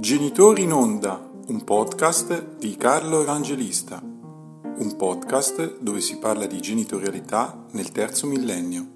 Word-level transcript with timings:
Genitori 0.00 0.62
in 0.62 0.72
Onda, 0.72 1.30
un 1.48 1.62
podcast 1.62 2.56
di 2.56 2.74
Carlo 2.76 3.20
Evangelista, 3.20 4.00
un 4.00 4.94
podcast 4.96 5.78
dove 5.78 6.00
si 6.00 6.18
parla 6.18 6.46
di 6.46 6.58
genitorialità 6.58 7.66
nel 7.72 7.92
terzo 7.92 8.26
millennio. 8.26 8.94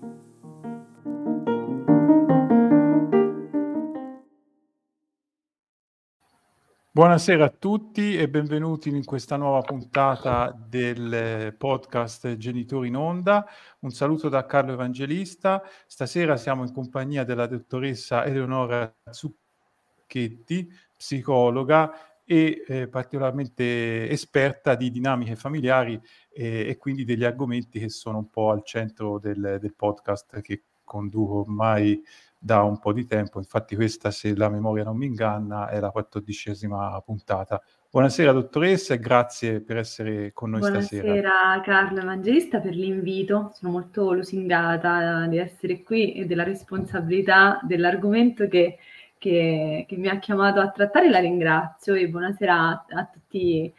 Buonasera 6.90 7.44
a 7.44 7.50
tutti 7.50 8.16
e 8.16 8.26
benvenuti 8.30 8.88
in 8.88 9.04
questa 9.04 9.36
nuova 9.36 9.60
puntata 9.60 10.56
del 10.56 11.54
podcast 11.58 12.38
Genitori 12.38 12.88
in 12.88 12.96
Onda. 12.96 13.44
Un 13.80 13.90
saluto 13.90 14.30
da 14.30 14.46
Carlo 14.46 14.72
Evangelista. 14.72 15.62
Stasera 15.86 16.38
siamo 16.38 16.64
in 16.64 16.72
compagnia 16.72 17.24
della 17.24 17.46
dottoressa 17.46 18.24
Eleonora 18.24 18.90
Zucchetti, 19.10 20.70
psicologa 20.96 21.92
e 22.24 22.64
eh, 22.66 22.88
particolarmente 22.88 24.08
esperta 24.08 24.74
di 24.74 24.90
dinamiche 24.90 25.36
familiari 25.36 26.00
eh, 26.32 26.68
e 26.68 26.76
quindi 26.78 27.04
degli 27.04 27.24
argomenti 27.24 27.78
che 27.78 27.90
sono 27.90 28.18
un 28.18 28.30
po' 28.30 28.50
al 28.50 28.64
centro 28.64 29.18
del, 29.18 29.58
del 29.60 29.74
podcast 29.74 30.40
che 30.40 30.62
conduco 30.84 31.40
ormai 31.40 32.02
da 32.38 32.62
un 32.62 32.78
po' 32.78 32.92
di 32.92 33.06
tempo. 33.06 33.38
Infatti 33.38 33.74
questa, 33.74 34.10
se 34.10 34.36
la 34.36 34.50
memoria 34.50 34.84
non 34.84 34.98
mi 34.98 35.06
inganna, 35.06 35.68
è 35.68 35.80
la 35.80 35.90
quattordicesima 35.90 37.00
puntata. 37.00 37.62
Buonasera 37.90 38.32
dottoressa 38.32 38.92
e 38.92 38.98
grazie 38.98 39.60
per 39.60 39.78
essere 39.78 40.32
con 40.32 40.50
noi 40.50 40.60
Buonasera, 40.60 41.02
stasera. 41.02 41.30
Buonasera 41.30 41.60
Carlo 41.62 42.00
Evangelista 42.00 42.60
per 42.60 42.74
l'invito, 42.74 43.52
sono 43.54 43.72
molto 43.72 44.12
lusingata 44.12 45.26
di 45.26 45.38
essere 45.38 45.82
qui 45.82 46.12
e 46.14 46.26
della 46.26 46.42
responsabilità 46.42 47.60
dell'argomento 47.62 48.46
che 48.48 48.78
che, 49.24 49.86
che, 49.88 49.96
mi 49.96 50.08
ha 50.08 50.18
chiamato 50.18 50.60
a 50.60 50.68
trattare, 50.70 51.08
la 51.08 51.18
ringrazio 51.18 51.94
e 51.94 52.08
buonasera 52.08 52.84
a, 52.86 53.08
tutti, 53.10 53.72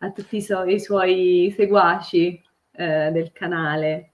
a 0.00 0.10
tutti 0.10 0.38
i, 0.38 0.42
su- 0.42 0.66
i, 0.66 0.80
suoi 0.80 1.54
seguaci 1.56 2.42
eh, 2.72 3.10
del 3.12 3.30
canale. 3.30 4.10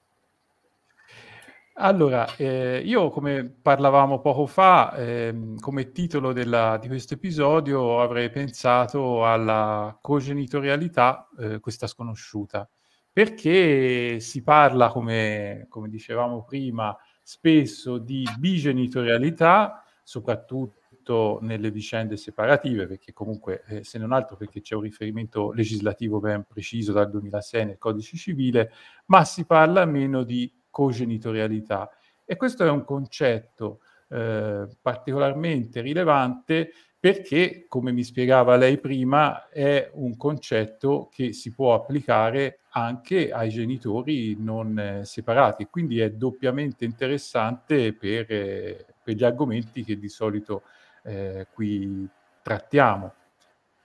Allora, 1.77 2.27
eh, 2.37 2.83
io 2.85 3.09
come 3.09 3.51
parlavamo 3.63 4.21
poco 4.21 4.45
fa, 4.45 4.95
eh, 4.95 5.55
come 5.59 5.91
titolo 5.91 6.35
della, 6.35 6.77
di 6.79 6.89
questo 6.89 7.15
episodio 7.15 8.01
avrei 8.03 8.29
pensato 8.29 9.27
alla 9.27 9.97
cogenitorialità, 10.03 11.29
eh, 11.39 11.61
questa 11.61 11.87
sconosciuta, 11.87 12.69
perché 13.11 14.21
si 14.21 14.43
parla, 14.43 14.91
come, 14.91 15.65
come 15.71 15.89
dicevamo 15.89 16.45
prima, 16.45 16.95
spesso 17.23 17.97
di 17.97 18.23
bigenitorialità, 18.39 19.84
soprattutto 20.05 21.39
nelle 21.43 21.71
vicende 21.71 22.17
separative, 22.17 22.87
perché 22.87 23.13
comunque, 23.13 23.65
eh, 23.67 23.85
se 23.85 23.99
non 23.99 24.13
altro 24.13 24.37
perché 24.37 24.61
c'è 24.61 24.77
un 24.77 24.83
riferimento 24.83 25.51
legislativo 25.53 26.21
ben 26.21 26.45
preciso 26.47 26.93
dal 26.93 27.11
2006 27.11 27.67
nel 27.67 27.79
codice 27.79 28.17
civile, 28.17 28.71
ma 29.07 29.25
si 29.25 29.45
parla 29.45 29.85
meno 29.87 30.23
di 30.23 30.51
cogenitorialità. 30.71 31.91
E 32.25 32.37
questo 32.37 32.65
è 32.65 32.71
un 32.71 32.85
concetto 32.85 33.81
eh, 34.09 34.69
particolarmente 34.81 35.81
rilevante 35.81 36.71
perché, 37.05 37.67
come 37.69 37.93
mi 37.93 38.03
spiegava 38.03 38.57
lei 38.57 38.79
prima, 38.79 39.51
è 39.51 39.91
un 39.93 40.17
concetto 40.17 41.11
che 41.13 41.35
si 41.35 41.53
può 41.53 41.75
applicare 41.75 42.61
anche 42.71 43.31
ai 43.31 43.51
genitori 43.51 44.37
non 44.39 44.79
eh, 44.79 45.05
separati, 45.05 45.67
quindi 45.67 46.01
è 46.01 46.11
doppiamente 46.11 46.87
interessante 46.87 47.93
per, 47.93 48.25
eh, 48.31 48.94
per, 49.05 49.15
gli 49.15 49.25
argomenti 49.25 49.85
che 49.85 49.99
di 49.99 50.09
solito 50.09 50.63
eh, 51.03 51.47
qui 51.53 52.09
trattiamo. 52.43 53.13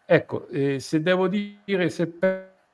Ecco, 0.06 0.48
eh, 0.48 0.80
se 0.80 1.02
devo 1.02 1.28
dire, 1.28 1.90
se 1.90 2.08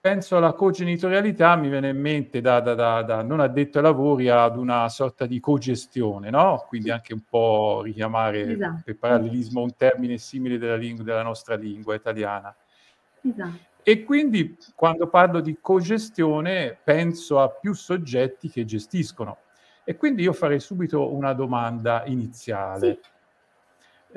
penso 0.05 0.37
alla 0.37 0.53
cogenitorialità, 0.53 1.55
mi 1.55 1.67
viene 1.67 1.89
in 1.89 1.99
mente 1.99 2.39
da, 2.39 2.59
da, 2.59 2.75
da, 2.75 3.01
da, 3.01 3.23
non 3.23 3.39
addetto 3.39 3.79
ai 3.79 3.83
lavori 3.83 4.29
ad 4.29 4.55
una 4.55 4.87
sorta 4.87 5.25
di 5.25 5.39
cogestione, 5.39 6.29
no? 6.29 6.63
Quindi 6.67 6.91
anche 6.91 7.13
un 7.13 7.21
po' 7.27 7.81
richiamare 7.83 8.51
esatto. 8.51 8.81
per 8.85 8.97
parallelismo 8.97 9.61
un 9.61 9.75
termine 9.75 10.17
simile 10.19 10.59
della, 10.59 10.75
lingua, 10.75 11.03
della 11.03 11.23
nostra 11.23 11.55
lingua 11.55 11.95
italiana. 11.95 12.55
Esatto. 13.21 13.73
E 13.81 14.03
quindi 14.03 14.57
quando 14.75 15.07
parlo 15.07 15.41
di 15.41 15.57
cogestione 15.59 16.77
penso 16.83 17.39
a 17.39 17.49
più 17.49 17.73
soggetti 17.73 18.49
che 18.49 18.63
gestiscono. 18.63 19.37
E 19.85 19.95
quindi 19.95 20.23
io 20.23 20.33
farei 20.33 20.59
subito 20.59 21.13
una 21.13 21.33
domanda 21.33 22.03
iniziale. 22.05 22.99
Sì. 23.01 23.13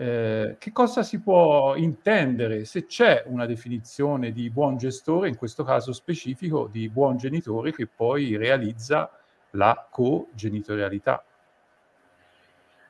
Eh, 0.01 0.57
che 0.59 0.73
cosa 0.73 1.03
si 1.03 1.21
può 1.21 1.75
intendere 1.75 2.65
se 2.65 2.87
c'è 2.87 3.25
una 3.27 3.47
definizione 3.47 4.33
di 4.33 4.49
buon 4.49 4.77
gestore, 4.77 5.29
in 5.29 5.37
questo 5.37 5.65
caso 5.65 5.93
specifico 5.93 6.69
di 6.71 6.89
buon 6.89 7.17
genitore 7.17 7.73
che 7.73 7.87
poi 7.87 8.37
realizza 8.37 9.11
la 9.51 9.87
cogenitorialità? 9.91 11.23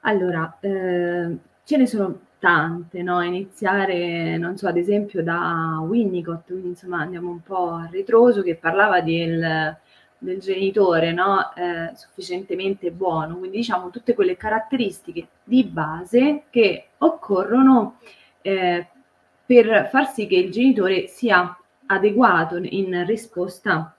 Allora, 0.03 0.59
eh, 0.61 1.37
ce 1.65 1.77
ne 1.77 1.87
sono 1.87 2.21
tante, 2.39 3.03
no? 3.03 3.23
Iniziare, 3.23 4.37
non 4.37 4.57
so, 4.57 4.69
ad 4.69 4.77
esempio 4.77 5.23
da 5.23 5.83
Winnicott, 5.83 6.47
quindi 6.47 6.69
insomma 6.69 7.01
andiamo 7.01 7.31
un 7.31 7.43
po' 7.43 7.71
a 7.71 7.89
ritroso, 7.91 8.43
che 8.43 8.55
parlava 8.55 9.01
del 9.01 9.77
del 10.19 10.41
genitore 10.41 11.13
no? 11.13 11.55
eh, 11.55 11.93
sufficientemente 11.95 12.91
buono, 12.91 13.37
quindi 13.39 13.59
diciamo 13.59 13.91
tutte 13.91 14.15
quelle 14.15 14.37
caratteristiche 14.37 15.29
di 15.45 15.65
base 15.65 16.45
che 16.51 16.89
occorrono 16.99 17.99
eh, 18.43 18.87
per 19.47 19.89
far 19.91 20.09
sì 20.09 20.27
che 20.27 20.37
il 20.37 20.51
genitore 20.51 21.07
sia 21.07 21.57
adeguato 21.87 22.57
in 22.57 23.05
risposta 23.07 23.95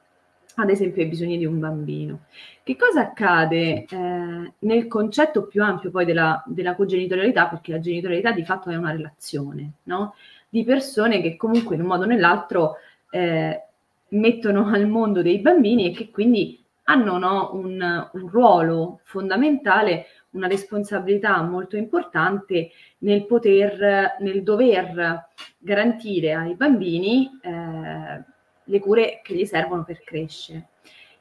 ad 0.56 0.70
esempio 0.70 1.02
ai 1.02 1.08
bisogni 1.08 1.38
di 1.38 1.46
un 1.46 1.60
bambino. 1.60 2.26
Che 2.64 2.76
cosa 2.76 3.02
accade 3.02 3.86
eh, 3.90 4.54
nel 4.60 4.88
concetto 4.88 5.48
più 5.48 5.64
ampio 5.64 5.90
poi 5.90 6.06
della, 6.06 6.44
della 6.46 6.76
cogenitorialità, 6.76 7.48
perché 7.48 7.72
la 7.72 7.80
genitorialità 7.80 8.32
di 8.32 8.44
fatto 8.44 8.70
è 8.70 8.76
una 8.76 8.92
relazione, 8.92 9.72
no? 9.84 10.16
di 10.50 10.64
persone 10.64 11.22
che 11.22 11.36
comunque 11.36 11.76
in 11.76 11.82
un 11.82 11.88
modo 11.88 12.04
o 12.04 12.08
nell'altro 12.08 12.76
eh, 13.12 13.69
mettono 14.10 14.68
al 14.68 14.88
mondo 14.88 15.22
dei 15.22 15.40
bambini 15.40 15.88
e 15.88 15.92
che 15.96 16.10
quindi 16.10 16.64
hanno 16.90 17.18
no, 17.18 17.52
un, 17.54 18.10
un, 18.14 18.30
ruolo 18.30 19.02
fondamentale, 19.04 20.08
una 20.32 20.48
responsabilità 20.48 21.42
molto 21.44 21.78
importante 21.78 22.72
nel 23.00 23.26
poter, 23.26 24.18
nel 24.20 24.42
dover 24.42 25.28
garantire 25.60 26.34
ai 26.34 26.56
bambini 26.56 27.30
eh, 27.42 28.24
le 28.64 28.80
cure 28.80 29.22
che 29.24 29.36
gli 29.36 29.46
servono 29.46 29.84
per 29.84 30.02
crescere. 30.04 30.70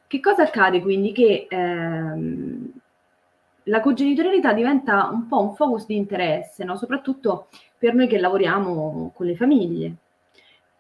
Che 0.07 0.21
cosa 0.21 0.45
accade 0.45 0.81
quindi? 0.81 1.13
Che 1.13 1.47
ehm, 1.51 2.73
la 3.65 3.81
cogenitorialità 3.81 4.55
diventa 4.55 5.11
un 5.13 5.27
po' 5.27 5.43
un 5.43 5.55
focus 5.55 5.85
di 5.85 5.97
interesse, 5.97 6.65
no? 6.65 6.77
soprattutto 6.77 7.49
per 7.77 7.95
noi 7.95 8.07
che 8.07 8.19
lavoriamo 8.19 9.13
con 9.15 9.27
le 9.27 9.37
famiglie, 9.37 9.95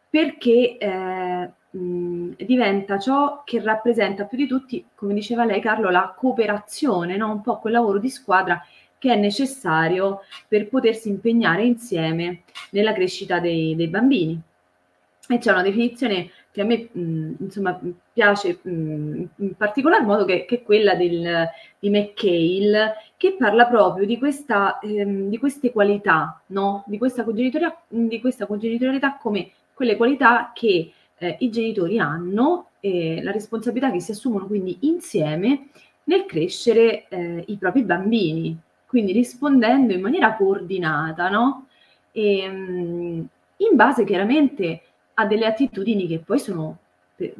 perché 0.08 0.78
eh, 0.78 1.50
mh, 1.70 2.44
diventa 2.44 2.98
ciò 2.98 3.42
che 3.44 3.60
rappresenta 3.60 4.24
più 4.24 4.38
di 4.38 4.46
tutti, 4.46 4.84
come 4.94 5.14
diceva 5.14 5.44
lei 5.44 5.60
Carlo, 5.60 5.90
la 5.90 6.14
cooperazione, 6.16 7.16
no? 7.16 7.30
un 7.32 7.40
po' 7.42 7.58
quel 7.58 7.74
lavoro 7.74 7.98
di 7.98 8.10
squadra 8.10 8.62
che 8.98 9.12
è 9.12 9.16
necessario 9.16 10.22
per 10.48 10.68
potersi 10.68 11.08
impegnare 11.08 11.64
insieme 11.64 12.42
nella 12.70 12.92
crescita 12.92 13.38
dei, 13.38 13.76
dei 13.76 13.88
bambini. 13.88 14.40
E 15.30 15.38
c'è 15.38 15.52
una 15.52 15.62
definizione 15.62 16.30
che 16.50 16.62
a 16.62 16.64
me 16.64 16.88
mh, 16.90 17.34
insomma, 17.40 17.78
piace 18.12 18.58
mh, 18.62 19.24
in 19.36 19.54
particolar 19.56 20.02
modo, 20.02 20.24
che, 20.24 20.44
che 20.46 20.56
è 20.56 20.62
quella 20.62 20.94
del, 20.94 21.48
di 21.78 21.90
McHale, 21.90 22.94
che 23.16 23.36
parla 23.38 23.66
proprio 23.66 24.06
di, 24.06 24.18
questa, 24.18 24.78
ehm, 24.80 25.28
di 25.28 25.38
queste 25.38 25.70
qualità, 25.70 26.40
no? 26.46 26.82
di, 26.86 26.98
questa 26.98 27.24
di 27.88 28.20
questa 28.20 28.46
congenitorialità 28.46 29.18
come 29.18 29.50
quelle 29.74 29.96
qualità 29.96 30.50
che 30.52 30.92
eh, 31.18 31.36
i 31.40 31.50
genitori 31.50 31.98
hanno 31.98 32.68
eh, 32.80 33.20
la 33.22 33.32
responsabilità 33.32 33.90
che 33.90 34.00
si 34.00 34.12
assumono 34.12 34.46
quindi 34.46 34.78
insieme 34.82 35.68
nel 36.04 36.24
crescere 36.26 37.06
eh, 37.08 37.44
i 37.46 37.56
propri 37.56 37.82
bambini, 37.82 38.56
quindi 38.86 39.12
rispondendo 39.12 39.92
in 39.92 40.00
maniera 40.00 40.34
coordinata, 40.34 41.28
no? 41.28 41.66
E, 42.12 42.48
mh, 42.48 43.28
in 43.58 43.76
base 43.76 44.04
chiaramente 44.04 44.82
a 45.14 45.26
delle 45.26 45.46
attitudini 45.46 46.06
che 46.06 46.20
poi 46.20 46.38
sono, 46.38 46.78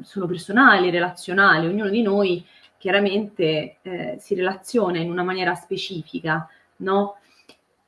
sono 0.03 0.27
personali, 0.27 0.91
relazionali, 0.91 1.67
ognuno 1.67 1.89
di 1.89 2.03
noi 2.03 2.45
chiaramente 2.77 3.77
eh, 3.83 4.17
si 4.19 4.35
relaziona 4.35 4.99
in 4.99 5.11
una 5.11 5.23
maniera 5.23 5.55
specifica, 5.55 6.49
no? 6.77 7.17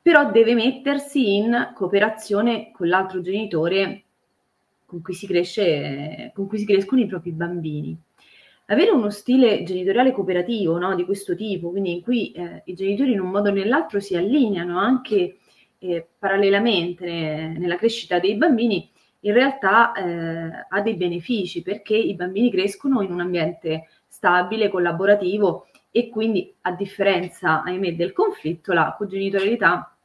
Però 0.01 0.31
deve 0.31 0.55
mettersi 0.55 1.35
in 1.35 1.71
cooperazione 1.75 2.71
con 2.71 2.87
l'altro 2.87 3.21
genitore 3.21 4.03
con 4.91 5.01
cui 5.01 5.13
si 5.13 5.25
cresce, 5.25 6.31
con 6.35 6.47
cui 6.47 6.57
si 6.57 6.65
crescono 6.65 6.99
i 6.99 7.07
propri 7.07 7.31
bambini. 7.31 7.97
Avere 8.65 8.91
uno 8.91 9.09
stile 9.09 9.63
genitoriale 9.63 10.11
cooperativo 10.11 10.77
no, 10.77 10.95
di 10.95 11.05
questo 11.05 11.33
tipo, 11.33 11.69
quindi 11.69 11.93
in 11.93 12.01
cui 12.01 12.33
eh, 12.33 12.61
i 12.65 12.73
genitori 12.73 13.13
in 13.13 13.21
un 13.21 13.29
modo 13.29 13.49
o 13.49 13.53
nell'altro 13.53 14.01
si 14.01 14.17
allineano 14.17 14.77
anche 14.77 15.37
eh, 15.79 16.07
parallelamente 16.19 17.05
ne, 17.05 17.57
nella 17.57 17.77
crescita 17.77 18.19
dei 18.19 18.35
bambini 18.35 18.89
in 19.21 19.33
realtà 19.33 19.93
eh, 19.93 20.65
ha 20.67 20.81
dei 20.81 20.95
benefici 20.95 21.61
perché 21.61 21.95
i 21.95 22.15
bambini 22.15 22.51
crescono 22.51 23.01
in 23.01 23.11
un 23.11 23.21
ambiente 23.21 23.87
stabile, 24.07 24.69
collaborativo 24.69 25.67
e 25.89 26.09
quindi 26.09 26.53
a 26.61 26.71
differenza, 26.71 27.63
ahimè, 27.63 27.95
del 27.95 28.13
conflitto, 28.13 28.73
la 28.73 28.93
cogenitorialità 28.97 29.95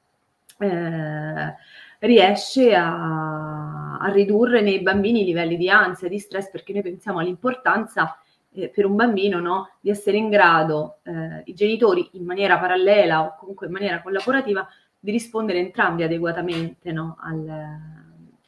eh, 0.59 1.55
riesce 2.00 2.75
a, 2.75 3.98
a, 3.98 4.08
ridurre 4.12 4.60
nei 4.60 4.81
bambini 4.81 5.22
i 5.22 5.25
livelli 5.25 5.56
di 5.56 5.69
ansia, 5.69 6.08
di 6.08 6.19
stress, 6.19 6.50
perché 6.50 6.72
noi 6.72 6.82
pensiamo 6.82 7.19
all'importanza 7.19 8.19
eh, 8.52 8.69
per 8.69 8.87
un 8.87 8.96
bambino 8.96 9.40
no, 9.40 9.70
di 9.81 9.90
essere 9.90 10.16
in 10.16 10.28
grado, 10.28 10.98
eh, 11.04 11.43
i 11.44 11.54
genitori 11.54 12.08
in 12.12 12.25
maniera 12.25 12.58
parallela 12.58 13.22
o 13.22 13.37
comunque 13.38 13.66
in 13.66 13.72
maniera 13.72 14.02
collaborativa, 14.02 14.66
di 14.98 15.10
rispondere 15.10 15.58
entrambi 15.58 16.02
adeguatamente 16.02 16.90
no, 16.90 17.16
al, 17.20 17.46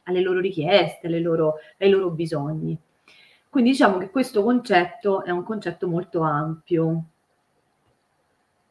alle 0.03 0.21
loro 0.21 0.39
richieste, 0.39 1.07
alle 1.07 1.21
loro, 1.21 1.55
ai 1.77 1.89
loro 1.89 2.09
bisogni. 2.09 2.77
Quindi 3.49 3.71
diciamo 3.71 3.97
che 3.97 4.09
questo 4.09 4.43
concetto 4.43 5.23
è 5.23 5.31
un 5.31 5.43
concetto 5.43 5.87
molto 5.87 6.21
ampio. 6.21 7.03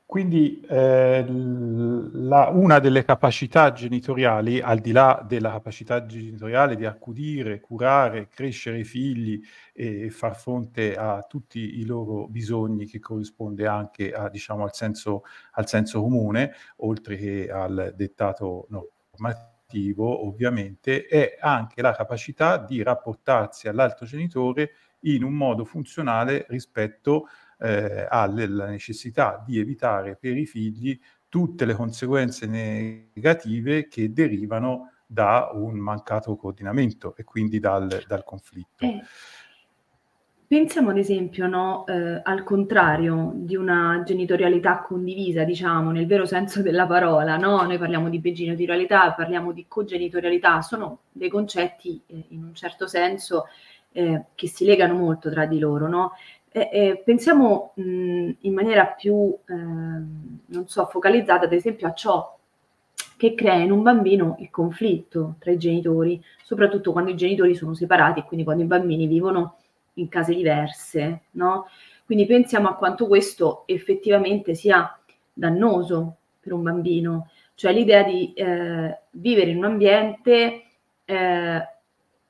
Quindi 0.09 0.59
eh, 0.67 1.23
la, 1.29 2.49
una 2.49 2.79
delle 2.79 3.05
capacità 3.05 3.73
genitoriali, 3.73 4.59
al 4.59 4.79
di 4.79 4.91
là 4.91 5.23
della 5.29 5.51
capacità 5.51 6.07
genitoriale 6.07 6.77
di 6.77 6.87
accudire, 6.87 7.61
curare, 7.61 8.29
crescere 8.29 8.79
i 8.79 8.85
figli 8.85 9.39
e 9.75 10.09
far 10.09 10.35
fronte 10.35 10.97
a 10.97 11.27
tutti 11.29 11.79
i 11.81 11.85
loro 11.85 12.27
bisogni, 12.27 12.87
che 12.87 13.01
corrisponde 13.01 13.67
anche 13.67 14.11
a, 14.11 14.31
diciamo, 14.31 14.65
al, 14.65 14.73
senso, 14.73 15.25
al 15.53 15.69
senso 15.69 16.01
comune, 16.01 16.55
oltre 16.77 17.17
che 17.17 17.51
al 17.51 17.93
dettato 17.95 18.67
normativo, 18.71 20.27
ovviamente, 20.27 21.05
è 21.05 21.37
anche 21.39 21.83
la 21.83 21.93
capacità 21.93 22.57
di 22.57 22.83
rapportarsi 22.83 23.69
all'altro 23.69 24.07
genitore 24.07 24.71
in 25.01 25.23
un 25.23 25.35
modo 25.35 25.67
funzionale 25.67 26.47
rispetto 26.49 27.25
a 27.25 27.48
eh, 27.59 28.07
ha 28.09 28.27
la 28.27 28.67
necessità 28.67 29.43
di 29.47 29.59
evitare 29.59 30.17
per 30.17 30.37
i 30.37 30.47
figli 30.47 30.99
tutte 31.29 31.65
le 31.65 31.75
conseguenze 31.75 32.47
negative 32.47 33.89
che 33.89 34.13
derivano 34.13 34.93
da 35.07 35.51
un 35.53 35.79
mancato 35.79 36.37
coordinamento 36.37 37.15
e 37.17 37.25
quindi 37.25 37.59
dal, 37.59 38.05
dal 38.07 38.25
conflitto. 38.25 38.85
Eh, 38.85 39.03
pensiamo 40.47 40.91
ad 40.91 40.99
esempio 40.99 41.47
no, 41.47 41.87
eh, 41.87 42.21
al 42.23 42.43
contrario 42.45 43.33
di 43.35 43.57
una 43.57 44.03
genitorialità 44.05 44.81
condivisa, 44.81 45.45
diciamo, 45.45 45.91
nel 45.91 46.07
vero 46.07 46.25
senso 46.25 46.63
della 46.63 46.87
parola, 46.87 47.37
no? 47.37 47.63
noi 47.63 47.79
parliamo 47.79 48.09
di 48.09 48.19
begenitorialità, 48.19 49.13
parliamo 49.13 49.53
di 49.53 49.67
cogenitorialità, 49.69 50.63
sono 50.63 51.01
dei 51.13 51.29
concetti 51.29 52.01
eh, 52.07 52.25
in 52.29 52.45
un 52.45 52.55
certo 52.55 52.87
senso 52.87 53.47
eh, 53.93 54.25
che 54.35 54.49
si 54.49 54.65
legano 54.65 54.95
molto 54.95 55.31
tra 55.31 55.47
di 55.47 55.59
loro, 55.59 55.89
no? 55.89 56.13
Eh, 56.51 56.69
eh, 56.73 57.03
pensiamo 57.05 57.73
mh, 57.75 58.31
in 58.41 58.55
maniera 58.55 58.87
più, 58.87 59.37
eh, 59.47 59.55
non 59.55 60.65
so, 60.67 60.87
focalizzata 60.87 61.45
ad 61.45 61.53
esempio 61.53 61.87
a 61.87 61.93
ciò 61.93 62.37
che 63.17 63.35
crea 63.35 63.55
in 63.55 63.73
un 63.73 63.83
bambino 63.83 64.37
il 64.39 64.49
conflitto 64.51 65.35
tra 65.41 65.51
i 65.51 65.59
genitori, 65.59 66.23
soprattutto 66.43 66.93
quando 66.93 67.11
i 67.11 67.17
genitori 67.17 67.55
sono 67.55 67.75
separati 67.75 68.21
e 68.21 68.25
quindi 68.25 68.45
quando 68.45 68.63
i 68.63 68.67
bambini 68.67 69.07
vivono 69.07 69.57
in 69.95 70.09
case 70.09 70.35
diverse, 70.35 71.23
no? 71.33 71.67
Quindi 72.07 72.27
pensiamo 72.27 72.69
a 72.69 72.77
quanto 72.77 73.07
questo 73.07 73.65
effettivamente 73.67 74.55
sia 74.55 74.99
dannoso 75.33 76.17
per 76.41 76.53
un 76.53 76.63
bambino, 76.63 77.31
cioè 77.55 77.73
l'idea 77.73 78.05
di 78.05 78.33
eh, 78.33 78.99
vivere 79.11 79.51
in 79.51 79.59
un 79.59 79.65
ambiente 79.65 80.63
eh, 81.05 81.69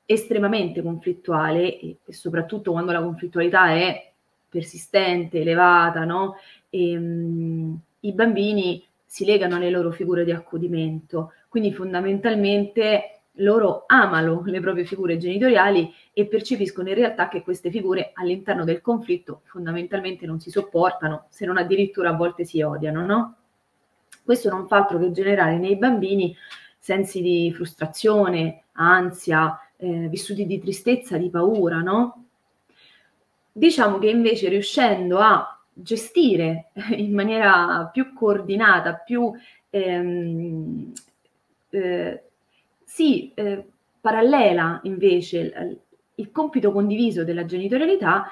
estremamente 0.05 0.81
conflittuale 0.81 1.79
e, 1.79 1.97
soprattutto 2.07 2.71
quando 2.71 2.91
la 2.91 3.01
conflittualità 3.01 3.69
è 3.71 4.08
persistente, 4.49 5.41
elevata, 5.41 6.03
no? 6.03 6.35
E, 6.69 6.97
mh, 6.97 7.79
I 8.01 8.13
bambini 8.13 8.83
si 9.05 9.25
legano 9.25 9.55
alle 9.55 9.69
loro 9.69 9.91
figure 9.91 10.23
di 10.23 10.31
accudimento, 10.31 11.33
quindi 11.47 11.73
fondamentalmente 11.73 13.21
loro 13.39 13.83
amano 13.87 14.43
le 14.45 14.59
proprie 14.59 14.85
figure 14.85 15.17
genitoriali 15.17 15.91
e 16.13 16.25
percepiscono 16.27 16.89
in 16.89 16.95
realtà 16.95 17.27
che 17.27 17.41
queste 17.41 17.69
figure 17.69 18.11
all'interno 18.13 18.63
del 18.63 18.81
conflitto 18.81 19.41
fondamentalmente 19.45 20.25
non 20.25 20.39
si 20.39 20.49
sopportano, 20.49 21.25
se 21.29 21.45
non 21.45 21.57
addirittura 21.57 22.09
a 22.09 22.15
volte 22.15 22.43
si 22.43 22.61
odiano, 22.61 23.05
no? 23.05 23.35
Questo 24.23 24.49
non 24.49 24.67
fa 24.67 24.77
altro 24.77 24.99
che 24.99 25.11
generare 25.11 25.57
nei 25.57 25.77
bambini 25.77 26.35
sensi 26.77 27.21
di 27.21 27.51
frustrazione, 27.53 28.63
ansia, 28.73 29.59
eh, 29.77 30.07
vissuti 30.07 30.45
di 30.45 30.59
tristezza, 30.59 31.17
di 31.17 31.29
paura, 31.29 31.81
no? 31.81 32.25
Diciamo 33.59 33.99
che 33.99 34.09
invece 34.09 34.47
riuscendo 34.47 35.19
a 35.19 35.59
gestire 35.73 36.71
in 36.95 37.13
maniera 37.13 37.89
più 37.91 38.13
coordinata, 38.13 38.93
più 38.93 39.33
ehm, 39.69 40.93
eh, 41.71 42.23
sì, 42.85 43.33
eh, 43.33 43.65
parallela 43.99 44.79
invece 44.83 45.39
il, 45.39 45.79
il, 46.15 46.31
compito 46.31 46.71
condiviso 46.71 47.25
della 47.25 47.43
genitorialità, 47.43 48.31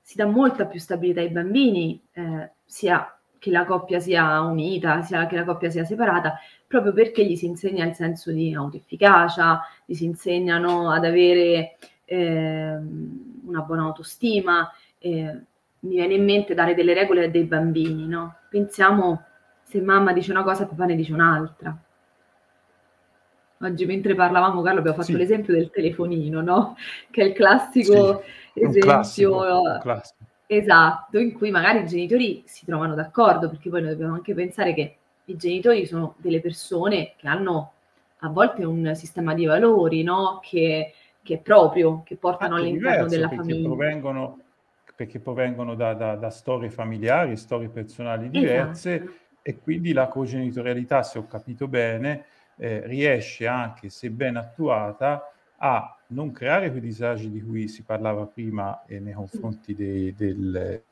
si 0.00 0.16
dà 0.16 0.26
molta 0.26 0.66
più 0.66 0.78
stabilità 0.78 1.22
ai 1.22 1.30
bambini, 1.30 2.00
eh, 2.12 2.50
sia 2.64 3.18
che 3.36 3.50
la 3.50 3.64
coppia 3.64 3.98
sia 3.98 4.40
unita, 4.42 5.02
sia 5.02 5.26
che 5.26 5.34
la 5.34 5.44
coppia 5.44 5.70
sia 5.70 5.84
separata, 5.84 6.38
proprio 6.68 6.92
perché 6.92 7.24
gli 7.26 7.34
si 7.34 7.46
insegna 7.46 7.84
il 7.84 7.94
senso 7.96 8.30
di 8.30 8.54
autoefficacia, 8.54 9.60
gli 9.84 9.94
si 9.94 10.04
insegnano 10.04 10.92
ad 10.92 11.04
avere 11.04 11.78
eh, 12.04 12.78
una 13.48 13.62
buona 13.62 13.82
autostima. 13.82 14.70
Eh, 14.98 15.40
mi 15.80 15.94
viene 15.94 16.14
in 16.14 16.24
mente 16.24 16.54
dare 16.54 16.74
delle 16.74 16.94
regole 16.94 17.24
a 17.24 17.28
dei 17.28 17.44
bambini, 17.44 18.06
no? 18.06 18.36
Pensiamo 18.48 19.24
se 19.62 19.80
mamma 19.80 20.12
dice 20.12 20.30
una 20.30 20.42
cosa, 20.42 20.66
papà 20.66 20.84
ne 20.86 20.94
dice 20.94 21.12
un'altra. 21.12 21.76
Oggi 23.60 23.86
mentre 23.86 24.14
parlavamo, 24.14 24.62
Carlo, 24.62 24.78
abbiamo 24.78 24.96
fatto 24.96 25.12
sì. 25.12 25.16
l'esempio 25.16 25.52
del 25.52 25.70
telefonino, 25.70 26.40
no? 26.40 26.76
Che 27.10 27.22
è 27.22 27.24
il 27.26 27.32
classico 27.32 28.22
sì, 28.54 28.60
esempio. 28.60 28.80
Classico, 28.80 29.78
classico. 29.80 30.24
Esatto, 30.46 31.18
in 31.18 31.34
cui 31.34 31.50
magari 31.50 31.80
i 31.80 31.86
genitori 31.86 32.42
si 32.46 32.64
trovano 32.64 32.94
d'accordo, 32.94 33.50
perché 33.50 33.68
poi 33.68 33.82
noi 33.82 33.90
dobbiamo 33.90 34.14
anche 34.14 34.32
pensare 34.32 34.72
che 34.72 34.96
i 35.26 35.36
genitori 35.36 35.84
sono 35.86 36.14
delle 36.18 36.40
persone 36.40 37.12
che 37.16 37.28
hanno 37.28 37.72
a 38.20 38.28
volte 38.28 38.64
un 38.64 38.94
sistema 38.94 39.34
di 39.34 39.44
valori, 39.44 40.02
no? 40.02 40.40
Che 40.42 40.94
che 41.28 41.34
è 41.34 41.38
proprio, 41.40 42.02
che 42.06 42.16
portano 42.16 42.54
Anche 42.54 42.68
all'interno 42.68 43.06
della 43.06 43.28
perché 43.28 43.44
famiglia. 43.44 43.68
Provengono, 43.68 44.40
perché 44.96 45.20
provengono 45.20 45.74
da, 45.74 45.92
da, 45.92 46.14
da, 46.14 46.30
storie 46.30 46.70
familiari, 46.70 47.36
storie 47.36 47.68
personali 47.68 48.30
diverse 48.30 48.94
esatto. 48.94 49.12
e 49.42 49.58
quindi 49.58 49.92
la 49.92 50.08
cogenitorialità, 50.08 51.02
se 51.02 51.18
ho 51.18 51.26
capito 51.26 51.68
bene, 51.68 52.24
eh, 52.56 52.80
riesce 52.86 53.46
anche, 53.46 53.90
se 53.90 54.08
ben 54.08 54.36
attuata, 54.36 55.30
a 55.58 55.98
non 56.08 56.32
creare 56.32 56.70
quei 56.70 56.80
disagi 56.80 57.30
di 57.30 57.42
cui 57.42 57.68
si 57.68 57.82
parlava 57.82 58.24
prima 58.24 58.86
eh, 58.86 58.98
nei 58.98 59.12
confronti 59.12 59.74
dei, 59.74 60.14
del, 60.14 60.82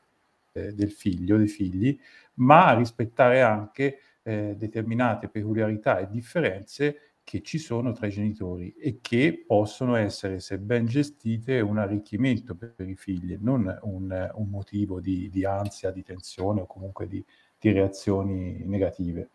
eh, 0.51 0.73
del, 0.75 0.91
figlio, 0.91 1.37
dei 1.37 1.47
figli, 1.47 1.99
ma 2.35 2.67
a 2.67 2.75
rispettare 2.75 3.41
anche 3.41 4.01
eh, 4.21 4.53
determinate 4.55 5.29
peculiarità 5.29 5.97
e 5.97 6.07
differenze 6.11 7.06
che 7.27 7.41
ci 7.41 7.57
sono 7.57 7.91
tra 7.91 8.07
i 8.07 8.09
genitori 8.09 8.73
e 8.79 8.99
che 9.01 9.43
possono 9.45 9.97
essere, 9.97 10.39
se 10.39 10.59
ben 10.59 10.85
gestite, 10.85 11.59
un 11.59 11.77
arricchimento 11.77 12.55
per, 12.55 12.87
i 12.87 12.95
figli, 12.95 13.37
non 13.41 13.77
un, 13.81 14.31
un 14.33 14.49
motivo 14.49 15.01
di, 15.01 15.29
di, 15.29 15.43
ansia, 15.43 15.91
di 15.91 16.03
tensione 16.03 16.61
o 16.61 16.65
comunque 16.65 17.05
di, 17.05 17.21
di 17.59 17.71
reazioni 17.73 18.63
negative. 18.63 19.29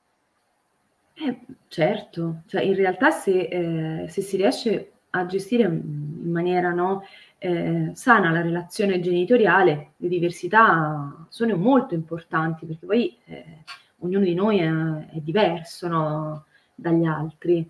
Eh, 1.13 1.41
certo, 1.69 2.45
cioè 2.47 2.63
in 2.63 2.77
realtà 2.77 3.11
se, 3.11 3.41
eh, 3.43 4.09
se, 4.09 4.23
si 4.23 4.39
riesce 4.39 4.93
a 5.11 5.27
gestire 5.27 5.65
in 5.65 6.31
maniera 6.31 6.73
no, 6.73 7.03
eh, 7.37 7.91
sana 7.93 8.31
la 8.31 8.41
relazione 8.41 9.01
genitoriale, 9.01 9.93
le 9.99 10.09
diversità 10.09 11.27
sono 11.29 11.57
molto 11.59 11.93
importanti 11.93 12.65
perché 12.65 12.87
poi 12.87 13.19
eh, 13.27 13.65
ognuno 13.99 14.25
di 14.25 14.33
noi 14.33 14.61
è, 14.61 14.71
è 15.15 15.21
diverso, 15.21 15.89
no? 15.89 16.47
Dagli 16.75 17.05
altri. 17.05 17.69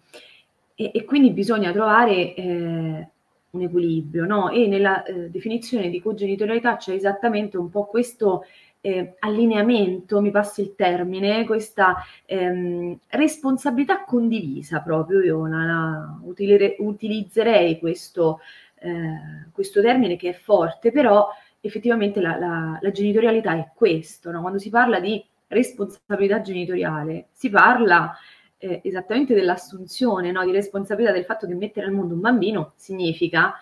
E, 0.75 0.91
e 0.95 1.05
quindi 1.05 1.31
bisogna 1.31 1.73
trovare 1.73 2.35
eh, 2.35 3.09
un 3.51 3.61
equilibrio, 3.61 4.25
no? 4.25 4.51
E 4.51 4.67
nella 4.67 5.03
eh, 5.05 5.31
definizione 5.31 5.91
di 5.91 6.01
cogenitorialità 6.01 6.77
c'è 6.77 6.95
esattamente 6.95 7.57
un 7.59 7.69
po' 7.69 7.87
questo 7.87 8.45
eh, 8.81 9.15
allineamento, 9.21 10.21
mi 10.21 10.31
passi 10.31 10.61
il 10.61 10.75
termine, 10.75 11.47
questa 11.47 11.97
ehm, 12.27 12.99
responsabilità 13.09 14.05
condivisa 14.05 14.81
proprio, 14.81 15.21
io 15.23 15.47
la, 15.47 15.65
la, 15.65 16.19
utilire, 16.23 16.77
utilizzerei 16.81 17.79
questo, 17.79 18.41
eh, 18.81 19.51
questo 19.53 19.81
termine 19.81 20.17
che 20.17 20.31
è 20.31 20.33
forte, 20.35 20.91
però 20.91 21.29
effettivamente 21.61 22.21
la, 22.21 22.37
la, 22.37 22.79
la 22.81 22.91
genitorialità 22.91 23.55
è 23.55 23.71
questo, 23.75 24.33
no? 24.33 24.41
quando 24.41 24.59
si 24.59 24.69
parla 24.69 24.99
di 24.99 25.25
responsabilità 25.47 26.41
genitoriale, 26.41 27.27
si 27.31 27.51
parla 27.51 28.13
eh, 28.63 28.81
esattamente 28.85 29.35
dell'assunzione 29.35 30.31
no, 30.31 30.45
di 30.45 30.53
responsabilità 30.53 31.13
del 31.13 31.25
fatto 31.25 31.49
che 31.49 31.55
mettere 31.55 31.87
al 31.87 31.93
mondo 31.93 32.15
un 32.15 32.21
bambino 32.21 32.75
significa 32.77 33.55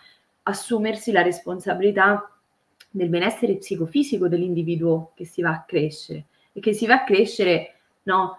assumersi 0.43 1.11
la 1.11 1.23
responsabilità 1.23 2.31
del 2.91 3.09
benessere 3.09 3.57
psicofisico 3.57 4.29
dell'individuo 4.29 5.13
che 5.15 5.25
si 5.25 5.41
va 5.41 5.51
a 5.51 5.65
crescere 5.67 6.27
e 6.53 6.61
che 6.61 6.75
si 6.75 6.87
va 6.87 6.95
a 6.95 7.05
crescere 7.05 7.77
no, 8.03 8.37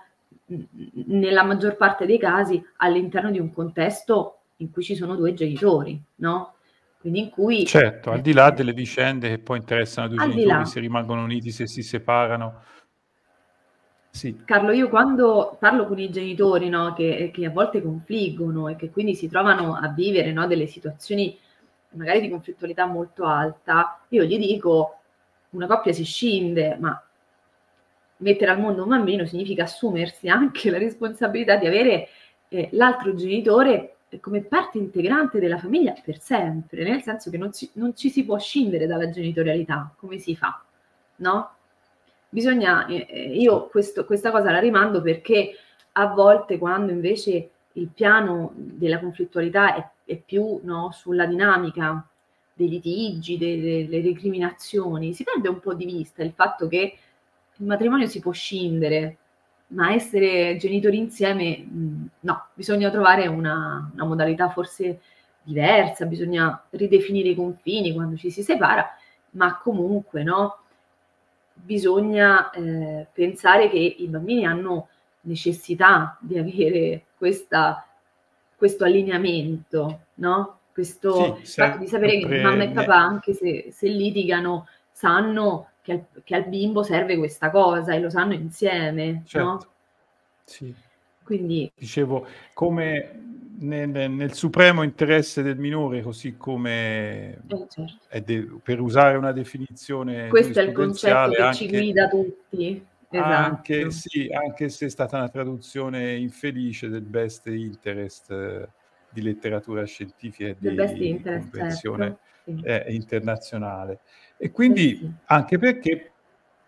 nella 1.08 1.44
maggior 1.44 1.78
parte 1.78 2.06
dei 2.06 2.20
casi 2.20 2.64
all'interno 2.78 3.32
di 3.32 3.40
un 3.40 3.52
contesto 3.52 4.38
in 4.58 4.70
cui 4.70 4.84
ci 4.84 4.96
sono 4.96 5.16
due 5.16 5.34
genitori, 5.34 6.00
no? 6.18 6.54
Quindi 7.00 7.22
in 7.22 7.30
cui... 7.32 7.66
Certo, 7.66 8.12
al 8.12 8.22
di 8.22 8.34
là 8.34 8.52
delle 8.52 8.74
vicende 8.74 9.30
che 9.30 9.40
poi 9.40 9.58
interessano 9.58 10.10
due 10.10 10.30
genitori, 10.30 10.66
se 10.68 10.80
rimangono 10.80 11.24
uniti, 11.24 11.50
se 11.50 11.66
si 11.66 11.82
separano. 11.82 12.62
Sì. 14.12 14.44
Carlo, 14.44 14.72
io 14.72 14.90
quando 14.90 15.56
parlo 15.58 15.88
con 15.88 15.98
i 15.98 16.12
genitori 16.12 16.68
no, 16.68 16.94
che, 16.94 17.32
che, 17.34 17.46
a 17.46 17.50
volte 17.50 17.82
confliggono 17.82 18.68
e 18.68 18.76
che 18.76 18.90
quindi 18.90 19.16
si 19.16 19.30
trovano 19.30 19.76
a 19.76 19.88
vivere 19.88 20.34
no, 20.34 20.46
delle 20.48 20.68
situazioni 20.68 21.38
magari 21.92 22.20
di 22.20 22.30
conflittualità 22.30 22.86
molto 22.86 23.26
alta, 23.26 24.02
io 24.10 24.24
gli 24.24 24.38
dico 24.38 25.00
una 25.52 25.66
coppia 25.66 25.94
si 25.94 26.04
scinde, 26.04 26.78
ma 26.80 27.02
mettere 28.18 28.52
al 28.52 28.60
mondo 28.60 28.84
un 28.84 28.90
bambino 28.90 29.26
significa 29.26 29.64
assumersi 29.64 30.28
anche 30.28 30.70
la 30.70 30.78
responsabilità 30.78 31.56
di 31.56 31.68
avere 31.68 32.10
eh, 32.50 32.70
l'altro 32.74 33.16
genitore 33.16 33.96
come 34.20 34.42
parte 34.42 34.78
integrante 34.78 35.40
della 35.40 35.58
famiglia 35.58 35.94
per 36.04 36.20
sempre, 36.20 36.84
nel 36.84 37.02
senso 37.02 37.30
che 37.30 37.38
non 37.38 37.54
ci, 37.54 37.70
non 37.74 37.96
ci 37.96 38.10
si 38.10 38.26
può 38.26 38.38
scindere 38.38 38.86
dalla 38.86 39.10
genitorialità, 39.10 39.94
come 39.98 40.18
si 40.18 40.36
fa, 40.36 40.62
no? 41.18 41.56
Bisogna, 42.34 42.86
eh, 42.86 43.06
eh, 43.10 43.24
io 43.38 43.68
questo, 43.68 44.06
questa 44.06 44.32
cosa 44.32 44.52
la 44.52 44.60
rimando 44.60 45.02
perché 45.02 45.54
a 45.92 46.08
volte 46.08 46.58
quando 46.58 46.94
invece 46.94 47.50
il 47.74 47.90
piano 47.90 48.54
della 48.56 49.00
conflittualità 49.00 49.76
è, 49.76 49.90
è 50.06 50.16
più 50.16 50.62
no, 50.64 50.92
sulla 50.94 51.26
dinamica 51.26 52.08
dei 52.54 52.70
litigi, 52.70 53.38
delle, 53.38 54.02
recriminazioni, 54.02 55.14
si 55.14 55.26
perde 55.26 55.50
un 55.50 55.60
po' 55.60 55.74
di 55.74 55.84
vista 55.84 56.24
il 56.24 56.32
fatto 56.32 56.70
che 56.70 56.98
il 57.58 57.66
matrimonio 57.66 58.08
si 58.08 58.22
può 58.22 58.32
scindere, 58.32 59.18
ma 59.68 59.94
essere 59.94 60.56
genitori 60.56 60.98
insieme, 61.00 61.58
mh, 61.58 62.06
no, 62.22 62.48
bisogna 62.54 62.90
trovare 62.90 63.28
una, 63.28 63.92
una, 63.94 64.06
modalità 64.06 64.50
forse 64.50 65.02
diversa, 65.44 66.06
bisogna 66.06 66.64
ridefinire 66.70 67.30
i 67.30 67.36
confini 67.36 67.94
quando 67.94 68.16
ci 68.16 68.32
si 68.32 68.42
separa, 68.42 68.88
ma 69.32 69.58
comunque 69.58 70.24
no, 70.24 70.61
bisogna 71.54 72.50
eh, 72.52 73.08
pensare 73.12 73.70
che 73.70 73.78
i 73.78 74.08
bambini 74.08 74.46
hanno 74.46 74.88
necessità 75.22 76.18
di 76.20 76.38
avere 76.38 77.04
questa, 77.18 77.86
questo 78.56 78.86
allineamento, 78.86 80.00
no? 80.16 80.60
questo 80.74 81.40
sì, 81.44 81.54
fatto 81.54 81.80
di 81.80 81.88
sapere 81.88 82.20
che 82.20 82.42
mamma 82.42 82.64
e 82.64 82.70
papà, 82.70 82.96
anche 82.96 83.34
se, 83.34 83.68
se 83.72 83.88
litigano, 83.88 84.68
sanno 84.92 85.70
che 85.82 85.92
al, 85.92 86.06
che 86.24 86.36
al, 86.36 86.48
bimbo 86.48 86.84
serve 86.84 87.18
questa 87.18 87.50
cosa 87.50 87.94
e 87.94 88.00
lo 88.00 88.10
sanno 88.10 88.34
insieme, 88.34 89.24
certo. 89.26 89.48
no? 89.48 89.66
Sì. 90.46 90.74
Quindi... 91.24 91.72
Dicevo, 91.76 92.26
come 92.54 93.41
nel, 93.62 93.90
nel, 93.90 94.34
supremo 94.34 94.84
interesse 94.84 95.42
del 95.42 95.58
minore, 95.58 96.02
così 96.02 96.36
come 96.36 97.34
eh, 97.48 97.68
certo. 97.68 98.22
de, 98.24 98.50
per 98.64 98.80
usare 98.80 99.18
una 99.18 99.32
definizione 99.32 100.28
Questo 100.28 100.60
è 100.60 100.64
il 100.64 100.72
concetto 100.72 101.32
che 101.32 101.42
anche, 101.42 101.58
ci 101.58 101.68
guida 101.68 102.08
tutti. 102.08 102.86
Esatto. 103.10 103.34
Anche, 103.34 103.92
sì, 103.92 104.30
anche 104.32 104.70
se 104.70 104.86
è 104.86 104.90
stata 104.90 105.18
una 105.18 105.30
traduzione 105.30 106.16
infelice 106.16 106.88
del 106.88 107.02
best 107.02 107.48
interest 107.48 108.32
eh, 108.32 108.70
di 109.10 109.22
letteratura 109.22 109.84
scientifica 109.84 110.48
e 110.50 110.56
di 110.58 110.76
convenzione 110.76 112.18
certo. 112.46 112.66
eh, 112.66 112.94
internazionale. 112.94 114.00
E 114.38 114.52
quindi 114.52 114.98
sì. 114.98 115.12
anche 115.26 115.58
perché 115.60 116.12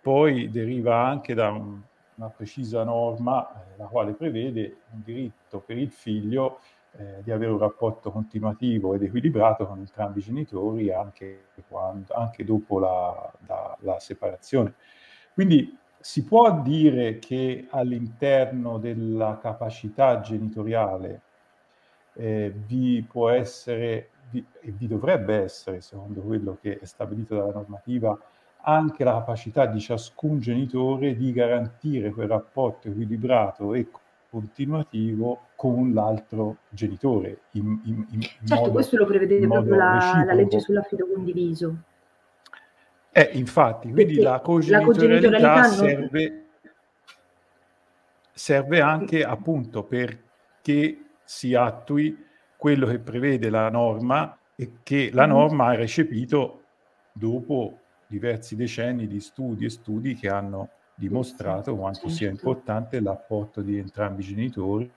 poi 0.01 0.50
deriva 0.50 1.07
anche 1.07 1.33
da 1.33 1.50
un, 1.50 1.79
una 2.15 2.29
precisa 2.29 2.83
norma 2.83 3.50
eh, 3.50 3.77
la 3.77 3.85
quale 3.85 4.12
prevede 4.12 4.75
un 4.91 5.01
diritto 5.01 5.59
per 5.65 5.77
il 5.77 5.89
figlio 5.89 6.59
eh, 6.97 7.23
di 7.23 7.31
avere 7.31 7.51
un 7.51 7.57
rapporto 7.57 8.12
continuativo 8.12 8.93
ed 8.93 9.03
equilibrato 9.03 9.65
con 9.65 9.79
entrambi 9.79 10.19
i 10.19 10.23
genitori 10.23 10.91
anche, 10.91 11.45
quando, 11.67 12.13
anche 12.13 12.43
dopo 12.43 12.79
la, 12.79 13.31
la, 13.47 13.77
la, 13.81 14.00
separazione. 14.00 14.75
Quindi 15.33 15.77
si 16.00 16.23
può 16.23 16.62
dire 16.62 17.19
che 17.19 17.67
all'interno 17.69 18.77
della 18.77 19.39
capacità 19.41 20.19
genitoriale 20.19 21.21
eh, 22.13 22.53
vi 22.53 23.05
può 23.09 23.29
essere 23.29 24.09
e 24.33 24.71
vi 24.71 24.88
dovrebbe 24.88 25.35
essere, 25.35 25.81
secondo 25.81 26.21
quello 26.21 26.57
che 26.59 26.79
è 26.79 26.85
stabilito 26.85 27.35
dalla 27.35 27.51
normativa, 27.51 28.17
anche 28.62 29.03
la 29.03 29.13
capacità 29.13 29.65
di 29.65 29.79
ciascun 29.79 30.39
genitore 30.39 31.15
di 31.15 31.31
garantire 31.31 32.12
quel 32.12 32.29
rapporto 32.29 32.88
equilibrato 32.88 33.73
e 33.73 33.89
continuativo 34.34 35.50
con 35.56 35.94
l'altro 35.94 36.58
genitore. 36.70 37.42
In, 37.52 37.80
in, 37.84 38.06
in 38.10 38.22
certo, 38.22 38.56
modo, 38.56 38.72
questo 38.72 38.98
lo 38.98 39.06
prevede 39.06 39.40
proprio 39.46 39.75
la, 39.75 40.24
la, 40.25 40.34
legge 40.34 40.60
sull'affido 40.60 41.08
condiviso. 41.13 41.75
Eh, 43.12 43.30
infatti, 43.34 43.92
quindi 43.92 44.16
Perché 44.16 44.22
la 44.24 44.40
cogenitorialità, 44.40 45.40
la 45.40 45.63
serve, 45.66 46.46
serve 48.34 48.82
anche 48.82 49.24
appunto 49.24 49.84
perché 49.84 50.98
si 51.24 51.54
attui 51.54 52.25
quello 52.58 52.88
che 52.88 52.98
prevede 52.98 53.52
la 53.52 53.70
norma 53.70 54.36
e 54.56 54.80
che 54.82 55.12
la 55.13 55.28
mm-hmm. 55.28 55.36
norma 55.36 55.68
ha 55.68 55.75
recepito 55.75 56.63
dopo 57.12 57.78
diversi 58.08 58.56
decenni 58.56 59.06
di 59.06 59.20
studi 59.20 59.66
e 59.66 59.70
studi 59.70 60.16
che 60.16 60.28
hanno 60.28 60.70
dimostrato 61.07 61.75
quanto 61.75 62.07
sia 62.10 62.27
certo. 62.27 62.48
importante 62.48 63.00
l'apporto 63.00 63.62
di 63.62 63.77
entrambi 63.77 64.22
i 64.22 64.25
genitori 64.25 64.91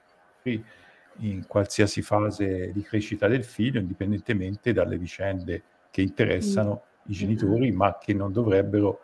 in 1.21 1.47
qualsiasi 1.47 2.03
fase 2.03 2.73
di 2.73 2.83
crescita 2.83 3.27
del 3.27 3.45
figlio, 3.45 3.81
indipendentemente 3.81 4.73
dalle 4.73 4.99
vicende 4.99 5.63
che 5.91 6.03
interessano 6.03 6.73
mm. 6.73 7.11
i 7.11 7.13
genitori, 7.13 7.73
ma 7.73 7.99
che 7.99 8.15
non 8.15 8.33
dovrebbero 8.33 9.01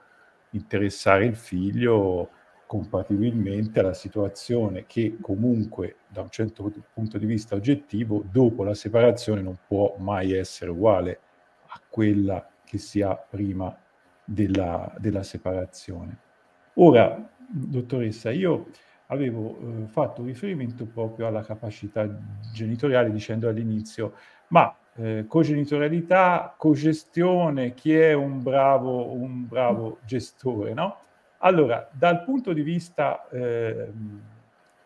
interessare 0.51 1.25
il 1.25 1.37
figlio 1.37 2.31
compatibilmente 2.67 3.81
alla 3.81 3.95
situazione 3.95 4.87
che 4.87 5.19
comunque 5.21 5.97
da 6.09 6.23
un 6.23 6.31
certo 6.31 6.73
punto 6.95 7.19
di 7.19 7.27
vista 7.27 7.55
oggettivo 7.55 8.25
dopo 8.31 8.65
la 8.65 8.75
separazione 8.75 9.43
non 9.43 9.59
può 9.67 9.95
mai 9.99 10.33
essere 10.33 10.71
uguale 10.71 11.19
a 11.67 11.81
quella 11.89 12.49
che 12.65 12.79
si 12.79 13.03
ha 13.03 13.15
prima 13.15 13.77
della, 14.25 14.91
della 14.99 15.23
separazione. 15.23 16.31
Ora, 16.75 17.31
dottoressa, 17.49 18.31
io 18.31 18.69
avevo 19.07 19.59
eh, 19.59 19.87
fatto 19.89 20.25
riferimento 20.25 20.87
proprio 20.87 21.27
alla 21.27 21.43
capacità 21.43 22.09
genitoriale 22.53 23.11
dicendo 23.11 23.49
all'inizio, 23.49 24.15
ma 24.49 24.75
eh, 24.95 25.27
cogenitorialità, 25.29 26.55
cogestione, 26.57 27.75
chi 27.75 27.95
è 27.95 28.13
un 28.15 28.43
bravo, 28.43 29.13
un 29.13 29.47
bravo 29.47 29.99
gestore, 30.05 30.73
no? 30.73 30.97
Allora, 31.39 31.89
dal 31.93 32.23
punto 32.25 32.53
di 32.53 32.63
vista 32.63 33.29
eh, 33.29 33.93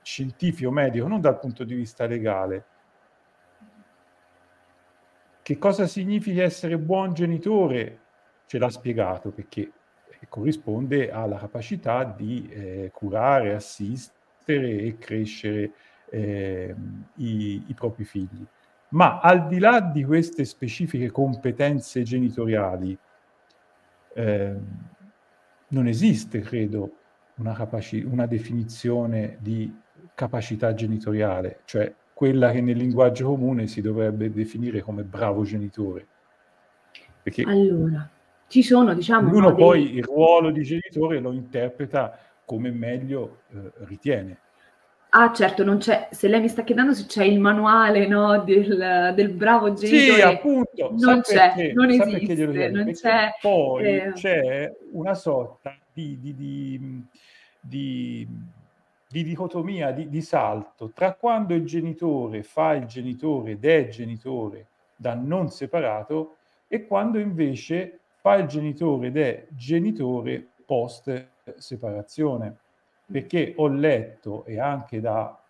scientifico, 0.02 0.70
medico, 0.70 1.06
non 1.06 1.20
dal 1.20 1.38
punto 1.38 1.64
di 1.64 1.74
vista 1.74 2.06
legale, 2.06 2.64
che 5.42 5.58
cosa 5.58 5.86
significa 5.86 6.42
essere 6.42 6.78
buon 6.78 7.14
genitore? 7.14 8.00
ce 8.46 8.58
l'ha 8.58 8.70
spiegato 8.70 9.30
perché 9.30 9.72
corrisponde 10.28 11.10
alla 11.10 11.36
capacità 11.36 12.04
di 12.04 12.48
eh, 12.50 12.90
curare, 12.92 13.54
assistere 13.54 14.80
e 14.80 14.96
crescere 14.98 15.72
eh, 16.10 16.74
i, 17.16 17.64
i, 17.66 17.74
propri 17.74 18.04
figli. 18.04 18.44
Ma 18.90 19.20
al 19.20 19.48
di 19.48 19.58
là 19.58 19.80
di 19.80 20.04
queste 20.04 20.44
specifiche 20.44 21.10
competenze 21.10 22.02
genitoriali, 22.02 22.96
eh, 24.14 24.56
non 25.68 25.86
esiste, 25.86 26.40
credo, 26.40 26.92
una, 27.36 27.52
capaci- 27.52 28.02
una 28.02 28.26
definizione 28.26 29.36
di 29.40 29.74
capacità 30.14 30.72
genitoriale, 30.74 31.60
cioè 31.64 31.92
quella 32.12 32.50
che 32.50 32.62
nel 32.62 32.76
linguaggio 32.76 33.26
comune 33.26 33.66
si 33.66 33.82
dovrebbe 33.82 34.30
definire 34.30 34.80
come 34.80 35.02
bravo 35.02 35.44
genitore. 35.44 36.06
Perché 37.22 37.42
allora, 37.42 38.08
ci 38.48 38.62
sono, 38.62 38.94
diciamo... 38.94 39.28
Uno 39.30 39.48
no, 39.48 39.54
poi 39.54 39.84
dei... 39.84 39.96
il 39.96 40.04
ruolo 40.04 40.50
di 40.50 40.62
genitore 40.62 41.18
lo 41.20 41.32
interpreta 41.32 42.18
come 42.44 42.70
meglio 42.70 43.38
eh, 43.52 43.72
ritiene. 43.84 44.38
Ah, 45.10 45.32
certo, 45.32 45.64
non 45.64 45.78
c'è. 45.78 46.08
Se 46.10 46.28
lei 46.28 46.40
mi 46.40 46.48
sta 46.48 46.62
chiedendo 46.62 46.92
se 46.92 47.06
c'è 47.06 47.24
il 47.24 47.40
manuale 47.40 48.06
no, 48.06 48.42
del, 48.42 49.12
del, 49.14 49.30
bravo 49.30 49.72
genitore, 49.72 50.20
sì, 50.20 50.20
appunto, 50.20 50.94
non 50.98 51.20
c'è, 51.22 51.52
perché, 51.54 51.72
non 51.72 51.90
esiste. 51.90 52.70
Non 52.70 52.92
c'è, 52.92 53.30
poi 53.40 53.84
eh... 53.84 54.12
c'è 54.12 54.70
una 54.92 55.14
sorta 55.14 55.74
di, 55.92 56.18
di, 56.20 56.34
di, 56.34 57.06
di 57.60 58.28
di 59.08 59.22
dicotomia, 59.22 59.92
di, 59.92 60.08
di 60.08 60.20
salto 60.20 60.90
tra 60.92 61.14
quando 61.14 61.54
il 61.54 61.64
genitore 61.64 62.42
fa 62.42 62.72
il 62.72 62.86
genitore 62.86 63.52
ed 63.52 63.64
è 63.64 63.88
genitore 63.88 64.66
da 64.96 65.14
non 65.14 65.48
separato 65.48 66.36
e 66.68 66.86
quando 66.86 67.18
invece 67.18 68.00
fa 68.26 68.34
il 68.34 68.48
genitore 68.48 69.06
ed 69.06 69.16
è 69.18 69.46
genitore 69.50 70.44
post 70.66 71.28
separazione. 71.58 72.56
Perché 73.08 73.54
ho 73.56 73.68
letto 73.68 74.44
e 74.46 74.58
anche 74.58 75.00
da 75.00 75.40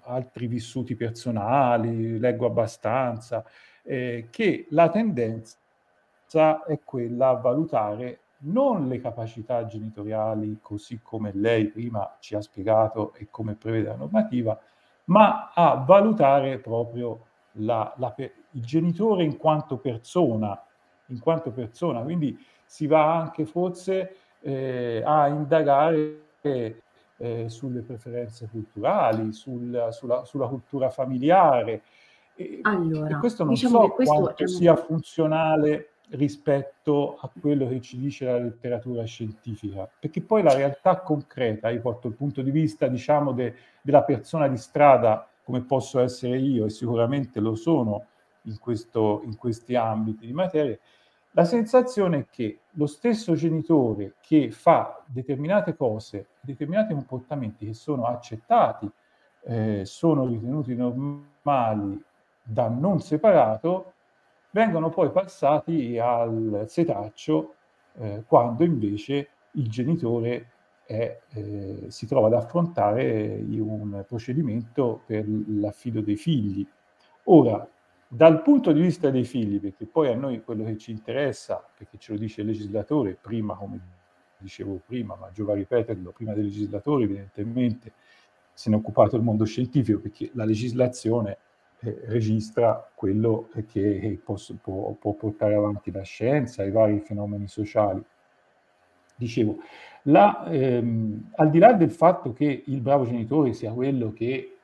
altri 0.00 0.48
vissuti 0.48 0.96
personali, 0.96 2.18
leggo 2.18 2.46
abbastanza, 2.46 3.44
eh, 3.84 4.26
che 4.30 4.66
la 4.70 4.88
tendenza 4.88 6.64
è 6.66 6.80
quella 6.82 7.28
a 7.28 7.34
valutare 7.34 8.18
non 8.38 8.88
le 8.88 9.00
capacità 9.00 9.64
genitoriali 9.64 10.58
così 10.60 10.98
come 11.00 11.30
lei 11.32 11.66
prima 11.68 12.16
ci 12.18 12.34
ha 12.34 12.40
spiegato 12.40 13.14
e 13.14 13.28
come 13.30 13.54
prevede 13.54 13.90
la 13.90 13.94
normativa, 13.94 14.60
ma 15.04 15.52
a 15.54 15.76
valutare 15.86 16.58
proprio 16.58 17.26
la, 17.52 17.94
la, 17.96 18.12
il 18.16 18.64
genitore 18.64 19.22
in 19.22 19.36
quanto 19.36 19.76
persona, 19.76 20.60
in 21.08 21.20
quanto 21.20 21.50
persona. 21.50 22.00
Quindi 22.00 22.38
si 22.64 22.86
va 22.86 23.20
anche 23.20 23.44
forse 23.44 24.16
eh, 24.40 25.02
a 25.04 25.28
indagare 25.28 26.22
eh, 27.18 27.48
sulle 27.48 27.80
preferenze 27.80 28.48
culturali, 28.50 29.32
sul, 29.32 29.88
sulla, 29.90 30.24
sulla, 30.24 30.46
cultura 30.46 30.90
familiare. 30.90 31.82
E, 32.34 32.60
allora, 32.62 33.16
e 33.16 33.18
questo 33.18 33.44
non 33.44 33.54
diciamo 33.54 33.82
so 33.82 33.88
questo 33.88 34.14
quanto 34.14 34.42
un... 34.42 34.48
sia 34.48 34.76
funzionale 34.76 35.90
rispetto 36.10 37.18
a 37.20 37.30
quello 37.38 37.68
che 37.68 37.80
ci 37.80 37.98
dice 37.98 38.24
la 38.24 38.38
letteratura 38.38 39.04
scientifica, 39.04 39.90
perché 39.98 40.22
poi 40.22 40.42
la 40.42 40.54
realtà 40.54 41.00
concreta, 41.00 41.68
io 41.68 41.80
porto 41.80 42.08
il 42.08 42.14
punto 42.14 42.40
di 42.40 42.50
vista, 42.50 42.86
diciamo, 42.86 43.32
de, 43.32 43.54
della 43.82 44.02
persona 44.02 44.48
di 44.48 44.56
strada, 44.56 45.28
come 45.44 45.62
posso 45.62 46.00
essere 46.00 46.38
io, 46.38 46.66
e 46.66 46.70
sicuramente 46.70 47.40
lo 47.40 47.54
sono 47.54 48.04
in, 48.42 48.58
questo, 48.58 49.22
in 49.24 49.36
questi 49.36 49.74
ambiti 49.74 50.26
di 50.26 50.32
materia, 50.32 50.78
la 51.32 51.44
sensazione 51.44 52.18
è 52.18 52.26
che 52.30 52.60
lo 52.72 52.86
stesso 52.86 53.34
genitore 53.34 54.14
che 54.20 54.50
fa 54.50 55.02
determinate 55.06 55.76
cose, 55.76 56.28
determinati 56.40 56.94
comportamenti 56.94 57.66
che 57.66 57.74
sono 57.74 58.06
accettati, 58.06 58.90
eh, 59.44 59.84
sono 59.84 60.26
ritenuti 60.26 60.74
normali 60.74 62.02
da 62.42 62.68
non 62.68 63.00
separato, 63.00 63.92
vengono 64.50 64.88
poi 64.88 65.10
passati 65.10 65.98
al 65.98 66.64
setaccio 66.66 67.54
eh, 67.98 68.24
quando 68.26 68.64
invece 68.64 69.28
il 69.52 69.68
genitore 69.68 70.50
è, 70.86 71.20
eh, 71.34 71.84
si 71.88 72.06
trova 72.06 72.28
ad 72.28 72.32
affrontare 72.32 73.44
un 73.50 74.04
procedimento 74.08 75.02
per 75.04 75.26
l'affido 75.28 76.00
dei 76.00 76.16
figli. 76.16 76.66
Ora, 77.24 77.68
dal 78.08 78.42
punto 78.42 78.72
di 78.72 78.80
vista 78.80 79.10
dei 79.10 79.24
figli, 79.24 79.60
perché 79.60 79.84
poi 79.84 80.08
a 80.08 80.14
noi 80.14 80.42
quello 80.42 80.64
che 80.64 80.78
ci 80.78 80.90
interessa, 80.90 81.62
perché 81.76 81.98
ce 81.98 82.12
lo 82.12 82.18
dice 82.18 82.40
il 82.40 82.46
legislatore, 82.46 83.18
prima 83.20 83.54
come 83.54 83.80
dicevo 84.38 84.80
prima, 84.86 85.14
ma 85.14 85.30
giova 85.30 85.54
ripeterlo, 85.54 86.12
prima 86.12 86.32
del 86.32 86.44
legislatore 86.44 87.04
evidentemente 87.04 87.92
se 88.52 88.70
ne 88.70 88.76
è 88.76 88.78
occupato 88.78 89.14
il 89.16 89.22
mondo 89.22 89.44
scientifico, 89.44 90.00
perché 90.00 90.30
la 90.32 90.44
legislazione 90.44 91.38
eh, 91.80 92.00
registra 92.06 92.90
quello 92.92 93.50
che 93.68 94.18
posso, 94.24 94.56
può, 94.60 94.92
può, 94.98 95.12
portare 95.12 95.54
avanti 95.54 95.92
la 95.92 96.02
scienza, 96.02 96.64
i 96.64 96.72
vari 96.72 96.98
fenomeni 96.98 97.46
sociali. 97.46 98.02
Dicevo, 99.14 99.58
la, 100.04 100.44
ehm, 100.46 101.30
al 101.36 101.50
di 101.50 101.58
là 101.58 101.72
del 101.72 101.92
fatto 101.92 102.32
che 102.32 102.64
il 102.66 102.80
bravo 102.80 103.04
genitore 103.04 103.52
sia 103.52 103.72
quello 103.72 104.12
che 104.12 104.56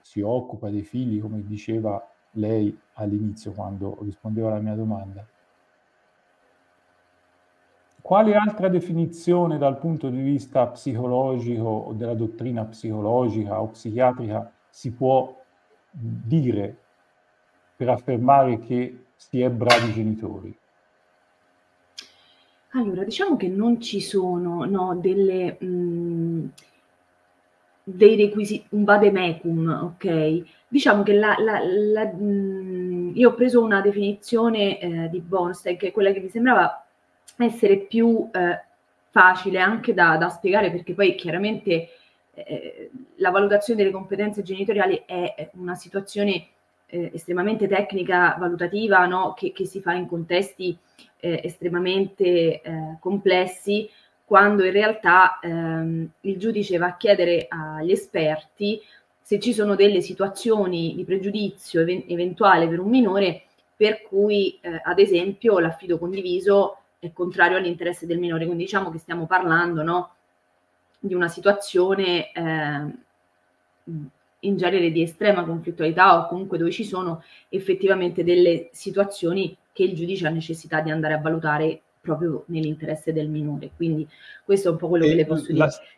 si 0.00 0.22
occupa 0.22 0.70
dei 0.70 0.82
figli, 0.82 1.20
come 1.20 1.44
diceva 1.44 2.02
lei 2.32 2.78
all'inizio 2.94 3.52
quando 3.52 3.98
rispondeva 4.02 4.48
alla 4.48 4.60
mia 4.60 4.74
domanda, 4.74 5.26
quale 8.00 8.34
altra 8.34 8.68
definizione 8.68 9.58
dal 9.58 9.78
punto 9.78 10.08
di 10.08 10.20
vista 10.20 10.66
psicologico 10.66 11.68
o 11.68 11.92
della 11.92 12.14
dottrina 12.14 12.64
psicologica 12.64 13.60
o 13.60 13.68
psichiatrica 13.68 14.52
si 14.68 14.92
può 14.92 15.36
dire 15.90 16.76
per 17.76 17.88
affermare 17.88 18.58
che 18.58 19.06
si 19.16 19.40
è 19.40 19.50
bravi 19.50 19.92
genitori? 19.92 20.58
Allora, 22.72 23.02
diciamo 23.02 23.36
che 23.36 23.48
non 23.48 23.80
ci 23.80 24.00
sono 24.00 24.64
no, 24.64 24.96
delle, 24.96 25.56
mh, 25.58 25.66
mm, 25.66 26.46
dei 27.94 28.16
requisiti, 28.16 28.66
un 28.70 28.84
vademecum, 28.84 29.94
ok? 29.94 30.42
Diciamo 30.68 31.02
che 31.02 31.12
la, 31.14 31.34
la, 31.38 31.60
la, 31.62 32.04
mh, 32.04 32.22
mm, 32.22 33.16
io 33.16 33.30
ho 33.30 33.34
preso 33.34 33.62
una 33.62 33.80
definizione 33.80 34.78
eh, 34.78 35.08
di 35.10 35.20
Bonstein, 35.20 35.76
che 35.76 35.88
è 35.88 35.92
quella 35.92 36.12
che 36.12 36.20
mi 36.20 36.28
sembrava 36.28 36.84
essere 37.36 37.78
più 37.78 38.28
eh, 38.32 38.62
facile 39.10 39.60
anche 39.60 39.94
da, 39.94 40.16
da, 40.16 40.28
spiegare, 40.28 40.70
perché 40.70 40.94
poi 40.94 41.14
chiaramente 41.14 41.88
eh, 42.34 42.90
la 43.16 43.30
valutazione 43.30 43.82
delle 43.82 43.92
competenze 43.92 44.42
genitoriali 44.42 45.02
è 45.06 45.50
una 45.54 45.74
situazione 45.74 46.46
eh, 46.86 47.10
estremamente 47.14 47.66
tecnica, 47.66 48.36
valutativa, 48.38 49.06
no? 49.06 49.34
che, 49.34 49.52
che, 49.52 49.64
si 49.64 49.80
fa 49.80 49.92
in 49.94 50.06
contesti 50.06 50.76
eh, 51.20 51.40
estremamente 51.44 52.60
eh, 52.60 52.96
complessi, 53.00 53.88
quando 54.30 54.64
in 54.64 54.70
realtà 54.70 55.40
ehm, 55.40 56.08
il 56.20 56.38
giudice 56.38 56.78
va 56.78 56.86
a 56.86 56.96
chiedere 56.96 57.48
agli 57.48 57.90
esperti 57.90 58.80
se 59.20 59.40
ci 59.40 59.52
sono 59.52 59.74
delle 59.74 60.00
situazioni 60.00 60.94
di 60.94 61.04
pregiudizio 61.04 61.80
ev- 61.80 62.04
eventuale 62.06 62.68
per 62.68 62.78
un 62.78 62.90
minore 62.90 63.46
per 63.74 64.02
cui, 64.02 64.56
eh, 64.60 64.80
ad 64.84 65.00
esempio, 65.00 65.58
l'affido 65.58 65.98
condiviso 65.98 66.76
è 67.00 67.10
contrario 67.12 67.56
all'interesse 67.56 68.06
del 68.06 68.20
minore. 68.20 68.44
Quindi 68.44 68.62
diciamo 68.62 68.92
che 68.92 68.98
stiamo 68.98 69.26
parlando 69.26 69.82
no, 69.82 70.14
di 71.00 71.14
una 71.14 71.26
situazione 71.26 72.30
eh, 72.30 72.94
in 74.38 74.56
genere 74.56 74.92
di 74.92 75.02
estrema 75.02 75.42
conflittualità 75.42 76.16
o 76.16 76.28
comunque 76.28 76.56
dove 76.56 76.70
ci 76.70 76.84
sono 76.84 77.24
effettivamente 77.48 78.22
delle 78.22 78.68
situazioni 78.70 79.56
che 79.72 79.82
il 79.82 79.96
giudice 79.96 80.28
ha 80.28 80.30
necessità 80.30 80.80
di 80.82 80.92
andare 80.92 81.14
a 81.14 81.20
valutare 81.20 81.80
proprio 82.00 82.44
nell'interesse 82.46 83.12
del 83.12 83.28
minore. 83.28 83.70
Quindi 83.76 84.08
questo 84.44 84.68
è 84.68 84.72
un 84.72 84.78
po' 84.78 84.88
quello 84.88 85.06
che 85.06 85.14
le 85.14 85.26
posso 85.26 85.46
la... 85.52 85.66
dire. 85.66 85.88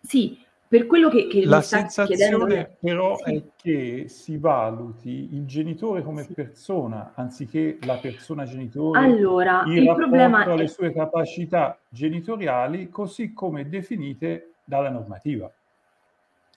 Sì, 0.00 0.38
per 0.66 0.86
quello 0.86 1.10
che, 1.10 1.26
che 1.28 1.44
la 1.44 1.60
sensazione 1.60 2.76
però 2.80 3.16
sì. 3.18 3.34
è 3.34 3.42
che 3.54 4.04
si 4.08 4.38
valuti 4.38 5.28
il 5.34 5.44
genitore 5.44 6.02
come 6.02 6.26
persona 6.26 7.12
anziché 7.14 7.76
la 7.82 7.96
persona 7.96 8.46
genitore 8.46 8.98
allora, 8.98 9.64
il, 9.66 9.82
il 9.82 9.94
problema 9.94 10.44
alle 10.44 10.64
è... 10.64 10.68
sue 10.68 10.90
capacità 10.92 11.78
genitoriali 11.90 12.88
così 12.88 13.34
come 13.34 13.68
definite 13.68 14.54
dalla 14.64 14.88
normativa. 14.88 15.52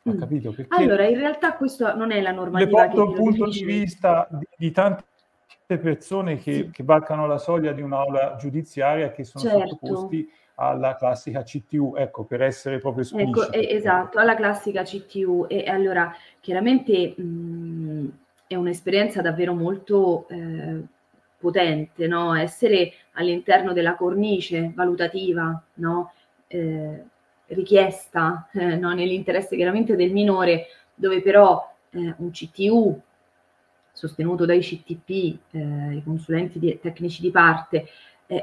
Ho 0.07 0.13
mm. 0.13 0.17
capito? 0.17 0.51
Perché 0.51 0.81
allora, 0.81 1.05
in 1.05 1.17
realtà 1.17 1.55
questo 1.55 1.93
non 1.95 2.11
è 2.11 2.21
la 2.21 2.31
normativa. 2.31 2.83
Le 2.83 2.87
porto 2.93 3.09
il 3.09 3.15
punto 3.17 3.49
di 3.49 3.65
vista 3.65 4.27
di, 4.31 4.47
di 4.55 4.71
tante 4.71 5.03
persone 5.65 6.37
che, 6.37 6.53
sì. 6.53 6.69
che 6.71 6.83
varcano 6.83 7.25
la 7.27 7.37
soglia 7.37 7.71
di 7.71 7.81
un'aula 7.81 8.35
giudiziaria 8.37 9.11
che 9.11 9.23
sono 9.23 9.43
certo. 9.43 9.67
sottoposti 9.67 10.29
alla 10.55 10.95
classica 10.95 11.43
CTU, 11.43 11.95
ecco, 11.97 12.23
per 12.23 12.41
essere 12.41 12.79
proprio 12.79 13.03
espliciti. 13.03 13.39
Ecco, 13.39 13.51
esatto, 13.51 14.19
alla 14.19 14.35
classica 14.35 14.83
CTU. 14.83 15.47
E, 15.49 15.65
allora, 15.65 16.15
chiaramente 16.39 17.13
mh, 17.19 18.09
è 18.47 18.55
un'esperienza 18.55 19.21
davvero 19.21 19.53
molto 19.53 20.27
eh, 20.29 20.81
potente, 21.37 22.07
no? 22.07 22.35
Essere 22.35 22.93
all'interno 23.13 23.73
della 23.73 23.95
cornice 23.95 24.71
valutativa, 24.73 25.61
no? 25.75 26.13
Eh, 26.47 27.03
richiesta 27.47 28.47
eh, 28.53 28.75
no? 28.77 28.93
nell'interesse 28.93 29.55
chiaramente 29.55 29.95
del 29.95 30.11
minore, 30.11 30.67
dove 30.93 31.21
però 31.21 31.69
eh, 31.89 32.13
un 32.17 32.31
CTU 32.31 33.01
sostenuto 33.95 34.45
dai 34.45 34.59
CTP, 34.59 35.09
eh, 35.51 35.95
i 35.95 36.03
consulenti 36.03 36.59
di, 36.59 36.77
tecnici 36.81 37.21
di 37.21 37.31
parte, 37.31 37.87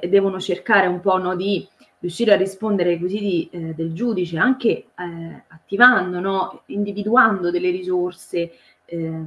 devono 0.08 0.38
cercare 0.38 0.86
un 0.86 1.00
po' 1.00 1.18
no, 1.18 1.34
di 1.34 1.66
riuscire 1.98 2.32
a 2.32 2.36
rispondere 2.36 2.90
ai 2.90 2.94
requisiti 2.94 3.48
eh, 3.50 3.74
del 3.74 3.92
giudice, 3.92 4.38
anche 4.38 4.68
eh, 4.68 5.44
attivando, 5.46 6.20
no? 6.20 6.62
individuando 6.66 7.50
delle 7.50 7.70
risorse 7.70 8.52
eh, 8.84 9.22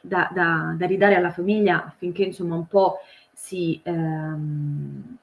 da, 0.00 0.30
da, 0.32 0.74
da, 0.76 0.86
ridare 0.86 1.14
alla 1.14 1.30
famiglia 1.30 1.84
affinché 1.84 2.24
insomma 2.24 2.54
un 2.54 2.66
po' 2.66 3.00
si, 3.32 3.80
ehm, 3.82 5.16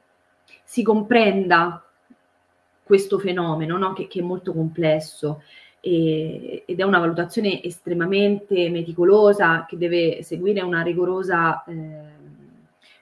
si 0.64 0.84
comprenda 0.84 1.84
questo 2.84 3.18
fenomeno 3.18 3.78
no? 3.78 3.94
che, 3.94 4.08
che, 4.08 4.20
è 4.20 4.24
molto 4.24 4.54
complesso 4.54 5.42
e, 5.88 6.64
ed 6.66 6.80
è 6.80 6.84
una 6.84 6.98
valutazione 6.98 7.62
estremamente 7.62 8.72
meticolosa 8.72 9.68
che 9.70 9.78
deve 9.78 10.24
seguire 10.24 10.64
una 10.64 10.82
rigorosa 10.82 11.64
ehm, 11.68 12.14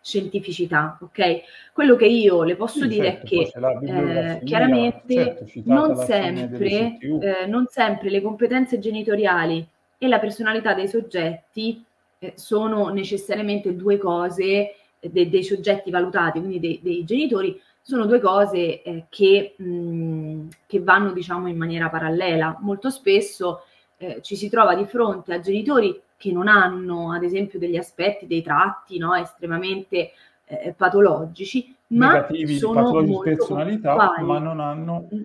scientificità, 0.02 0.98
ok? 1.02 1.43
Quello 1.72 1.96
che 1.96 2.08
io 2.08 2.43
le 2.43 2.58
posso 2.58 2.82
sì, 2.82 2.89
dire 2.89 3.22
certo, 3.26 3.26
è 3.26 3.80
che 3.80 4.36
eh, 4.36 4.43
chiaramente 4.43 5.13
certo, 5.13 5.46
non, 5.63 5.96
sempre, 5.96 6.98
eh, 7.00 7.46
non 7.48 7.67
sempre 7.69 8.10
le 8.10 8.22
competenze 8.22 8.80
genitoriali 8.80 9.65
e 9.98 10.08
la 10.10 10.19
personalità 10.19 10.74
dei 10.74 10.89
soggetti 10.89 11.82
eh, 12.19 12.34
sono 12.36 12.89
necessariamente 12.89 13.78
due 13.78 13.98
cose 13.98 14.76
de- 15.00 15.30
dei 15.30 15.43
soggetti 15.46 15.89
valutati, 15.89 16.39
quindi 16.39 16.60
dei, 16.60 16.82
dei 16.84 17.06
genitori, 17.06 17.58
sono 17.86 18.06
due 18.06 18.22
cose 18.22 18.82
eh, 18.82 19.06
che, 19.10 19.56
mh, 19.58 20.48
che, 20.65 20.80
vanno 20.80 21.12
diciamo 21.12 21.48
in 21.48 21.58
maniera 21.58 21.89
parallela. 21.89 22.58
Molto 22.62 22.89
spesso 22.89 23.65
eh, 23.98 24.22
ci 24.22 24.38
si 24.38 24.50
trova 24.50 24.74
di 24.74 24.86
fronte 24.86 25.34
a 25.34 25.41
genitori 25.41 26.02
che 26.15 26.32
non 26.32 26.48
hanno 26.48 27.12
ad 27.12 27.24
esempio 27.24 27.60
degli 27.60 27.76
aspetti, 27.76 28.26
dei 28.26 28.41
tratti 28.41 28.98
no, 28.98 29.13
estremamente 29.15 30.12
eh, 30.46 30.74
patologici, 30.76 31.76
ma 31.88 32.13
Negativi, 32.13 32.56
sono 32.56 32.89
molto 32.89 33.19
personalità, 33.19 33.96
ma 34.22 34.39
non, 34.39 34.62
hanno, 34.62 35.10
mm. 35.13 35.22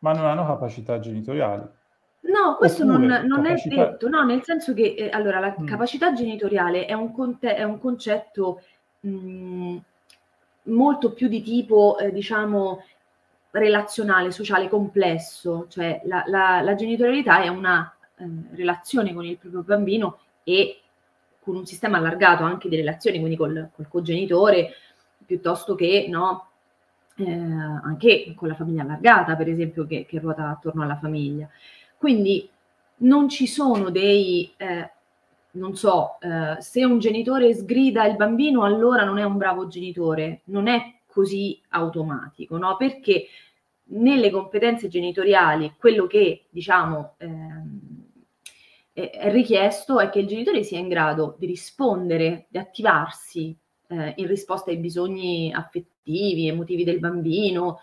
ma 0.00 0.12
non 0.12 0.26
hanno 0.26 0.46
capacità 0.46 1.00
genitoriali. 1.00 1.62
No, 2.24 2.56
questo 2.58 2.84
Oppure, 2.84 3.06
non, 3.06 3.26
non 3.26 3.42
capacità... 3.42 3.74
è 3.74 3.88
detto, 3.88 4.08
no, 4.10 4.22
nel 4.22 4.42
senso 4.44 4.74
che 4.74 4.94
eh, 4.96 5.08
allora 5.10 5.40
la 5.40 5.56
mm. 5.58 5.64
capacità 5.64 6.12
genitoriale 6.12 6.84
è 6.84 6.92
un, 6.92 7.10
conte- 7.10 7.56
è 7.56 7.62
un 7.62 7.78
concetto 7.78 8.60
mh, 9.00 9.76
molto 10.64 11.12
più 11.12 11.28
di 11.28 11.42
tipo, 11.42 11.98
eh, 11.98 12.12
diciamo, 12.12 12.84
relazionale, 13.50 14.30
sociale, 14.30 14.68
complesso, 14.68 15.66
cioè 15.68 16.00
la, 16.04 16.24
la, 16.26 16.60
la 16.62 16.74
genitorialità 16.74 17.42
è 17.42 17.48
una 17.48 17.94
eh, 18.16 18.24
relazione 18.54 19.12
con 19.12 19.24
il 19.24 19.36
proprio 19.36 19.62
bambino 19.62 20.18
e 20.44 20.80
con 21.40 21.56
un 21.56 21.66
sistema 21.66 21.98
allargato 21.98 22.44
anche 22.44 22.68
di 22.68 22.76
relazioni, 22.76 23.18
quindi 23.18 23.36
col, 23.36 23.70
col 23.74 23.88
cogenitore, 23.88 24.70
piuttosto 25.26 25.74
che 25.74 26.06
no, 26.08 26.50
eh, 27.16 27.30
anche 27.30 28.32
con 28.34 28.48
la 28.48 28.54
famiglia 28.54 28.82
allargata, 28.82 29.36
per 29.36 29.48
esempio, 29.48 29.86
che, 29.86 30.06
che, 30.06 30.18
ruota 30.18 30.48
attorno 30.48 30.82
alla 30.82 30.96
famiglia. 30.96 31.48
Quindi 31.96 32.48
non 32.98 33.28
ci 33.28 33.46
sono 33.46 33.90
dei, 33.90 34.52
eh, 34.56 34.90
non 35.52 35.76
so, 35.76 36.18
eh, 36.20 36.56
se 36.60 36.84
un 36.84 36.98
genitore 36.98 37.54
sgrida 37.54 38.06
il 38.06 38.16
bambino, 38.16 38.64
allora 38.64 39.04
non 39.04 39.18
è 39.18 39.24
un 39.24 39.36
bravo 39.36 39.66
genitore, 39.68 40.42
non 40.44 40.68
è 40.68 41.00
così 41.06 41.60
automatico, 41.70 42.56
no? 42.56 42.76
Perché 42.76 43.26
nelle 43.84 44.30
competenze 44.30 44.88
genitoriali 44.88 45.74
quello 45.78 46.06
che 46.06 46.46
diciamo 46.48 47.14
ehm, 47.18 47.80
è 48.92 49.30
richiesto 49.30 50.00
è 50.00 50.10
che 50.10 50.20
il 50.20 50.26
genitore 50.26 50.62
sia 50.62 50.78
in 50.78 50.88
grado 50.88 51.36
di 51.38 51.46
rispondere, 51.46 52.46
di 52.48 52.58
attivarsi 52.58 53.56
eh, 53.88 54.12
in 54.16 54.26
risposta 54.26 54.70
ai 54.70 54.76
bisogni 54.78 55.52
affettivi, 55.52 56.48
emotivi 56.48 56.84
del 56.84 56.98
bambino, 56.98 57.80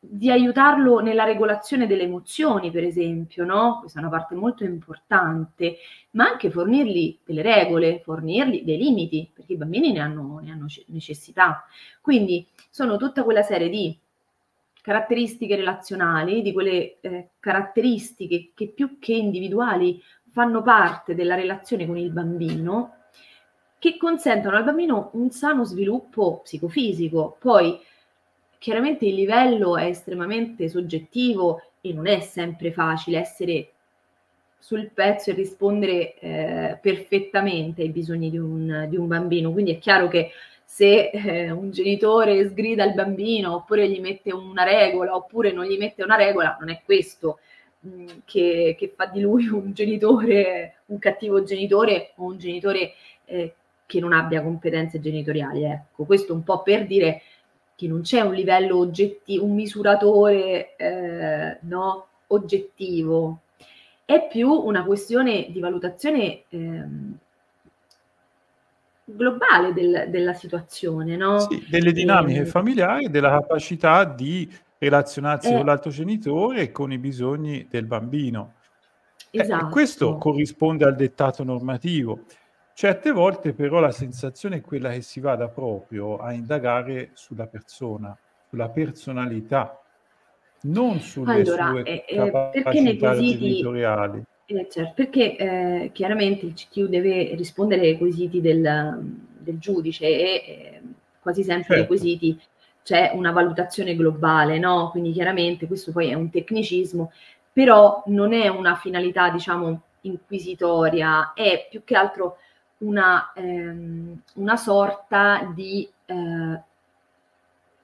di 0.00 0.30
aiutarlo 0.30 1.00
nella 1.00 1.24
regolazione 1.24 1.86
delle 1.86 2.04
emozioni, 2.04 2.70
per 2.70 2.84
esempio, 2.84 3.44
no? 3.44 3.80
Questa 3.80 3.98
è 3.98 4.02
una 4.02 4.10
parte 4.10 4.34
molto 4.34 4.64
importante, 4.64 5.76
ma 6.12 6.26
anche 6.26 6.50
fornirgli 6.50 7.18
delle 7.24 7.42
regole, 7.42 8.00
fornirgli 8.02 8.62
dei 8.62 8.78
limiti, 8.78 9.30
perché 9.32 9.52
i 9.52 9.56
bambini 9.56 9.92
ne 9.92 10.00
hanno, 10.00 10.40
ne 10.42 10.52
hanno 10.52 10.66
necessità. 10.86 11.64
Quindi 12.00 12.46
sono 12.70 12.96
tutta 12.96 13.24
quella 13.24 13.42
serie 13.42 13.68
di 13.68 13.98
caratteristiche 14.80 15.56
relazionali, 15.56 16.40
di 16.40 16.52
quelle 16.52 17.00
eh, 17.00 17.28
caratteristiche 17.38 18.52
che 18.54 18.68
più 18.68 18.98
che 18.98 19.12
individuali 19.12 20.00
fanno 20.30 20.62
parte 20.62 21.14
della 21.14 21.34
relazione 21.34 21.86
con 21.86 21.98
il 21.98 22.10
bambino, 22.10 22.96
che 23.78 23.98
consentono 23.98 24.56
al 24.56 24.64
bambino 24.64 25.10
un 25.12 25.30
sano 25.30 25.64
sviluppo 25.64 26.40
psicofisico. 26.42 27.36
Poi 27.38 27.78
chiaramente 28.64 29.04
il 29.04 29.14
livello 29.14 29.76
è 29.76 29.84
estremamente 29.84 30.70
soggettivo 30.70 31.60
e 31.82 31.92
non 31.92 32.06
è 32.06 32.20
sempre 32.20 32.72
facile 32.72 33.18
essere 33.18 33.72
sul 34.58 34.88
pezzo 34.88 35.28
e 35.28 35.34
rispondere 35.34 36.18
eh, 36.18 36.78
perfettamente 36.80 37.82
ai 37.82 37.90
bisogni 37.90 38.30
di 38.30 38.38
un, 38.38 38.86
di 38.88 38.96
un, 38.96 39.06
bambino. 39.06 39.52
Quindi 39.52 39.72
è 39.72 39.78
chiaro 39.78 40.08
che 40.08 40.30
se 40.64 41.10
eh, 41.10 41.50
un 41.50 41.72
genitore 41.72 42.42
sgrida 42.48 42.84
il 42.84 42.94
bambino 42.94 43.56
oppure 43.56 43.86
gli 43.86 44.00
mette 44.00 44.32
una 44.32 44.64
regola 44.64 45.14
oppure 45.14 45.52
non 45.52 45.66
gli 45.66 45.76
mette 45.76 46.02
una 46.02 46.16
regola, 46.16 46.56
non 46.58 46.70
è 46.70 46.80
questo 46.86 47.40
mh, 47.80 47.88
mm, 47.90 48.06
che, 48.24 48.76
che, 48.78 48.92
fa 48.96 49.04
di 49.04 49.20
lui 49.20 49.46
un 49.46 49.74
genitore, 49.74 50.76
un 50.86 50.98
cattivo 50.98 51.42
genitore 51.42 52.12
o 52.14 52.24
un 52.24 52.38
genitore 52.38 52.94
eh, 53.26 53.54
che 53.84 54.00
non 54.00 54.14
abbia 54.14 54.40
competenze 54.40 55.00
genitoriali. 55.00 55.64
Ecco, 55.64 56.04
questo 56.04 56.32
un 56.32 56.42
po' 56.42 56.62
per 56.62 56.86
dire 56.86 57.20
che 57.84 57.88
non 57.88 58.00
c'è 58.00 58.20
un 58.20 58.32
livello 58.32 58.78
oggettivo, 58.78 59.44
un 59.44 59.54
misuratore 59.54 60.74
eh, 60.76 61.58
no, 61.62 62.06
oggettivo, 62.28 63.40
è 64.06 64.26
più 64.26 64.50
una 64.50 64.84
questione 64.84 65.48
di 65.50 65.60
valutazione 65.60 66.42
ehm, 66.48 67.18
globale 69.04 69.72
del, 69.74 70.06
della 70.08 70.32
situazione, 70.32 71.16
no? 71.16 71.40
Sì, 71.40 71.64
delle 71.68 71.92
dinamiche 71.92 72.40
e, 72.40 72.46
familiari, 72.46 73.10
della 73.10 73.30
capacità 73.30 74.04
di 74.04 74.50
relazionarsi 74.78 75.52
eh, 75.52 75.56
con 75.56 75.66
l'altro 75.66 75.90
genitore 75.90 76.62
e 76.62 76.72
con 76.72 76.90
i 76.90 76.98
bisogni 76.98 77.66
del 77.68 77.84
bambino. 77.84 78.54
Eh, 79.30 79.40
esatto. 79.40 79.66
Eh, 79.66 79.70
questo 79.70 80.16
corrisponde 80.16 80.84
al 80.84 80.96
dettato 80.96 81.44
normativo. 81.44 82.20
Certe 82.76 83.12
volte 83.12 83.52
però 83.52 83.78
la 83.78 83.92
sensazione 83.92 84.56
è 84.56 84.60
quella 84.60 84.90
che 84.90 85.00
si 85.00 85.20
vada 85.20 85.46
proprio 85.46 86.16
a 86.16 86.32
indagare 86.32 87.10
sulla 87.12 87.46
persona, 87.46 88.18
sulla 88.48 88.68
personalità, 88.68 89.80
non 90.62 90.98
sulle 90.98 91.42
allora, 91.42 91.68
sue 91.68 92.04
eh, 92.04 92.16
capacità 92.16 93.14
genitoriali. 93.14 94.24
Eh, 94.46 94.66
certo, 94.68 94.92
perché 94.96 95.36
eh, 95.36 95.90
chiaramente 95.92 96.46
il 96.46 96.54
CTU 96.54 96.88
deve 96.88 97.36
rispondere 97.36 97.82
ai 97.82 97.96
quesiti 97.96 98.40
del, 98.40 98.98
del 99.38 99.58
giudice 99.58 100.06
e 100.06 100.22
eh, 100.34 100.80
quasi 101.20 101.44
sempre 101.44 101.76
certo. 101.76 101.78
nei 101.78 101.86
quesiti 101.86 102.40
c'è 102.82 103.12
una 103.14 103.30
valutazione 103.30 103.94
globale, 103.94 104.58
no? 104.58 104.90
Quindi 104.90 105.12
chiaramente 105.12 105.68
questo 105.68 105.92
poi 105.92 106.10
è 106.10 106.14
un 106.14 106.28
tecnicismo, 106.28 107.12
però 107.52 108.02
non 108.06 108.32
è 108.32 108.48
una 108.48 108.74
finalità, 108.74 109.30
diciamo, 109.30 109.80
inquisitoria, 110.00 111.32
è 111.34 111.68
più 111.70 111.84
che 111.84 111.94
altro 111.94 112.38
una, 112.84 113.32
ehm, 113.34 114.22
una 114.34 114.56
sorta 114.56 115.50
di 115.54 115.88
eh, 116.06 116.62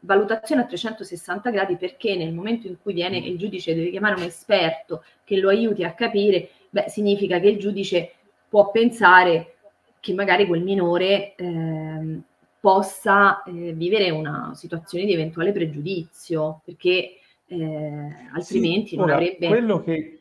valutazione 0.00 0.62
a 0.62 0.66
360 0.66 1.50
gradi 1.50 1.76
perché 1.76 2.16
nel 2.16 2.32
momento 2.32 2.66
in 2.66 2.76
cui 2.80 2.92
viene 2.92 3.18
il 3.18 3.36
giudice 3.36 3.74
deve 3.74 3.90
chiamare 3.90 4.14
un 4.14 4.22
esperto 4.22 5.04
che 5.24 5.36
lo 5.38 5.48
aiuti 5.48 5.84
a 5.84 5.94
capire, 5.94 6.50
beh, 6.70 6.88
significa 6.88 7.38
che 7.38 7.48
il 7.48 7.58
giudice 7.58 8.12
può 8.48 8.70
pensare 8.70 9.56
che 10.00 10.14
magari 10.14 10.46
quel 10.46 10.62
minore 10.62 11.34
eh, 11.34 12.20
possa 12.58 13.42
eh, 13.42 13.72
vivere 13.72 14.10
una 14.10 14.52
situazione 14.54 15.04
di 15.04 15.12
eventuale 15.12 15.52
pregiudizio, 15.52 16.62
perché 16.64 17.18
eh, 17.46 18.16
altrimenti 18.32 18.90
sì, 18.90 18.96
non 18.96 19.10
avrebbe... 19.10 19.46
Quello 19.48 19.80
che, 19.82 20.18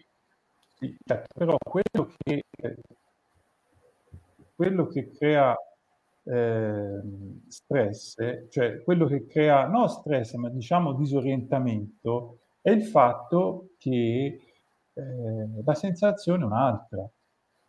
sì, 0.78 0.96
certo, 1.06 1.28
però 1.38 1.56
quello 1.58 2.12
che 2.18 2.44
quello 4.60 4.88
che 4.88 5.10
crea 5.12 5.56
eh, 6.24 7.02
stress, 7.48 8.17
cioè 8.50 8.84
quello 8.84 9.06
che 9.06 9.26
crea 9.26 9.65
no 9.67 9.88
stress, 9.88 10.34
ma 10.34 10.50
diciamo 10.50 10.91
disorientamento, 10.91 12.39
è 12.62 12.72
il 12.72 12.84
fatto 12.84 13.69
che 13.78 14.41
eh, 14.93 15.63
la 15.63 15.74
sensazione 15.76 16.43
è 16.43 16.45
un'altra. 16.45 17.10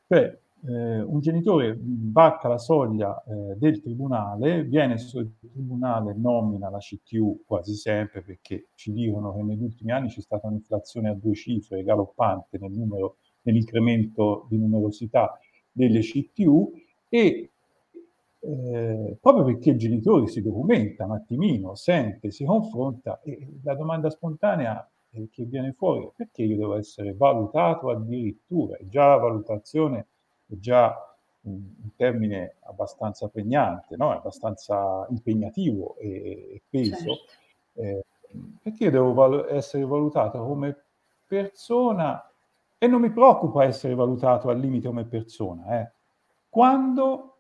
Cioè, 0.08 0.36
eh, 0.66 1.00
un 1.00 1.20
genitore 1.20 1.76
bacca 1.78 2.48
la 2.48 2.58
soglia 2.58 3.22
eh, 3.22 3.56
del 3.56 3.80
tribunale, 3.80 4.64
viene 4.64 4.98
sul 4.98 5.38
tribunale, 5.38 6.12
nomina 6.16 6.70
la 6.70 6.78
CTU 6.78 7.44
quasi 7.46 7.74
sempre 7.76 8.20
perché 8.22 8.70
ci 8.74 8.90
dicono 8.90 9.32
che 9.32 9.44
negli 9.44 9.62
ultimi 9.62 9.92
anni 9.92 10.08
c'è 10.08 10.20
stata 10.20 10.48
un'inflazione 10.48 11.08
a 11.08 11.14
due 11.14 11.34
cifre 11.34 11.84
galoppante 11.84 12.58
nel 12.58 12.72
numero, 12.72 13.18
nell'incremento 13.42 14.48
di 14.50 14.58
numerosità 14.58 15.38
delle 15.72 16.00
CTU 16.00 16.72
e 17.08 17.50
eh, 18.42 19.16
proprio 19.20 19.44
perché 19.44 19.70
il 19.70 19.78
genitore 19.78 20.26
si 20.26 20.40
documenta 20.40 21.04
un 21.04 21.12
attimino, 21.12 21.74
sente, 21.74 22.30
si 22.30 22.44
confronta 22.44 23.20
e 23.22 23.46
la 23.62 23.74
domanda 23.74 24.08
spontanea 24.08 24.88
che 25.30 25.44
viene 25.44 25.72
fuori 25.72 26.06
è 26.06 26.10
perché 26.14 26.42
io 26.42 26.56
devo 26.56 26.76
essere 26.76 27.12
valutato 27.14 27.90
addirittura, 27.90 28.76
già 28.82 29.08
la 29.08 29.16
valutazione 29.16 30.06
è 30.46 30.54
già 30.58 30.94
un, 31.42 31.62
termine 31.96 32.56
abbastanza 32.60 33.28
pregnante, 33.28 33.96
no? 33.96 34.10
abbastanza 34.10 35.06
impegnativo 35.10 35.96
e, 35.98 36.08
e 36.54 36.62
peso, 36.68 36.96
certo. 36.96 37.22
eh, 37.74 38.04
perché 38.62 38.84
io 38.84 38.90
devo 38.90 39.12
val- 39.12 39.46
essere 39.50 39.84
valutato 39.84 40.42
come 40.44 40.76
persona 41.26 42.29
e 42.82 42.86
non 42.86 43.02
mi 43.02 43.10
preoccupa 43.10 43.64
essere 43.64 43.94
valutato 43.94 44.48
al 44.48 44.58
limite 44.58 44.88
come 44.88 45.04
persona, 45.04 45.80
eh 45.80 45.92
quando 46.50 47.36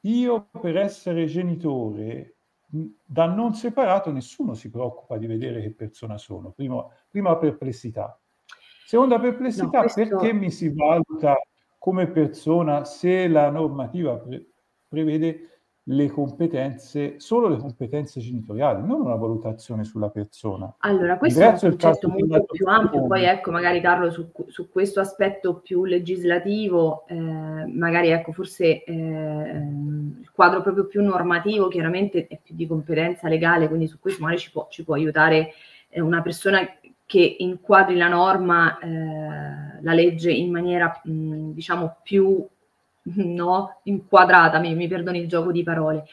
io 0.00 0.48
per 0.60 0.78
essere 0.78 1.26
genitore 1.26 2.36
da 2.66 3.26
non 3.26 3.54
separato 3.54 4.10
nessuno 4.10 4.54
si 4.54 4.70
preoccupa 4.70 5.18
di 5.18 5.26
vedere 5.26 5.60
che 5.60 5.72
persona 5.72 6.16
sono. 6.16 6.50
Prima, 6.50 6.86
prima 7.08 7.36
perplessità. 7.36 8.18
Seconda 8.86 9.20
perplessità, 9.20 9.64
no, 9.64 9.88
questo... 9.88 10.00
perché 10.00 10.32
mi 10.32 10.50
si 10.50 10.72
valuta 10.72 11.36
come 11.78 12.06
persona 12.06 12.84
se 12.84 13.28
la 13.28 13.50
normativa 13.50 14.16
pre- 14.16 14.46
prevede 14.88 15.49
le 15.84 16.10
competenze, 16.10 17.18
solo 17.18 17.48
le 17.48 17.56
competenze 17.56 18.20
genitoriali, 18.20 18.86
non 18.86 19.00
una 19.00 19.14
valutazione 19.14 19.84
sulla 19.84 20.10
persona. 20.10 20.72
Allora, 20.80 21.16
questo 21.16 21.40
Diverso 21.40 21.66
è 21.66 21.70
un 21.70 21.76
concetto 21.76 22.08
molto 22.08 22.44
più 22.44 22.66
ampio, 22.66 23.06
poi 23.06 23.24
ecco, 23.24 23.50
magari 23.50 23.80
Carlo 23.80 24.10
su, 24.10 24.30
su 24.48 24.70
questo 24.70 25.00
aspetto 25.00 25.60
più 25.60 25.84
legislativo, 25.84 27.06
eh, 27.08 27.16
magari 27.16 28.10
ecco, 28.10 28.32
forse 28.32 28.84
eh, 28.84 28.92
il 28.92 30.30
quadro 30.32 30.60
proprio 30.62 30.86
più 30.86 31.02
normativo 31.02 31.68
chiaramente 31.68 32.26
è 32.26 32.38
più 32.42 32.54
di 32.54 32.66
competenza 32.66 33.28
legale, 33.28 33.66
quindi 33.66 33.86
su 33.86 33.98
questo 33.98 34.22
magari 34.22 34.40
ci 34.40 34.50
può, 34.50 34.66
ci 34.68 34.84
può 34.84 34.94
aiutare 34.94 35.52
eh, 35.88 36.00
una 36.00 36.20
persona 36.22 36.60
che 37.06 37.36
inquadri 37.38 37.96
la 37.96 38.06
norma, 38.06 38.78
eh, 38.78 39.82
la 39.82 39.92
legge 39.92 40.30
in 40.30 40.52
maniera, 40.52 41.00
mh, 41.02 41.50
diciamo, 41.50 41.96
più 42.04 42.46
no? 43.02 43.80
inquadrata, 43.84 44.58
mi, 44.58 44.74
mi 44.74 44.88
perdoni 44.88 45.20
il 45.20 45.28
gioco 45.28 45.52
di 45.52 45.62
parole. 45.62 46.04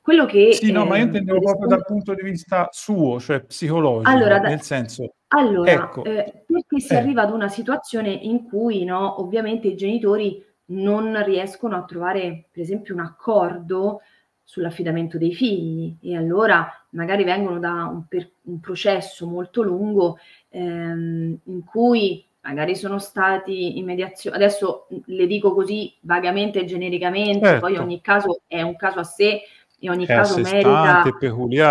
Quello 0.00 0.26
che, 0.26 0.52
sì, 0.52 0.70
no, 0.70 0.84
eh, 0.84 0.88
ma 0.88 0.96
io 0.98 1.04
intendevo 1.04 1.40
proprio 1.40 1.66
dal 1.66 1.84
punto 1.84 2.12
di 2.14 2.22
vista 2.22 2.68
suo, 2.70 3.18
cioè 3.18 3.40
psicologico, 3.40 4.10
allora, 4.10 4.38
nel 4.38 4.60
senso... 4.60 5.14
Allora, 5.28 5.70
ecco, 5.70 6.04
eh, 6.04 6.44
perché 6.46 6.80
si 6.80 6.92
eh. 6.92 6.96
arriva 6.96 7.22
ad 7.22 7.32
una 7.32 7.48
situazione 7.48 8.10
in 8.10 8.44
cui, 8.44 8.84
no, 8.84 9.22
ovviamente 9.22 9.68
i 9.68 9.76
genitori 9.76 10.44
non 10.66 11.22
riescono 11.24 11.76
a 11.76 11.84
trovare, 11.84 12.48
per 12.52 12.62
esempio, 12.62 12.92
un 12.92 13.00
accordo 13.00 14.02
sull'affidamento 14.42 15.16
dei 15.16 15.34
figli 15.34 15.96
e 16.02 16.16
allora 16.16 16.68
magari 16.90 17.24
vengono 17.24 17.58
da 17.58 17.86
un, 17.90 18.06
per, 18.06 18.30
un 18.42 18.60
processo 18.60 19.26
molto 19.26 19.62
lungo 19.62 20.18
ehm, 20.50 21.38
in 21.44 21.64
cui 21.64 22.24
magari 22.44 22.76
sono 22.76 22.98
stati 22.98 23.78
in 23.78 23.86
mediazione, 23.86 24.36
adesso 24.36 24.86
le 25.06 25.26
dico 25.26 25.54
così 25.54 25.96
vagamente 26.02 26.60
e 26.60 26.64
genericamente, 26.66 27.44
certo. 27.44 27.66
poi 27.66 27.76
ogni 27.76 28.00
caso 28.00 28.42
è 28.46 28.60
un 28.62 28.76
caso 28.76 29.00
a 29.00 29.04
sé 29.04 29.42
e 29.80 29.90
ogni 29.90 30.04
è 30.04 30.06
caso 30.06 30.38
merita 30.40 30.68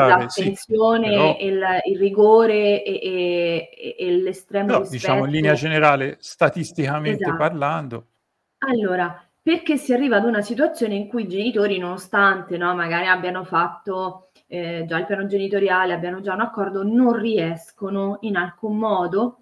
l'attenzione, 0.08 1.08
sì, 1.08 1.16
però... 1.16 1.38
il, 1.40 1.64
il, 1.92 1.98
rigore 1.98 2.84
e, 2.84 3.00
e, 3.02 3.96
e 3.98 4.12
l'estremo 4.18 4.66
però, 4.66 4.80
rispetto. 4.80 5.02
Diciamo 5.02 5.26
in 5.26 5.32
linea 5.32 5.54
generale, 5.54 6.18
statisticamente 6.20 7.24
esatto. 7.24 7.38
parlando. 7.38 8.08
Allora, 8.60 9.24
perché 9.42 9.78
si 9.78 9.94
arriva 9.94 10.18
ad 10.18 10.26
una 10.26 10.42
situazione 10.42 10.96
in 10.96 11.08
cui 11.08 11.24
i 11.24 11.28
genitori, 11.28 11.78
nonostante 11.78 12.58
no, 12.58 12.74
magari 12.74 13.08
abbiano 13.08 13.44
fatto 13.44 14.30
eh, 14.48 14.86
già 14.88 14.98
il 14.98 15.06
piano 15.06 15.28
genitoriale, 15.28 15.94
abbiano 15.94 16.22
già 16.22 16.34
un 16.34 16.42
accordo, 16.42 16.84
non 16.84 17.14
riescono 17.18 18.18
in 18.22 18.38
alcun 18.38 18.78
modo 18.78 19.38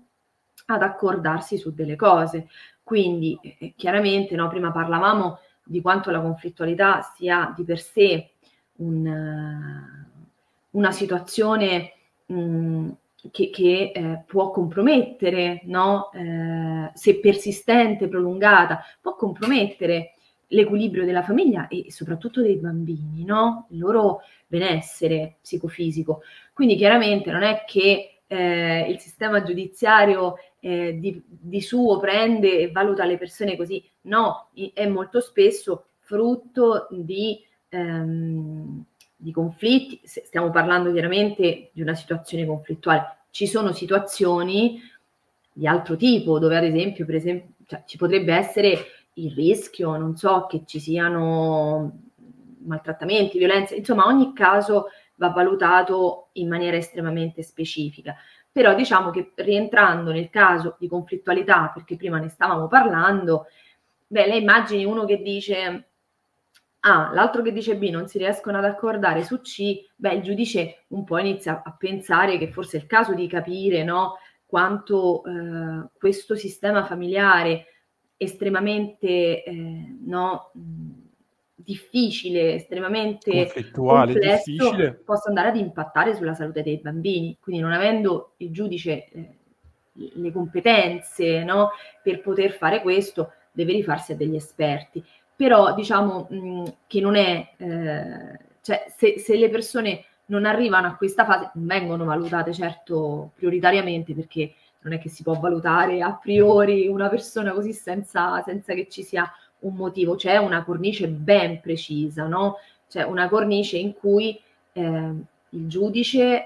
ad 0.73 0.83
accordarsi 0.83 1.57
su 1.57 1.73
delle 1.73 1.95
cose. 1.95 2.47
Quindi 2.83 3.39
eh, 3.41 3.73
chiaramente 3.75 4.35
no, 4.35 4.47
prima 4.49 4.71
parlavamo 4.71 5.39
di 5.63 5.81
quanto 5.81 6.11
la 6.11 6.21
conflittualità 6.21 7.01
sia 7.01 7.53
di 7.55 7.63
per 7.63 7.79
sé 7.79 8.31
un, 8.77 9.05
uh, 9.05 10.77
una 10.77 10.91
situazione 10.91 11.93
mh, 12.25 12.33
mm, 12.35 12.89
che, 13.31 13.49
che 13.51 13.91
eh, 13.93 14.23
può 14.25 14.49
compromettere, 14.49 15.61
no? 15.65 16.11
eh, 16.13 16.89
se 16.93 17.19
persistente, 17.19 18.07
prolungata, 18.07 18.81
può 18.99 19.15
compromettere 19.15 20.15
l'equilibrio 20.47 21.05
della 21.05 21.21
famiglia 21.21 21.67
e 21.67 21.85
soprattutto 21.89 22.41
dei 22.41 22.55
bambini, 22.55 23.23
no? 23.23 23.67
il 23.69 23.79
loro 23.79 24.21
benessere 24.47 25.37
psicofisico. 25.41 26.21
Quindi 26.53 26.75
chiaramente 26.75 27.31
non 27.31 27.43
è 27.43 27.63
che 27.65 28.21
eh, 28.25 28.85
il 28.89 28.99
sistema 28.99 29.43
giudiziario 29.43 30.35
eh, 30.61 30.97
di, 30.99 31.21
di, 31.27 31.59
suo 31.59 31.97
prende 31.97 32.59
e 32.59 32.71
valuta 32.71 33.03
le 33.03 33.17
persone 33.17 33.57
così, 33.57 33.83
no, 34.01 34.49
è 34.73 34.85
molto 34.87 35.19
spesso 35.19 35.87
frutto 35.99 36.87
di, 36.91 37.43
ehm, 37.69 38.83
di 39.15 39.31
conflitti, 39.31 39.99
stiamo 40.03 40.51
parlando 40.51 40.91
chiaramente 40.91 41.71
di 41.73 41.81
una 41.81 41.95
situazione 41.95 42.45
conflittuale, 42.45 43.17
ci 43.31 43.47
sono 43.47 43.73
situazioni 43.73 44.79
di 45.51 45.67
altro 45.67 45.95
tipo 45.95 46.39
dove 46.39 46.57
ad 46.57 46.63
esempio, 46.63 47.05
esempio 47.09 47.53
cioè, 47.65 47.83
ci 47.85 47.97
potrebbe 47.97 48.33
essere 48.33 48.77
il 49.13 49.31
rischio, 49.31 49.97
non 49.97 50.15
so, 50.15 50.45
che 50.47 50.63
ci 50.65 50.79
siano 50.79 52.09
maltrattamenti, 52.63 53.37
violenze, 53.37 53.75
insomma 53.75 54.05
ogni 54.05 54.33
caso 54.33 54.89
va 55.15 55.29
valutato 55.29 56.29
in 56.33 56.47
maniera 56.47 56.77
estremamente 56.77 57.43
specifica. 57.43 58.15
Però 58.51 58.75
diciamo 58.75 59.11
che 59.11 59.31
rientrando 59.35 60.11
nel 60.11 60.29
caso 60.29 60.75
di 60.77 60.87
conflittualità, 60.87 61.71
perché 61.73 61.95
prima 61.95 62.19
ne 62.19 62.29
stavamo 62.29 62.67
parlando, 62.67 63.45
beh, 64.07 64.27
lei 64.27 64.41
immagini 64.41 64.83
uno 64.83 65.05
che 65.05 65.21
dice 65.21 65.87
A, 66.81 67.11
l'altro 67.13 67.41
che 67.41 67.53
dice 67.53 67.77
B, 67.77 67.89
non 67.89 68.07
si 68.07 68.17
riescono 68.17 68.57
ad 68.57 68.65
accordare 68.65 69.23
su 69.23 69.39
C, 69.41 69.85
beh, 69.95 70.15
il 70.15 70.21
giudice 70.21 70.83
un 70.89 71.05
po' 71.05 71.17
inizia 71.17 71.61
a 71.63 71.75
pensare 71.77 72.37
che 72.37 72.51
forse 72.51 72.77
è 72.77 72.81
il 72.81 72.87
caso 72.87 73.13
di 73.13 73.27
capire, 73.27 73.83
no, 73.83 74.17
quanto 74.45 75.23
eh, 75.23 75.89
questo 75.97 76.35
sistema 76.35 76.83
familiare 76.83 77.67
estremamente, 78.17 79.43
eh, 79.43 79.97
no, 80.05 80.51
difficile, 81.63 82.55
estremamente 82.55 83.51
complesso, 83.71 84.51
difficile. 84.51 84.93
possa 84.93 85.29
andare 85.29 85.49
ad 85.49 85.57
impattare 85.57 86.15
sulla 86.15 86.33
salute 86.33 86.63
dei 86.63 86.77
bambini. 86.77 87.37
Quindi 87.39 87.61
non 87.61 87.71
avendo 87.71 88.33
il 88.37 88.51
giudice 88.51 89.07
eh, 89.09 89.37
le 89.93 90.31
competenze 90.31 91.43
no, 91.43 91.71
per 92.01 92.21
poter 92.21 92.51
fare 92.53 92.81
questo, 92.81 93.33
deve 93.51 93.73
rifarsi 93.73 94.13
a 94.13 94.15
degli 94.15 94.35
esperti. 94.35 95.03
Però 95.35 95.73
diciamo 95.73 96.27
mh, 96.29 96.63
che 96.87 96.99
non 96.99 97.15
è, 97.15 97.53
eh, 97.57 98.39
cioè 98.61 98.85
se, 98.95 99.19
se 99.19 99.35
le 99.37 99.49
persone 99.49 100.05
non 100.27 100.45
arrivano 100.45 100.87
a 100.87 100.95
questa 100.95 101.25
fase, 101.25 101.51
non 101.55 101.65
vengono 101.65 102.05
valutate 102.05 102.53
certo 102.53 103.31
prioritariamente 103.35 104.13
perché 104.13 104.53
non 104.81 104.93
è 104.93 104.99
che 104.99 105.09
si 105.09 105.23
può 105.23 105.39
valutare 105.39 106.01
a 106.01 106.13
priori 106.15 106.87
una 106.87 107.09
persona 107.09 107.51
così 107.51 107.73
senza, 107.73 108.41
senza 108.41 108.73
che 108.73 108.87
ci 108.89 109.03
sia 109.03 109.31
un 109.61 109.75
motivo, 109.75 110.15
c'è 110.15 110.37
una 110.37 110.63
cornice 110.63 111.07
ben 111.07 111.59
precisa, 111.59 112.27
no? 112.27 112.57
C'è 112.87 113.03
una 113.03 113.29
cornice 113.29 113.77
in 113.77 113.93
cui 113.93 114.39
eh, 114.73 115.13
il 115.49 115.67
giudice 115.67 116.45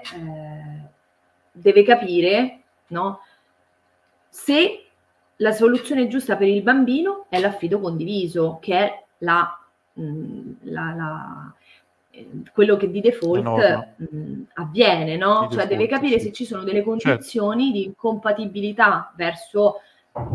deve 1.52 1.82
capire, 1.82 2.60
no? 2.88 3.20
Se 4.28 4.84
la 5.36 5.52
soluzione 5.52 6.08
giusta 6.08 6.36
per 6.36 6.48
il 6.48 6.62
bambino 6.62 7.26
è 7.28 7.40
l'affido 7.40 7.80
condiviso, 7.80 8.58
che 8.60 8.78
è 8.78 9.04
la, 9.18 9.58
mh, 9.94 10.02
mm, 10.02 10.52
la, 10.62 10.94
la 10.94 11.54
eh, 12.10 12.28
quello 12.52 12.76
che 12.76 12.90
di 12.90 13.00
default 13.00 13.94
mh, 13.96 14.42
avviene, 14.54 15.16
no? 15.16 15.46
Di 15.48 15.54
cioè 15.54 15.66
default, 15.66 15.68
deve 15.68 15.86
capire 15.86 16.18
sì. 16.18 16.26
se 16.26 16.32
ci 16.32 16.44
sono 16.44 16.62
delle 16.62 16.82
certo. 16.82 16.90
condizioni 16.90 17.64
certo. 17.64 17.78
di 17.78 17.84
incompatibilità 17.84 19.12
verso 19.16 19.80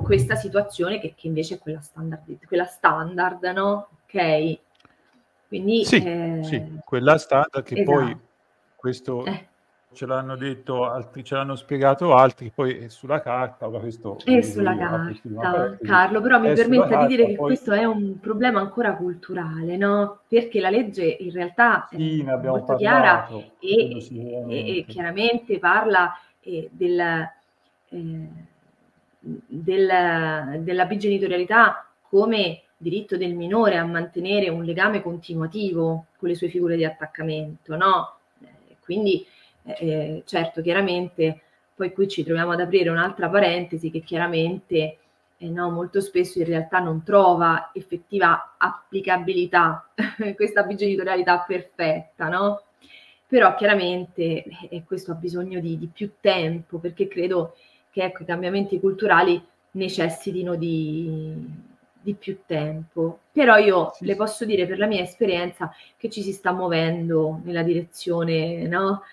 questa 0.04 0.36
situazione 0.36 1.00
che, 1.00 1.14
che, 1.16 1.28
invece 1.28 1.56
è 1.56 1.60
quella 1.60 1.82
standard, 1.82 2.46
quella 2.46 2.66
standard, 2.66 3.44
no? 3.46 3.88
Ok? 4.04 4.60
Quindi, 5.48 5.84
sì, 5.84 5.98
eh, 5.98 6.40
sì, 6.44 6.80
quella 6.86 7.18
standard 7.18 7.64
che 7.66 7.82
esatto. 7.82 7.92
poi 7.92 8.18
questo 8.76 9.26
eh. 9.26 9.48
ce 9.92 10.06
l'hanno 10.06 10.36
detto 10.38 10.86
altri, 10.90 11.24
ce 11.24 11.36
l'hanno 11.36 11.56
spiegato 11.56 12.16
altri, 12.16 12.52
poi 12.54 12.78
è 12.78 12.88
sulla 12.88 13.22
carta, 13.22 13.68
questo 13.68 14.18
è 14.24 14.42
sulla 14.42 14.78
carta, 14.78 15.78
Carlo, 15.82 16.22
però 16.22 16.40
mi 16.40 16.54
permetta 16.54 17.02
di 17.02 17.08
dire 17.08 17.26
che 17.26 17.36
poi... 17.36 17.48
questo 17.48 17.74
è 17.74 17.84
un 17.84 18.20
problema 18.20 18.60
ancora 18.60 18.96
culturale, 18.96 19.76
no? 19.78 20.22
Perché 20.28 20.60
la 20.60 20.70
legge 20.70 21.06
in 21.06 21.32
realtà 21.32 21.88
sì, 21.90 22.22
è 22.22 22.24
molto 22.24 22.76
parlato, 22.76 22.76
chiara 22.78 23.28
e, 23.60 23.98
e, 24.48 24.78
e, 24.78 24.86
chiaramente 24.88 25.60
parla 25.60 26.14
eh, 26.40 26.70
del... 26.72 27.00
Eh, 27.90 28.50
del, 29.22 30.62
della 30.64 30.86
bigenitorialità 30.86 31.88
come 32.02 32.64
diritto 32.76 33.16
del 33.16 33.36
minore 33.36 33.78
a 33.78 33.86
mantenere 33.86 34.50
un 34.50 34.64
legame 34.64 35.02
continuativo 35.04 36.08
con 36.18 36.30
le 36.30 36.36
sue 36.36 36.50
figure 36.50 36.76
di 36.76 36.84
attaccamento, 36.84 37.76
no? 37.76 38.16
Eh, 38.42 38.78
quindi, 38.84 39.26
eh, 39.64 40.24
certo, 40.26 40.62
chiaramente, 40.62 41.42
poi 41.76 41.94
qui 41.94 42.08
ci 42.08 42.24
troviamo 42.24 42.52
ad 42.52 42.60
aprire 42.60 42.90
un'altra 42.90 43.30
parentesi 43.30 43.92
che 43.92 44.02
chiaramente 44.02 44.98
eh, 45.38 45.48
no, 45.48 45.70
molto 45.70 46.02
spesso 46.02 46.40
in 46.40 46.46
realtà 46.46 46.80
non 46.80 47.04
trova 47.04 47.70
effettiva 47.74 48.56
applicabilità, 48.58 49.88
questa 50.36 50.64
bigenitorialità 50.64 51.44
perfetta, 51.48 52.30
no? 52.30 52.64
Però 53.28 53.56
chiaramente 53.56 54.44
eh, 54.70 54.84
questo 54.86 55.12
ha 55.12 55.16
bisogno 55.16 55.60
di, 55.60 55.78
di 55.78 55.88
più 55.88 56.14
tempo 56.20 56.80
perché 56.80 57.08
credo 57.08 57.56
che 57.56 57.71
ecco, 58.00 58.24
i 58.24 58.26
cambiamenti 58.26 58.80
culturali 58.80 59.44
necessitino 59.72 60.56
di, 60.56 61.36
di 62.02 62.14
più 62.14 62.40
tempo. 62.46 63.20
Però 63.32 63.58
io 63.58 63.92
sì. 63.94 64.06
le 64.06 64.16
posso 64.16 64.46
dire 64.46 64.66
per 64.66 64.78
la 64.78 64.88
mia 64.88 65.02
esperienza 65.02 65.74
che 65.98 66.10
ci 66.10 66.22
si 66.22 66.32
sta 66.32 66.52
muovendo 66.52 67.42
nella 67.44 67.64
direzione 67.64 68.68
no? 68.68 69.04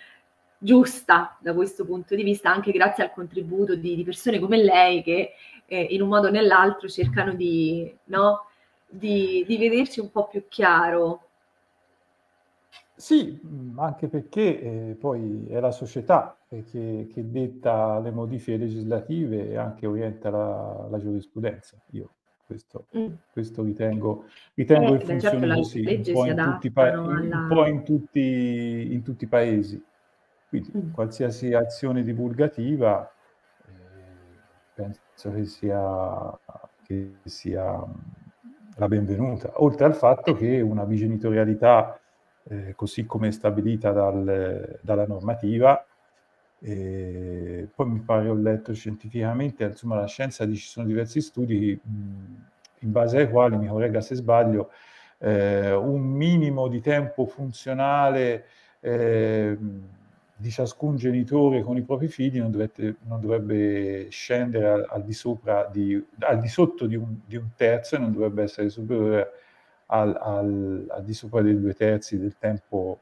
giusta 0.58 1.36
da 1.40 1.54
questo 1.54 1.84
punto 1.84 2.14
di 2.14 2.22
vista, 2.22 2.50
anche 2.50 2.72
grazie 2.72 3.04
al 3.04 3.12
contributo 3.12 3.76
di, 3.76 3.94
di 3.94 4.04
persone 4.04 4.38
come 4.38 4.56
lei 4.62 5.02
che 5.02 5.34
eh, 5.66 5.80
in 5.90 6.02
un 6.02 6.08
modo 6.08 6.28
o 6.28 6.30
nell'altro 6.30 6.88
cercano 6.88 7.34
di, 7.34 7.92
no? 8.04 8.46
di, 8.86 9.44
di 9.46 9.56
vederci 9.56 10.00
un 10.00 10.10
po' 10.10 10.26
più 10.26 10.44
chiaro. 10.48 11.27
Sì, 12.98 13.40
anche 13.76 14.08
perché 14.08 14.60
eh, 14.60 14.96
poi 14.98 15.46
è 15.48 15.60
la 15.60 15.70
società 15.70 16.36
che, 16.48 17.06
che, 17.08 17.30
detta 17.30 18.00
le 18.00 18.10
modifiche 18.10 18.56
legislative 18.56 19.50
e 19.50 19.56
anche 19.56 19.86
orienta 19.86 20.30
la, 20.30 20.88
la 20.90 20.98
giurisprudenza. 20.98 21.76
Io 21.92 22.10
questo, 22.44 22.86
mm. 22.96 23.12
questo 23.30 23.62
ritengo, 23.62 24.24
ritengo 24.54 24.94
eh, 24.94 24.98
che 24.98 25.20
certo, 25.20 25.38
funzioni 25.38 25.94
così, 25.94 26.10
un 26.10 26.12
po, 26.12 26.24
in 26.26 26.52
tutti, 26.52 26.70
pa- 26.72 26.92
alla... 26.92 27.06
un 27.12 27.46
po' 27.48 27.66
in, 27.66 27.84
tutti, 27.84 28.88
in 28.90 29.02
tutti 29.02 29.24
i 29.24 29.28
paesi. 29.28 29.80
Quindi 30.48 30.72
mm. 30.76 30.92
qualsiasi 30.92 31.54
azione 31.54 32.02
divulgativa 32.02 33.08
eh, 33.64 33.70
penso 34.74 35.32
che 35.32 35.44
sia, 35.44 36.36
che 36.84 37.12
sia 37.22 37.80
la 38.74 38.88
benvenuta, 38.88 39.52
oltre 39.62 39.84
al 39.84 39.94
fatto 39.94 40.34
che 40.34 40.60
una 40.60 40.84
bigenitorialità, 40.84 42.00
eh, 42.48 42.72
così 42.74 43.06
come 43.06 43.30
stabilita 43.32 43.92
dal, 43.92 44.78
dalla 44.80 45.06
normativa, 45.06 45.84
e 46.60 47.68
poi 47.74 47.88
mi 47.88 48.00
pare 48.00 48.28
ho 48.28 48.34
letto 48.34 48.74
scientificamente, 48.74 49.64
insomma 49.64 49.96
la 49.96 50.06
scienza 50.06 50.44
dice 50.44 50.62
ci 50.62 50.68
sono 50.68 50.86
diversi 50.86 51.20
studi 51.20 51.78
mh, 51.80 51.88
in 52.80 52.92
base 52.92 53.18
ai 53.18 53.30
quali, 53.30 53.56
mi 53.56 53.68
corregga 53.68 54.00
se 54.00 54.14
sbaglio, 54.14 54.70
eh, 55.18 55.72
un 55.72 56.02
minimo 56.02 56.68
di 56.68 56.80
tempo 56.80 57.26
funzionale 57.26 58.44
eh, 58.80 59.56
di 60.40 60.50
ciascun 60.50 60.96
genitore 60.96 61.62
con 61.62 61.76
i 61.76 61.82
propri 61.82 62.06
figli 62.06 62.38
non, 62.38 62.52
dovete, 62.52 62.96
non 63.06 63.20
dovrebbe 63.20 64.06
scendere 64.10 64.68
al, 64.68 64.86
al, 64.88 65.02
di 65.02 65.12
sopra 65.12 65.68
di, 65.70 66.00
al 66.20 66.38
di 66.38 66.46
sotto 66.46 66.86
di 66.86 66.94
un, 66.94 67.16
di 67.26 67.34
un, 67.34 67.48
terzo 67.56 67.96
e 67.96 67.98
non 67.98 68.12
dovrebbe 68.12 68.44
essere 68.44 68.68
superiore 68.68 69.32
al, 69.88 70.16
al, 70.20 70.86
al 70.88 71.04
di 71.04 71.14
sopra 71.14 71.42
dei 71.42 71.58
due 71.58 71.74
terzi 71.74 72.18
del 72.18 72.36
tempo 72.38 73.00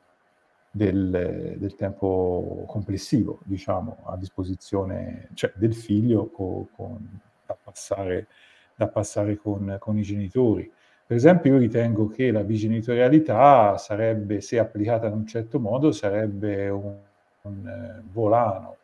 del, 0.77 1.55
del, 1.57 1.75
tempo 1.75 2.65
complessivo, 2.67 3.41
diciamo, 3.45 4.03
a 4.05 4.17
disposizione 4.19 5.29
cioè, 5.33 5.51
del 5.55 5.75
figlio 5.75 6.29
co, 6.29 6.69
con, 6.77 7.19
da 7.47 7.57
passare, 7.61 8.27
da 8.75 8.87
passare 8.89 9.37
con, 9.37 9.77
con, 9.79 9.97
i 9.97 10.03
genitori. 10.03 10.71
Per 11.07 11.17
esempio, 11.17 11.53
io 11.53 11.59
ritengo 11.59 12.09
che 12.09 12.31
la 12.31 12.43
bigenitorialità 12.45 13.79
sarebbe, 13.79 14.43
se 14.43 14.59
applicata 14.59 15.07
in 15.07 15.15
un 15.15 15.27
certo 15.27 15.59
modo, 15.59 15.93
sarebbe 15.93 16.69
un, 16.69 16.95
un 17.43 17.67
eh, 17.67 18.03
volano, 18.13 18.77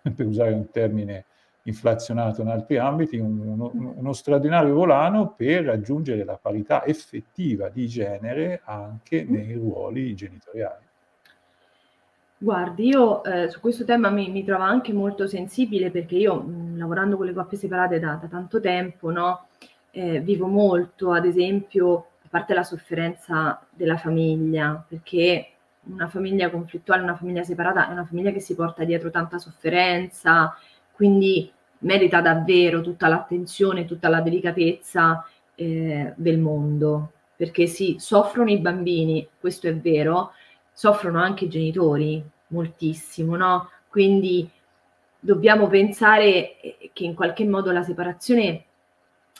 per 0.00 0.26
usare 0.26 0.52
un 0.52 0.70
termine 0.70 1.26
inflazionato 1.66 2.42
in 2.42 2.48
altri 2.48 2.78
ambiti, 2.78 3.16
uno, 3.18 3.70
uno, 3.72 4.12
straordinario 4.12 4.74
volano 4.74 5.34
per 5.36 5.64
raggiungere 5.64 6.24
la 6.24 6.38
parità 6.40 6.84
effettiva 6.84 7.68
di 7.68 7.86
genere 7.88 8.62
anche 8.64 9.24
nei 9.24 9.52
ruoli 9.54 10.14
genitoriali. 10.14 10.84
Guardi, 12.38 12.88
io 12.88 13.24
eh, 13.24 13.48
su 13.48 13.60
questo 13.60 13.84
tema 13.84 14.10
mi, 14.10 14.30
mi 14.30 14.44
trovo 14.44 14.62
anche 14.62 14.92
molto 14.92 15.26
sensibile 15.26 15.90
perché 15.90 16.16
io, 16.16 16.40
mh, 16.40 16.76
lavorando 16.76 17.16
con 17.16 17.26
le 17.26 17.32
coppie 17.32 17.58
separate 17.58 17.98
da, 17.98 18.18
da 18.20 18.28
tanto 18.28 18.60
tempo, 18.60 19.10
no, 19.10 19.46
eh, 19.90 20.20
vivo 20.20 20.46
molto, 20.46 21.12
ad 21.12 21.24
esempio, 21.24 22.10
a 22.22 22.28
parte 22.28 22.54
la 22.54 22.62
sofferenza 22.62 23.60
della 23.70 23.96
famiglia, 23.96 24.84
perché 24.86 25.48
una 25.84 26.08
famiglia 26.08 26.50
conflittuale, 26.50 27.02
una 27.02 27.16
famiglia 27.16 27.42
separata 27.42 27.88
è 27.88 27.92
una 27.92 28.04
famiglia 28.04 28.30
che 28.30 28.40
si 28.40 28.54
porta 28.54 28.84
dietro 28.84 29.10
tanta 29.10 29.38
sofferenza, 29.38 30.54
quindi 30.92 31.50
merita 31.80 32.20
davvero 32.20 32.80
tutta 32.80 33.08
l'attenzione, 33.08 33.84
tutta 33.84 34.08
la 34.08 34.20
delicatezza 34.20 35.26
eh, 35.54 36.12
del 36.16 36.38
mondo, 36.38 37.12
perché 37.36 37.66
sì, 37.66 37.96
soffrono 37.98 38.50
i 38.50 38.58
bambini, 38.58 39.28
questo 39.38 39.68
è 39.68 39.76
vero, 39.76 40.32
soffrono 40.72 41.20
anche 41.20 41.44
i 41.46 41.48
genitori 41.48 42.22
moltissimo, 42.48 43.36
no? 43.36 43.70
Quindi 43.88 44.48
dobbiamo 45.18 45.66
pensare 45.66 46.60
eh, 46.60 46.90
che 46.92 47.04
in 47.04 47.14
qualche 47.14 47.44
modo 47.44 47.72
la 47.72 47.82
separazione 47.82 48.64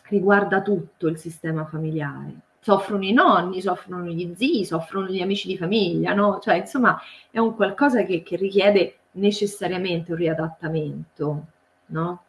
riguarda 0.08 0.62
tutto 0.62 1.08
il 1.08 1.18
sistema 1.18 1.64
familiare. 1.66 2.40
Soffrono 2.60 3.04
i 3.04 3.12
nonni, 3.12 3.60
soffrono 3.60 4.04
gli 4.06 4.34
zii, 4.34 4.64
soffrono 4.64 5.06
gli 5.06 5.20
amici 5.20 5.46
di 5.46 5.56
famiglia, 5.56 6.14
no? 6.14 6.40
Cioè, 6.40 6.56
insomma, 6.56 7.00
è 7.30 7.38
un 7.38 7.54
qualcosa 7.54 8.02
che, 8.02 8.22
che 8.22 8.36
richiede 8.36 8.96
necessariamente 9.12 10.10
un 10.12 10.18
riadattamento, 10.18 11.44
no? 11.86 12.22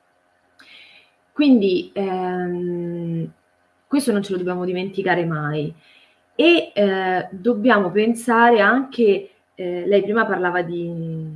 Quindi 1.38 1.92
ehm, 1.94 3.32
questo 3.86 4.12
non 4.12 4.24
ce 4.24 4.32
lo 4.32 4.40
dobbiamo 4.40 4.66
dimenticare 4.66 5.24
mai 5.24 5.72
e 6.34 6.72
eh, 6.74 7.28
dobbiamo 7.30 7.92
pensare 7.92 8.60
anche, 8.60 9.30
eh, 9.54 9.84
lei 9.86 10.02
prima 10.02 10.26
parlava 10.26 10.64
di, 10.64 11.32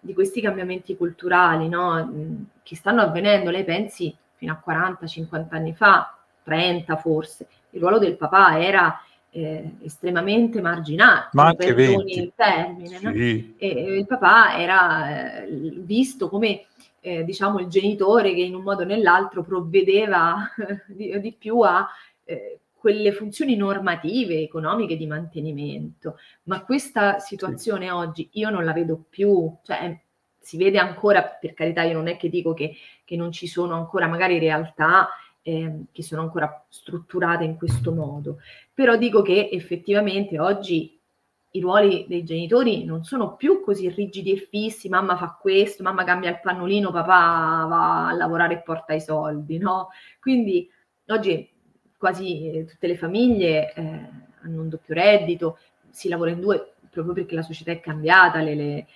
di 0.00 0.14
questi 0.14 0.40
cambiamenti 0.40 0.96
culturali 0.96 1.68
no? 1.68 2.46
che 2.62 2.76
stanno 2.76 3.02
avvenendo, 3.02 3.50
lei 3.50 3.64
pensi 3.64 4.16
fino 4.36 4.54
a 4.54 4.62
40-50 4.66 5.46
anni 5.50 5.74
fa, 5.74 6.16
30 6.44 6.96
forse, 6.96 7.46
il 7.72 7.80
ruolo 7.80 7.98
del 7.98 8.16
papà 8.16 8.58
era 8.58 8.98
eh, 9.34 9.76
estremamente 9.82 10.60
marginale, 10.60 11.28
ma 11.32 11.46
anche 11.46 11.72
20. 11.72 12.18
il 12.18 12.32
termine, 12.36 12.98
sì. 12.98 13.02
no? 13.02 13.10
e, 13.10 13.54
e, 13.56 13.96
il 13.98 14.06
papà 14.06 14.58
era 14.58 15.44
eh, 15.44 15.46
visto 15.48 16.28
come 16.28 16.66
eh, 17.00 17.24
diciamo 17.24 17.58
il 17.58 17.68
genitore 17.68 18.34
che 18.34 18.42
in 18.42 18.54
un 18.54 18.62
modo 18.62 18.82
o 18.82 18.84
nell'altro 18.84 19.42
provvedeva 19.42 20.50
di, 20.86 21.18
di 21.18 21.32
più 21.32 21.60
a 21.60 21.88
eh, 22.24 22.58
quelle 22.74 23.12
funzioni 23.12 23.56
normative, 23.56 24.40
economiche 24.40 24.96
di 24.96 25.06
mantenimento, 25.06 26.18
ma 26.44 26.62
questa 26.64 27.18
situazione 27.18 27.86
sì. 27.86 27.90
oggi 27.92 28.28
io 28.32 28.50
non 28.50 28.64
la 28.64 28.72
vedo 28.72 29.02
più, 29.08 29.56
cioè 29.62 29.98
si 30.38 30.58
vede 30.58 30.78
ancora, 30.78 31.22
per 31.22 31.54
carità 31.54 31.82
io 31.84 31.94
non 31.94 32.08
è 32.08 32.16
che 32.16 32.28
dico 32.28 32.52
che, 32.52 32.74
che 33.04 33.16
non 33.16 33.32
ci 33.32 33.46
sono 33.46 33.76
ancora 33.76 34.08
magari 34.08 34.38
realtà 34.38 35.08
eh, 35.42 35.84
che 35.90 36.02
sono 36.02 36.22
ancora 36.22 36.64
strutturate 36.68 37.44
in 37.44 37.56
questo 37.56 37.92
modo, 37.92 38.38
però 38.72 38.96
dico 38.96 39.22
che 39.22 39.48
effettivamente 39.52 40.38
oggi 40.38 40.98
i 41.54 41.60
ruoli 41.60 42.06
dei 42.08 42.24
genitori 42.24 42.84
non 42.84 43.04
sono 43.04 43.36
più 43.36 43.62
così 43.62 43.88
rigidi 43.90 44.32
e 44.32 44.48
fissi, 44.50 44.88
mamma 44.88 45.16
fa 45.16 45.36
questo, 45.38 45.82
mamma 45.82 46.04
cambia 46.04 46.30
il 46.30 46.40
pannolino, 46.40 46.90
papà 46.90 47.66
va 47.68 48.08
a 48.08 48.12
lavorare 48.12 48.54
e 48.54 48.62
porta 48.62 48.94
i 48.94 49.00
soldi, 49.00 49.58
no? 49.58 49.88
Quindi 50.18 50.68
oggi 51.08 51.50
quasi 51.98 52.64
tutte 52.68 52.86
le 52.86 52.96
famiglie 52.96 53.74
eh, 53.74 53.82
hanno 54.42 54.62
un 54.62 54.68
doppio 54.68 54.94
reddito, 54.94 55.58
si 55.90 56.08
lavora 56.08 56.30
in 56.30 56.40
due 56.40 56.72
proprio 56.92 57.14
perché 57.14 57.34
la 57.34 57.42
società 57.42 57.70
è 57.72 57.80
cambiata, 57.80 58.40
le, 58.40 58.54
le, 58.54 58.76
eh, 58.76 58.86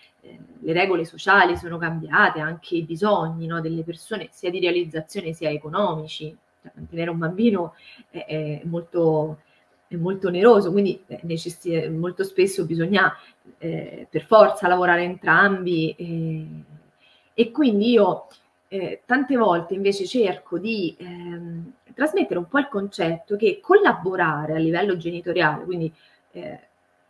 le 0.60 0.72
regole 0.72 1.04
sociali 1.04 1.56
sono 1.56 1.78
cambiate, 1.78 2.40
anche 2.40 2.76
i 2.76 2.82
bisogni 2.82 3.46
no, 3.46 3.60
delle 3.60 3.82
persone, 3.82 4.28
sia 4.30 4.50
di 4.50 4.60
realizzazione 4.60 5.32
sia 5.32 5.50
economici. 5.50 6.34
Cioè, 6.62 6.72
mantenere 6.74 7.10
un 7.10 7.18
bambino 7.18 7.74
è, 8.10 8.24
è, 8.26 8.60
molto, 8.64 9.40
è 9.86 9.96
molto 9.96 10.28
oneroso, 10.28 10.72
quindi 10.72 11.02
eh, 11.06 11.20
necess- 11.22 11.88
molto 11.88 12.24
spesso 12.24 12.64
bisogna 12.64 13.14
eh, 13.58 14.06
per 14.10 14.24
forza 14.24 14.68
lavorare 14.68 15.02
entrambi. 15.02 15.94
E, 15.96 16.46
e 17.34 17.50
quindi 17.50 17.90
io 17.90 18.26
eh, 18.68 19.02
tante 19.04 19.36
volte 19.36 19.74
invece 19.74 20.06
cerco 20.06 20.58
di 20.58 20.96
ehm, 20.98 21.72
trasmettere 21.94 22.38
un 22.38 22.48
po' 22.48 22.58
il 22.58 22.68
concetto 22.68 23.36
che 23.36 23.60
collaborare 23.60 24.54
a 24.54 24.58
livello 24.58 24.96
genitoriale, 24.96 25.64
quindi 25.64 25.92
eh, 26.32 26.60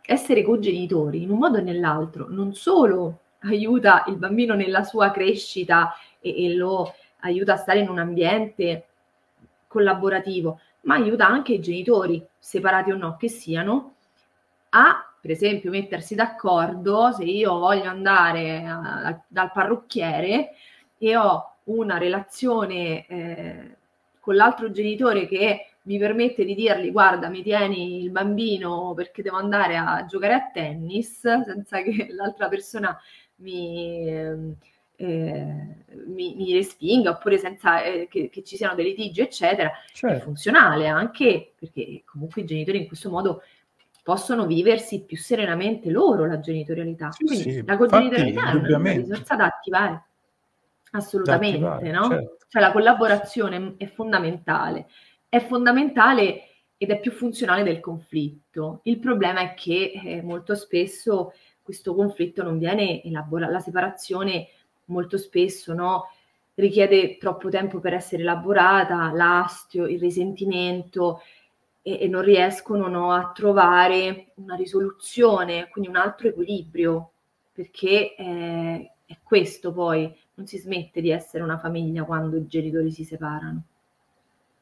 essere 0.09 0.41
cogenitori 0.41 1.23
in 1.23 1.31
un 1.31 1.37
modo 1.37 1.57
o 1.57 1.61
nell'altro, 1.61 2.27
non 2.29 2.53
solo 2.53 3.19
aiuta 3.39 4.05
il 4.07 4.15
bambino 4.15 4.55
nella 4.55 4.83
sua 4.83 5.11
crescita 5.11 5.93
e, 6.21 6.45
e 6.45 6.55
lo 6.55 6.93
aiuta 7.19 7.53
a 7.53 7.57
stare 7.57 7.79
in 7.79 7.89
un 7.89 7.99
ambiente 7.99 8.85
collaborativo, 9.67 10.61
ma 10.83 10.95
aiuta 10.95 11.27
anche 11.27 11.53
i 11.53 11.59
genitori, 11.59 12.25
separati 12.39 12.91
o 12.91 12.95
no 12.95 13.17
che 13.17 13.27
siano, 13.27 13.95
a 14.69 15.11
per 15.19 15.31
esempio 15.31 15.71
mettersi 15.71 16.15
d'accordo 16.15 17.11
se 17.11 17.25
io 17.25 17.57
voglio 17.59 17.89
andare 17.89 18.65
a, 18.65 19.21
dal 19.27 19.51
parrucchiere 19.51 20.51
e 20.97 21.17
ho 21.17 21.55
una 21.65 21.97
relazione 21.97 23.05
eh, 23.07 23.75
con 24.21 24.35
l'altro 24.35 24.71
genitore 24.71 25.27
che 25.27 25.71
mi 25.87 25.97
permette 25.97 26.43
di 26.45 26.53
dirgli 26.53 26.91
guarda 26.91 27.29
mi 27.29 27.41
tieni 27.41 28.03
il 28.03 28.11
bambino 28.11 28.93
perché 28.93 29.21
devo 29.21 29.37
andare 29.37 29.77
a 29.77 30.05
giocare 30.05 30.33
a 30.33 30.49
tennis 30.53 31.21
senza 31.21 31.81
che 31.81 32.07
l'altra 32.11 32.49
persona 32.49 32.99
mi, 33.37 34.05
eh, 34.07 34.55
eh, 34.97 35.85
mi, 36.05 36.35
mi, 36.35 36.53
respinga 36.53 37.11
oppure 37.11 37.37
senza 37.37 37.83
eh, 37.83 38.07
che, 38.09 38.29
che, 38.29 38.43
ci 38.43 38.57
siano 38.57 38.75
dei 38.75 38.85
litigi, 38.85 39.21
eccetera, 39.21 39.71
certo. 39.93 40.17
è 40.17 40.19
funzionale 40.21 40.87
anche 40.87 41.53
perché 41.57 42.01
comunque 42.05 42.41
i 42.41 42.45
genitori 42.45 42.79
in 42.79 42.87
questo 42.87 43.09
modo 43.09 43.43
possono 44.03 44.45
viversi 44.45 45.03
più 45.03 45.17
serenamente 45.17 45.89
loro 45.89 46.25
la 46.25 46.39
genitorialità. 46.39 47.11
Sì, 47.11 47.25
Quindi 47.25 47.51
sì. 47.51 47.63
la 47.65 47.77
cogenitorialità 47.77 48.51
è 48.51 48.73
una 48.73 48.91
risorsa 48.93 49.35
da 49.35 49.45
attivare. 49.45 50.03
Assolutamente, 50.91 51.59
da 51.59 51.75
attivare, 51.75 51.91
no? 51.91 52.09
Certo. 52.09 52.37
Cioè 52.47 52.61
la 52.61 52.71
collaborazione 52.71 53.73
è 53.77 53.85
fondamentale. 53.87 54.87
È 55.29 55.39
fondamentale 55.39 56.43
ed 56.77 56.89
è 56.89 56.99
più 56.99 57.11
funzionale 57.11 57.63
del 57.63 57.79
conflitto. 57.79 58.81
Il 58.83 58.99
problema 58.99 59.41
è 59.41 59.53
che 59.55 59.91
eh, 59.93 60.21
molto 60.21 60.55
spesso 60.55 61.33
questo 61.61 61.93
conflitto 61.93 62.43
non 62.43 62.57
viene 62.57 63.03
elaborato, 63.03 63.51
la 63.51 63.59
separazione 63.59 64.47
molto 64.85 65.17
spesso 65.17 65.73
no, 65.73 66.05
richiede 66.53 67.17
troppo 67.17 67.49
tempo 67.49 67.79
per 67.79 67.93
essere 67.93 68.21
elaborata, 68.21 69.11
l'astio, 69.11 69.85
il 69.85 69.99
risentimento 69.99 71.21
e, 71.81 71.99
e 72.01 72.07
non 72.07 72.21
riescono 72.21 72.87
no, 72.87 73.11
a 73.11 73.31
trovare 73.33 74.31
una 74.35 74.55
risoluzione, 74.55 75.67
quindi 75.69 75.89
un 75.89 75.97
altro 75.97 76.29
equilibrio, 76.29 77.11
perché 77.51 78.15
eh, 78.15 78.91
è 79.05 79.17
questo 79.23 79.73
poi, 79.73 80.13
non 80.35 80.45
si 80.47 80.57
smette 80.57 81.01
di 81.01 81.09
essere 81.09 81.43
una 81.43 81.57
famiglia 81.57 82.03
quando 82.03 82.37
i 82.37 82.47
genitori 82.47 82.91
si 82.91 83.03
separano. 83.03 83.63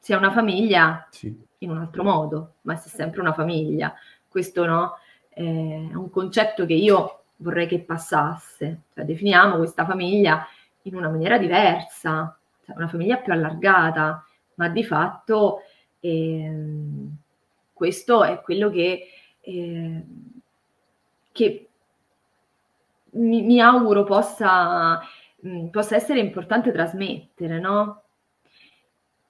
Si 0.06 0.12
è 0.12 0.14
una 0.16 0.30
famiglia 0.30 1.04
sì. 1.10 1.36
in 1.58 1.70
un 1.70 1.78
altro 1.78 2.04
modo, 2.04 2.52
ma 2.60 2.76
si 2.76 2.86
è 2.86 2.92
sempre 2.92 3.20
una 3.20 3.32
famiglia. 3.32 3.92
Questo 4.28 4.64
no, 4.64 4.98
è 5.28 5.42
un 5.42 6.10
concetto 6.10 6.64
che 6.64 6.74
io 6.74 7.24
vorrei 7.38 7.66
che 7.66 7.80
passasse. 7.80 8.82
Cioè, 8.94 9.04
definiamo 9.04 9.56
questa 9.56 9.84
famiglia 9.84 10.46
in 10.82 10.94
una 10.94 11.08
maniera 11.08 11.38
diversa, 11.38 12.38
cioè 12.64 12.76
una 12.76 12.86
famiglia 12.86 13.16
più 13.16 13.32
allargata, 13.32 14.24
ma 14.54 14.68
di 14.68 14.84
fatto 14.84 15.62
eh, 15.98 16.54
questo 17.72 18.22
è 18.22 18.40
quello 18.42 18.70
che, 18.70 19.08
eh, 19.40 20.04
che 21.32 21.68
mi, 23.10 23.42
mi, 23.42 23.60
auguro 23.60 24.04
possa, 24.04 25.00
mh, 25.40 25.66
possa 25.66 25.96
essere 25.96 26.20
importante 26.20 26.70
trasmettere, 26.70 27.58
no? 27.58 28.02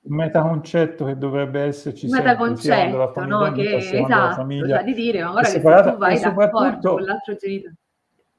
Un 0.09 0.15
metaconcetto 0.15 1.05
che 1.05 1.19
dovrebbe 1.19 1.61
esserci 1.61 2.07
un 2.07 2.13
metaconcetto, 2.13 3.25
no? 3.25 3.53
che, 3.53 3.77
esatto, 3.77 4.47
cioè 4.49 4.85
di 4.85 4.95
dire, 4.95 5.23
ma 5.23 5.33
guarda 5.33 5.43
che 5.43 5.49
se 5.49 5.61
tu 5.61 5.97
vai 5.97 6.21
d'accordo 6.21 6.91
con 6.95 7.03
l'altro 7.03 7.35
genitore 7.35 7.75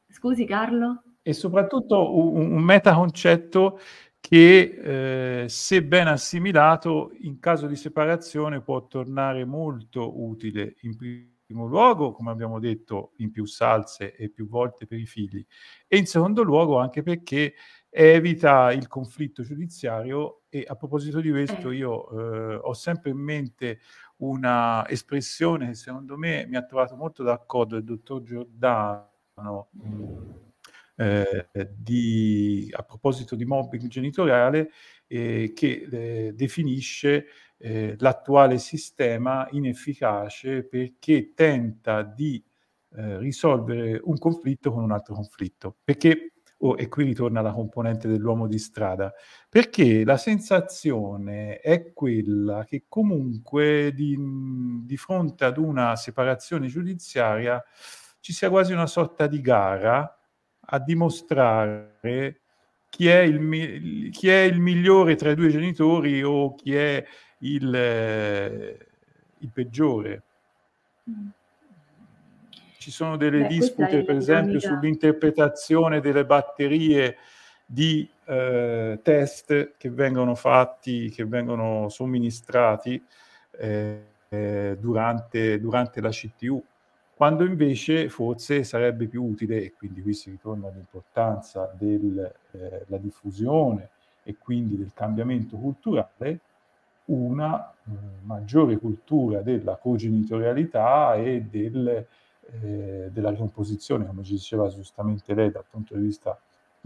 Scusi 0.09 0.45
Carlo? 0.45 1.03
E 1.21 1.33
soprattutto 1.33 2.17
un, 2.17 2.51
un 2.53 2.63
metaconcetto 2.63 3.79
che 4.19 5.43
eh, 5.43 5.49
se 5.49 5.83
ben 5.83 6.07
assimilato 6.07 7.11
in 7.19 7.39
caso 7.39 7.67
di 7.67 7.75
separazione 7.75 8.61
può 8.61 8.87
tornare 8.87 9.45
molto 9.45 10.21
utile 10.21 10.75
in 10.81 10.95
primo 10.95 11.67
luogo, 11.67 12.11
come 12.13 12.31
abbiamo 12.31 12.59
detto, 12.59 13.11
in 13.17 13.31
più 13.31 13.45
salse 13.45 14.15
e 14.15 14.29
più 14.29 14.47
volte 14.47 14.87
per 14.87 14.99
i 14.99 15.05
figli 15.05 15.45
e 15.87 15.97
in 15.97 16.05
secondo 16.05 16.41
luogo 16.43 16.79
anche 16.79 17.03
perché 17.03 17.53
evita 17.89 18.71
il 18.71 18.87
conflitto 18.87 19.43
giudiziario 19.43 20.43
e 20.49 20.65
a 20.67 20.75
proposito 20.75 21.19
di 21.19 21.29
questo 21.29 21.69
eh. 21.71 21.75
io 21.75 22.09
eh, 22.09 22.55
ho 22.55 22.73
sempre 22.73 23.11
in 23.11 23.17
mente 23.17 23.79
una 24.17 24.87
espressione 24.89 25.67
che 25.67 25.73
secondo 25.75 26.17
me 26.17 26.45
mi 26.47 26.55
ha 26.55 26.65
trovato 26.65 26.95
molto 26.95 27.23
d'accordo 27.23 27.77
il 27.77 27.83
dottor 27.83 28.21
Giordano 28.23 29.69
eh, 30.99 31.47
di, 31.75 32.69
a 32.75 32.81
proposito 32.81 33.35
di 33.35 33.45
mobbing 33.45 33.87
genitoriale 33.87 34.71
eh, 35.05 35.53
che 35.55 35.87
eh, 35.89 36.33
definisce 36.33 37.27
eh, 37.57 37.95
l'attuale 37.99 38.57
sistema 38.57 39.47
inefficace 39.51 40.63
perché 40.63 41.33
tenta 41.33 42.01
di 42.03 42.43
risolvere 42.89 43.99
un 44.05 44.17
conflitto 44.17 44.71
con 44.71 44.81
un 44.81 44.91
altro 44.91 45.13
conflitto. 45.13 45.75
Perché, 45.83 46.31
oh, 46.57 46.75
e 46.77 46.87
qui 46.87 47.03
ritorna 47.03 47.41
la 47.41 47.51
componente 47.51 48.07
dell'uomo 48.07 48.47
di 48.47 48.57
strada, 48.59 49.13
perché 49.49 50.03
la 50.03 50.17
sensazione 50.17 51.59
è 51.59 51.93
quella 51.93 52.63
che 52.65 52.85
comunque 52.87 53.91
di, 53.93 54.17
di 54.83 54.97
fronte 54.97 55.45
ad 55.45 55.57
una 55.57 55.95
separazione 55.95 56.67
giudiziaria 56.67 57.63
ci 58.19 58.33
sia 58.33 58.49
quasi 58.49 58.73
una 58.73 58.87
sorta 58.87 59.27
di 59.27 59.39
gara 59.41 60.19
a 60.69 60.79
dimostrare 60.79 62.41
chi 62.89 63.07
è 63.07 63.19
il, 63.19 64.09
chi 64.11 64.29
è 64.29 64.41
il 64.41 64.59
migliore 64.59 65.15
tra 65.15 65.31
i 65.31 65.35
due 65.35 65.49
genitori 65.49 66.23
o 66.23 66.55
chi 66.55 66.75
è 66.75 67.05
il, 67.39 67.73
eh, 67.73 68.87
il 69.39 69.51
peggiore. 69.51 70.23
Mm. 71.09 71.27
Ci 72.77 72.91
sono 72.91 73.17
delle 73.17 73.41
Beh, 73.41 73.47
dispute, 73.47 74.03
per 74.03 74.15
esempio, 74.15 74.59
sull'interpretazione 74.59 75.99
delle 75.99 76.25
batterie 76.25 77.17
di 77.65 78.09
eh, 78.25 78.99
test 79.03 79.73
che 79.77 79.89
vengono 79.89 80.35
fatti, 80.35 81.09
che 81.09 81.25
vengono 81.25 81.89
somministrati 81.89 83.03
eh, 83.51 84.01
eh 84.29 84.77
durante, 84.79 85.59
durante 85.59 86.01
la 86.01 86.09
CTU 86.09 86.63
quando 87.17 87.43
invece 87.45 88.09
forse 88.09 88.63
sarebbe 88.63 89.07
più 89.07 89.23
utile, 89.23 89.63
e 89.63 89.73
quindi 89.75 90.03
qui 90.03 90.13
si 90.13 90.29
ritorna 90.29 90.67
all'importanza 90.67 91.73
della 91.75 92.31
eh, 92.51 92.85
diffusione 92.99 93.89
e 94.21 94.35
quindi 94.37 94.77
del 94.77 94.91
cambiamento 94.93 95.57
culturale, 95.57 96.39
una 97.05 97.71
eh, 97.71 97.89
maggiore 98.21 98.77
cultura 98.77 99.41
della 99.41 99.77
cogenitorialità 99.77 101.15
e 101.15 101.41
del, 101.49 102.05
eh, 102.61 103.09
della 103.11 103.29
ricomposizione, 103.29 104.05
come 104.05 104.23
ci 104.23 104.33
diceva 104.33 104.67
giustamente 104.69 105.33
lei 105.33 105.51
dal 105.51 105.65
punto 105.69 105.95
di 105.95 106.01
vista 106.01 106.39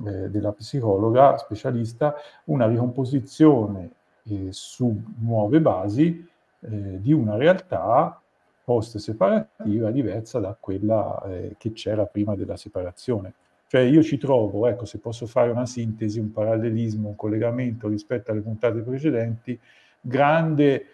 eh, 0.05 0.29
della 0.29 0.51
psicologa 0.51 1.37
specialista, 1.37 2.15
una 2.45 2.65
ricomposizione 2.67 3.91
eh, 4.23 4.47
su 4.51 4.99
nuove 5.19 5.61
basi 5.61 6.27
eh, 6.61 6.99
di 6.99 7.13
una 7.13 7.35
realtà 7.35 8.19
post-separativa 8.63 9.91
diversa 9.91 10.39
da 10.39 10.55
quella 10.59 11.21
eh, 11.25 11.55
che 11.57 11.71
c'era 11.73 12.05
prima 12.05 12.35
della 12.35 12.57
separazione. 12.57 13.33
Cioè 13.67 13.81
io 13.81 14.01
ci 14.03 14.17
trovo, 14.17 14.67
ecco, 14.67 14.85
se 14.85 14.97
posso 14.97 15.27
fare 15.27 15.51
una 15.51 15.65
sintesi, 15.65 16.19
un 16.19 16.31
parallelismo, 16.31 17.09
un 17.09 17.15
collegamento 17.15 17.87
rispetto 17.87 18.31
alle 18.31 18.41
puntate 18.41 18.81
precedenti, 18.81 19.57
grande 20.01 20.85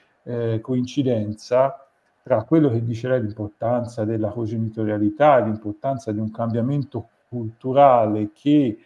coincidenza 0.61 1.86
tra 2.27 2.43
quello 2.43 2.69
che 2.69 2.83
dice 2.83 3.07
lei 3.07 3.21
l'importanza 3.21 4.03
della 4.03 4.29
cogenitorialità, 4.29 5.39
l'importanza 5.39 6.11
di 6.11 6.19
un 6.19 6.29
cambiamento 6.29 7.07
culturale 7.29 8.31
che 8.33 8.77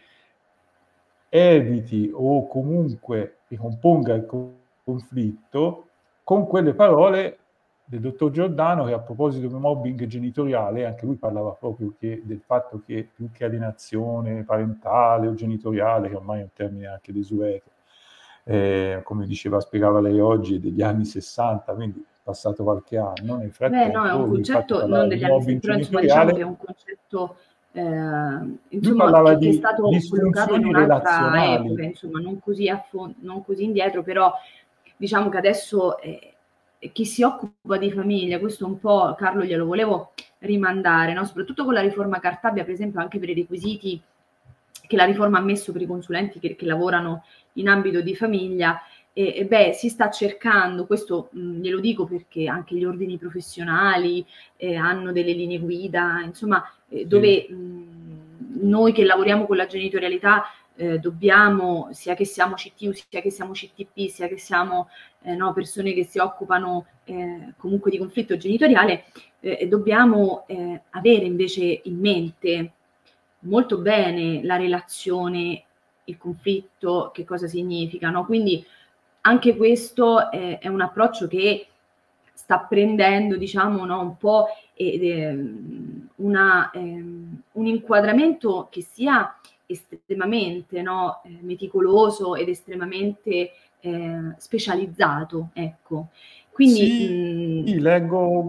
eviti 1.28 2.10
o 2.12 2.46
comunque 2.46 3.38
ricomponga 3.48 4.14
il 4.14 4.26
conflitto, 4.84 5.86
con 6.22 6.46
quelle 6.46 6.72
parole 6.72 7.38
del 7.84 8.00
dottor 8.00 8.30
Giordano 8.30 8.84
che 8.84 8.92
a 8.92 9.00
proposito 9.00 9.48
di 9.48 9.54
mobbing 9.54 10.06
genitoriale, 10.06 10.86
anche 10.86 11.04
lui 11.04 11.16
parlava 11.16 11.50
proprio 11.50 11.94
che, 11.98 12.22
del 12.24 12.40
fatto 12.40 12.80
che 12.86 13.08
più 13.12 13.30
che 13.32 13.44
alienazione 13.44 14.44
parentale 14.44 15.26
o 15.26 15.34
genitoriale, 15.34 16.08
che 16.08 16.14
ormai 16.14 16.40
è 16.40 16.42
un 16.42 16.52
termine 16.54 16.86
anche 16.86 17.12
desueto, 17.12 17.70
eh, 18.44 19.00
come 19.04 19.26
diceva, 19.26 19.60
spiegava 19.60 20.00
lei 20.00 20.20
oggi, 20.20 20.60
degli 20.60 20.80
anni 20.80 21.04
60, 21.04 21.74
quindi 21.74 22.04
passato 22.22 22.62
qualche 22.62 22.96
anno, 22.96 23.36
nel 23.36 23.52
frattempo... 23.52 23.86
Beh, 23.86 23.92
no, 23.92 24.06
è 24.06 24.12
un 24.12 24.28
concetto 24.28 24.86
non 24.86 25.08
degli 25.08 25.24
anni 25.24 25.42
60, 25.42 25.60
però 25.60 25.76
insomma 25.76 26.00
diciamo 26.00 26.32
che 26.32 26.40
è 26.40 26.44
un 26.44 26.56
concetto... 26.56 27.36
Eh, 27.74 28.58
insomma, 28.68 29.36
che, 29.38 29.48
è 29.48 29.52
stato 29.52 29.88
collocato 30.10 30.54
in 30.54 30.66
un'altra 30.66 31.54
epoca, 31.54 31.82
insomma, 31.82 32.20
non 32.20 32.38
così, 32.38 32.70
fond- 32.90 33.14
non 33.20 33.42
così 33.42 33.64
indietro, 33.64 34.02
però 34.02 34.30
diciamo 34.94 35.30
che 35.30 35.38
adesso 35.38 35.98
eh, 35.98 36.34
chi 36.92 37.06
si 37.06 37.22
occupa 37.22 37.78
di 37.78 37.90
famiglia, 37.90 38.38
questo 38.38 38.66
un 38.66 38.78
po' 38.78 39.14
Carlo 39.16 39.44
glielo 39.44 39.64
volevo 39.64 40.12
rimandare, 40.40 41.12
no? 41.12 41.24
soprattutto 41.24 41.64
con 41.64 41.74
la 41.74 41.80
riforma 41.80 42.18
Cartabia, 42.18 42.64
per 42.64 42.74
esempio 42.74 43.00
anche 43.00 43.18
per 43.18 43.30
i 43.30 43.34
requisiti 43.34 44.02
che 44.86 44.96
la 44.96 45.04
riforma 45.04 45.38
ha 45.38 45.42
messo 45.42 45.72
per 45.72 45.82
i 45.82 45.86
consulenti 45.86 46.38
che, 46.38 46.56
che 46.56 46.66
lavorano 46.66 47.24
in 47.54 47.68
ambito 47.68 48.00
di 48.00 48.14
famiglia, 48.16 48.80
e, 49.12 49.34
e 49.36 49.44
beh, 49.46 49.72
si 49.72 49.88
sta 49.88 50.10
cercando, 50.10 50.86
questo 50.86 51.28
mh, 51.32 51.60
glielo 51.60 51.80
dico 51.80 52.04
perché 52.06 52.48
anche 52.48 52.74
gli 52.74 52.84
ordini 52.84 53.18
professionali 53.18 54.24
eh, 54.56 54.74
hanno 54.76 55.12
delle 55.12 55.32
linee 55.32 55.58
guida, 55.58 56.22
insomma, 56.24 56.64
eh, 56.88 57.04
dove 57.06 57.46
mh, 57.48 58.60
noi 58.62 58.92
che 58.92 59.04
lavoriamo 59.04 59.46
con 59.46 59.56
la 59.56 59.66
genitorialità 59.66 60.44
eh, 60.76 60.98
dobbiamo, 60.98 61.88
sia 61.92 62.14
che 62.14 62.24
siamo 62.24 62.54
CTU, 62.54 62.92
sia 62.92 63.20
che 63.20 63.30
siamo 63.30 63.52
CTP, 63.52 64.08
sia 64.08 64.28
che 64.28 64.38
siamo 64.38 64.88
eh, 65.22 65.34
no, 65.34 65.52
persone 65.52 65.92
che 65.92 66.04
si 66.04 66.18
occupano 66.18 66.86
eh, 67.04 67.52
comunque 67.58 67.90
di 67.90 67.98
conflitto 67.98 68.36
genitoriale, 68.36 69.04
eh, 69.40 69.66
dobbiamo 69.68 70.44
eh, 70.46 70.82
avere 70.90 71.24
invece 71.24 71.80
in 71.84 71.98
mente 71.98 72.72
molto 73.40 73.78
bene 73.78 74.42
la 74.42 74.56
relazione 74.56 75.64
il 76.04 76.16
conflitto, 76.18 77.10
che 77.14 77.24
cosa 77.24 77.46
significa, 77.46 78.10
no? 78.10 78.24
Quindi 78.24 78.64
anche 79.22 79.56
questo 79.56 80.30
è, 80.30 80.58
è 80.58 80.68
un 80.68 80.80
approccio 80.80 81.26
che 81.26 81.66
sta 82.32 82.58
prendendo, 82.58 83.36
diciamo, 83.36 83.84
no, 83.84 84.00
un 84.00 84.16
po' 84.16 84.46
ehm, 84.74 86.08
una, 86.16 86.70
ehm, 86.72 87.42
un 87.52 87.66
inquadramento 87.66 88.68
che 88.70 88.82
sia 88.82 89.36
estremamente 89.66 90.82
no, 90.82 91.22
eh, 91.24 91.38
meticoloso 91.40 92.34
ed 92.34 92.48
estremamente 92.48 93.52
eh, 93.80 94.34
specializzato. 94.36 95.50
Ecco. 95.52 96.08
Quindi, 96.50 97.64
sì, 97.64 97.74
mh, 97.74 97.80
leggo 97.80 98.42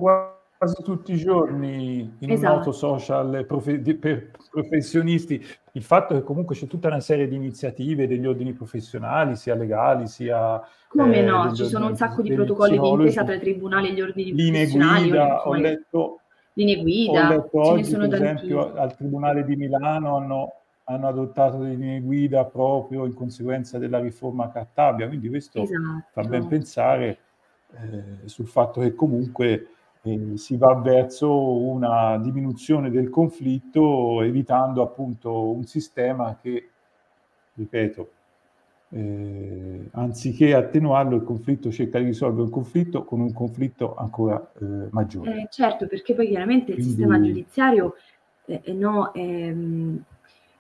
quasi 0.64 0.82
tutti 0.82 1.14
i 1.14 1.18
giorni 1.18 2.16
in 2.20 2.32
esatto. 2.32 2.52
un 2.52 2.58
noto 2.58 2.72
social 2.72 3.46
profe- 3.46 3.80
per 3.80 4.32
professionisti 4.50 5.46
il 5.74 5.84
fatto 5.84 6.14
che 6.14 6.24
comunque 6.24 6.56
c'è 6.56 6.68
tutta 6.68 6.88
una 6.88 7.02
serie 7.02 7.28
di 7.28 7.36
iniziative 7.36 8.08
degli 8.08 8.26
ordini 8.26 8.54
professionali, 8.54 9.36
sia 9.36 9.56
legali 9.56 10.08
sia... 10.08 10.62
Come 10.88 11.18
eh, 11.18 11.24
no, 11.24 11.54
ci 11.54 11.66
sono 11.66 11.88
un 11.88 11.96
sacco 11.96 12.22
di 12.22 12.32
protocolli 12.34 12.80
di 12.80 12.88
intesa 12.88 13.24
tra 13.24 13.34
i 13.34 13.40
tribunali 13.40 13.90
e 13.90 13.94
gli 13.94 14.02
ordini 14.02 14.34
linee 14.34 14.68
professionali. 14.68 15.10
Guida, 15.10 15.48
ho 15.48 15.54
letto, 15.56 16.20
linee 16.54 16.82
guida, 16.82 17.28
ho 17.28 17.30
letto 17.30 17.60
oggi, 17.60 17.98
per 17.98 18.14
esempio, 18.14 18.74
al 18.76 18.96
Tribunale 18.96 19.44
di 19.44 19.56
Milano 19.56 20.16
hanno, 20.18 20.54
hanno 20.84 21.08
adottato 21.08 21.58
delle 21.58 21.74
linee 21.74 22.02
guida 22.02 22.46
proprio 22.46 23.06
in 23.06 23.16
conseguenza 23.16 23.80
della 23.80 24.00
riforma 24.00 24.52
Cartabia, 24.52 25.08
quindi 25.08 25.28
questo 25.28 25.64
esatto. 25.64 26.06
fa 26.12 26.22
ben 26.22 26.46
pensare 26.48 27.18
eh, 27.72 28.28
sul 28.28 28.46
fatto 28.46 28.80
che 28.82 28.94
comunque 28.94 29.70
eh, 30.04 30.32
si 30.36 30.58
va 30.58 30.76
verso 30.76 31.32
una 31.32 32.18
diminuzione 32.18 32.90
del 32.90 33.10
conflitto 33.10 34.22
evitando 34.22 34.82
appunto 34.82 35.50
un 35.52 35.66
sistema 35.66 36.38
che, 36.42 36.70
ripeto, 37.54 38.12
eh, 38.90 39.88
anziché 39.92 40.54
attenuarlo 40.54 41.16
il 41.16 41.24
conflitto 41.24 41.72
cerca 41.72 42.00
di 42.00 42.06
risolvere 42.06 42.44
un 42.44 42.50
conflitto 42.50 43.06
con 43.06 43.22
un 43.22 43.34
conflitto 43.34 43.96
ancora 43.96 44.52
eh, 44.62 44.66
maggiore. 44.92 45.42
Eh, 45.42 45.48
certo, 45.50 45.88
perché 45.88 46.14
poi 46.14 46.28
chiaramente 46.28 46.74
Quindi... 46.74 46.82
il 46.82 46.88
sistema 46.88 47.22
giudiziario 47.22 47.96
eh, 48.46 48.74
no, 48.74 49.14
ehm, 49.14 50.04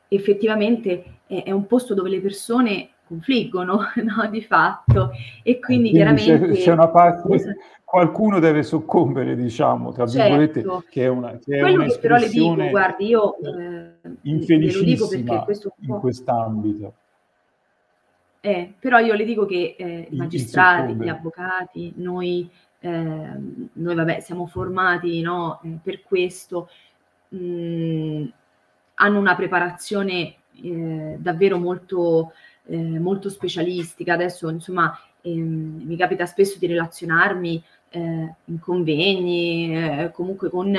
effettivamente 0.07 1.19
è, 1.27 1.43
è, 1.43 1.51
un 1.51 1.67
posto 1.67 1.93
dove 1.93 2.09
le 2.09 2.21
persone 2.21 2.89
confliggono 3.05 3.79
no, 4.03 4.29
di 4.29 4.41
fatto 4.41 5.11
e 5.43 5.59
quindi, 5.59 5.89
quindi 5.89 5.91
chiaramente... 5.91 6.53
C'è, 6.53 6.61
c'è 6.61 6.71
una 6.71 6.89
parte, 6.89 7.57
qualcuno 7.93 8.39
deve 8.39 8.63
soccombere, 8.63 9.35
diciamo, 9.35 9.91
tra 9.91 10.07
certo. 10.07 10.35
virgolette, 10.35 10.87
che 10.89 11.03
è 11.03 11.07
una 11.07 11.37
che 11.37 11.57
è 11.57 11.59
Quello 11.59 11.85
che 11.85 11.99
però 11.99 12.17
le 12.17 12.27
dico, 12.27 12.55
guardi, 12.69 13.05
io 13.05 13.37
eh, 13.37 13.91
infelicissima 14.23 15.45
in 15.81 15.99
quest'ambito. 15.99 16.93
Eh, 18.45 18.73
però 18.79 18.97
io 18.97 19.13
le 19.13 19.23
dico 19.25 19.45
che 19.45 19.75
eh, 19.77 20.07
i 20.09 20.15
magistrati, 20.15 20.95
gli 20.95 21.07
avvocati, 21.07 21.93
noi, 21.97 22.49
eh, 22.79 22.89
noi 22.89 23.95
vabbè, 23.95 24.21
siamo 24.21 24.47
formati 24.47 25.21
no, 25.21 25.61
eh, 25.63 25.77
per 25.81 26.01
questo, 26.01 26.69
mh, 27.29 27.37
mm, 27.37 28.25
hanno 28.95 29.19
una 29.19 29.35
preparazione 29.35 30.35
eh, 30.61 31.15
davvero 31.19 31.57
molto, 31.57 32.33
eh, 32.65 32.99
molto 32.99 33.29
specialistica. 33.29 34.13
Adesso, 34.13 34.49
insomma, 34.49 34.97
ehm, 35.21 35.81
mi 35.83 35.95
capita 35.97 36.25
spesso 36.25 36.57
di 36.59 36.67
relazionarmi 36.67 37.63
eh, 37.89 38.35
in 38.45 38.59
convegni, 38.59 39.75
eh, 39.75 40.11
comunque 40.11 40.49
con 40.49 40.75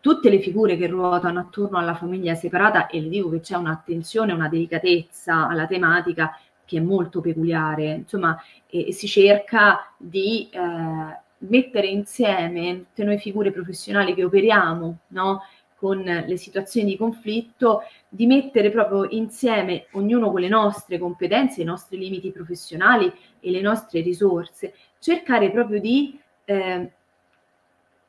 tutte 0.00 0.30
le 0.30 0.40
figure 0.40 0.76
che 0.76 0.86
ruotano 0.86 1.40
attorno 1.40 1.78
alla 1.78 1.94
famiglia 1.94 2.34
separata 2.34 2.86
e 2.86 3.00
le 3.00 3.08
dico 3.08 3.28
che 3.30 3.40
c'è 3.40 3.56
un'attenzione, 3.56 4.32
una 4.32 4.48
delicatezza 4.48 5.46
alla 5.46 5.66
tematica 5.66 6.38
che 6.64 6.78
è 6.78 6.80
molto 6.80 7.20
peculiare, 7.20 7.94
insomma, 7.94 8.40
si 8.68 9.08
cerca 9.08 9.92
di 9.98 10.48
eh, 10.50 11.18
mettere 11.38 11.86
insieme 11.88 12.84
tutte 12.88 13.04
noi 13.04 13.18
figure 13.18 13.50
professionali 13.50 14.14
che 14.14 14.24
operiamo, 14.24 14.98
no? 15.08 15.42
Con 15.80 16.02
le 16.02 16.36
situazioni 16.36 16.90
di 16.90 16.98
conflitto, 16.98 17.84
di 18.06 18.26
mettere 18.26 18.70
proprio 18.70 19.06
insieme, 19.08 19.86
ognuno 19.92 20.30
con 20.30 20.42
le 20.42 20.48
nostre 20.48 20.98
competenze, 20.98 21.62
i 21.62 21.64
nostri 21.64 21.96
limiti 21.96 22.30
professionali 22.30 23.10
e 23.40 23.50
le 23.50 23.62
nostre 23.62 24.02
risorse, 24.02 24.74
cercare 24.98 25.50
proprio 25.50 25.80
di, 25.80 26.20
eh, 26.44 26.92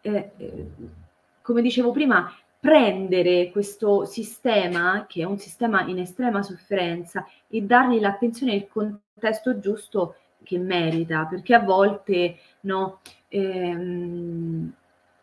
eh, 0.01 0.31
come 1.41 1.61
dicevo 1.61 1.91
prima, 1.91 2.29
prendere 2.59 3.51
questo 3.51 4.03
sistema, 4.03 5.05
che 5.07 5.21
è 5.21 5.25
un 5.25 5.39
sistema 5.39 5.85
in 5.85 5.99
estrema 5.99 6.43
sofferenza, 6.43 7.25
e 7.47 7.61
dargli 7.61 8.01
l'attenzione 8.01 8.51
e 8.51 8.55
il 8.57 8.67
contesto 8.67 9.59
giusto 9.59 10.15
che 10.43 10.57
merita, 10.57 11.25
perché 11.25 11.53
a 11.53 11.61
volte 11.61 12.37
no, 12.61 12.99
ehm, 13.29 14.73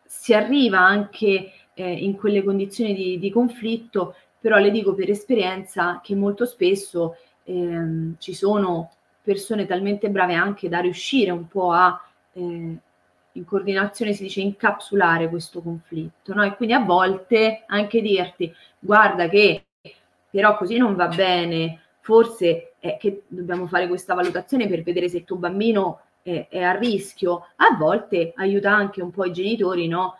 si 0.09 0.33
arriva 0.33 0.79
anche 0.79 1.51
eh, 1.79 1.93
in 1.93 2.17
quelle 2.17 2.43
condizioni 2.43 2.93
di, 2.93 3.17
di, 3.17 3.31
conflitto, 3.31 4.15
però 4.37 4.57
le 4.57 4.69
dico 4.69 4.93
per 4.93 5.09
esperienza 5.09 6.01
che 6.03 6.13
molto 6.13 6.45
spesso 6.45 7.15
ehm, 7.45 8.15
ci 8.17 8.33
sono 8.33 8.91
persone 9.21 9.65
talmente 9.65 10.09
brave 10.09 10.33
anche 10.33 10.67
da 10.67 10.79
riuscire 10.79 11.31
un 11.31 11.47
po' 11.47 11.71
a, 11.71 11.97
eh, 12.33 12.41
in 13.31 13.45
coordinazione 13.45 14.11
si 14.11 14.23
dice, 14.23 14.41
incapsulare 14.41 15.29
questo 15.29 15.61
conflitto, 15.61 16.33
no? 16.33 16.43
E 16.43 16.55
quindi 16.57 16.75
a 16.75 16.83
volte 16.83 17.63
anche 17.67 18.01
dirti, 18.01 18.53
guarda 18.77 19.29
che 19.29 19.63
però 20.29 20.57
così 20.57 20.77
non 20.77 20.95
va 20.95 21.07
bene, 21.07 21.79
forse 22.01 22.73
è 22.79 22.97
che 22.97 23.23
dobbiamo 23.27 23.67
fare 23.67 23.87
questa 23.87 24.13
valutazione 24.13 24.67
per 24.67 24.83
vedere 24.83 25.07
se 25.07 25.17
il 25.17 25.23
tuo 25.23 25.37
bambino 25.37 26.01
è, 26.21 26.47
è 26.49 26.61
a 26.61 26.75
rischio, 26.75 27.47
a 27.55 27.75
volte 27.77 28.33
aiuta 28.35 28.69
anche 28.69 29.01
un 29.01 29.11
po' 29.11 29.23
i 29.25 29.31
genitori, 29.31 29.87
no? 29.87 30.17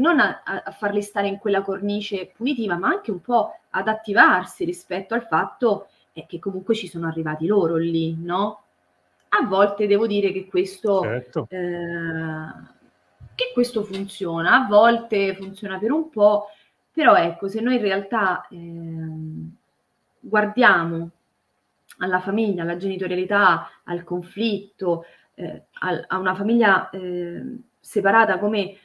Non 0.00 0.18
a, 0.18 0.42
a 0.42 0.70
farli 0.70 1.02
stare 1.02 1.28
in 1.28 1.38
quella 1.38 1.62
cornice 1.62 2.32
punitiva, 2.34 2.76
ma 2.76 2.88
anche 2.88 3.10
un 3.10 3.20
po' 3.20 3.54
ad 3.70 3.88
attivarsi 3.88 4.64
rispetto 4.64 5.14
al 5.14 5.26
fatto 5.26 5.88
è 6.12 6.26
che 6.26 6.38
comunque 6.38 6.74
ci 6.74 6.88
sono 6.88 7.06
arrivati 7.06 7.46
loro 7.46 7.76
lì, 7.76 8.16
no? 8.16 8.62
A 9.28 9.46
volte 9.46 9.86
devo 9.86 10.06
dire 10.06 10.32
che 10.32 10.46
questo, 10.48 11.02
certo. 11.02 11.46
eh, 11.50 11.58
che 13.34 13.50
questo 13.52 13.84
funziona, 13.84 14.64
a 14.64 14.66
volte 14.66 15.34
funziona 15.36 15.78
per 15.78 15.92
un 15.92 16.08
po', 16.10 16.46
però 16.92 17.14
ecco, 17.14 17.46
se 17.46 17.60
noi 17.60 17.76
in 17.76 17.82
realtà 17.82 18.46
eh, 18.50 18.58
guardiamo 20.18 21.10
alla 21.98 22.20
famiglia, 22.20 22.62
alla 22.62 22.76
genitorialità, 22.76 23.68
al 23.84 24.02
conflitto, 24.02 25.04
eh, 25.34 25.64
a, 25.80 26.04
a, 26.08 26.18
una 26.18 26.34
famiglia 26.34 26.90
eh, 26.90 27.42
separata 27.78 28.38
come 28.38 28.76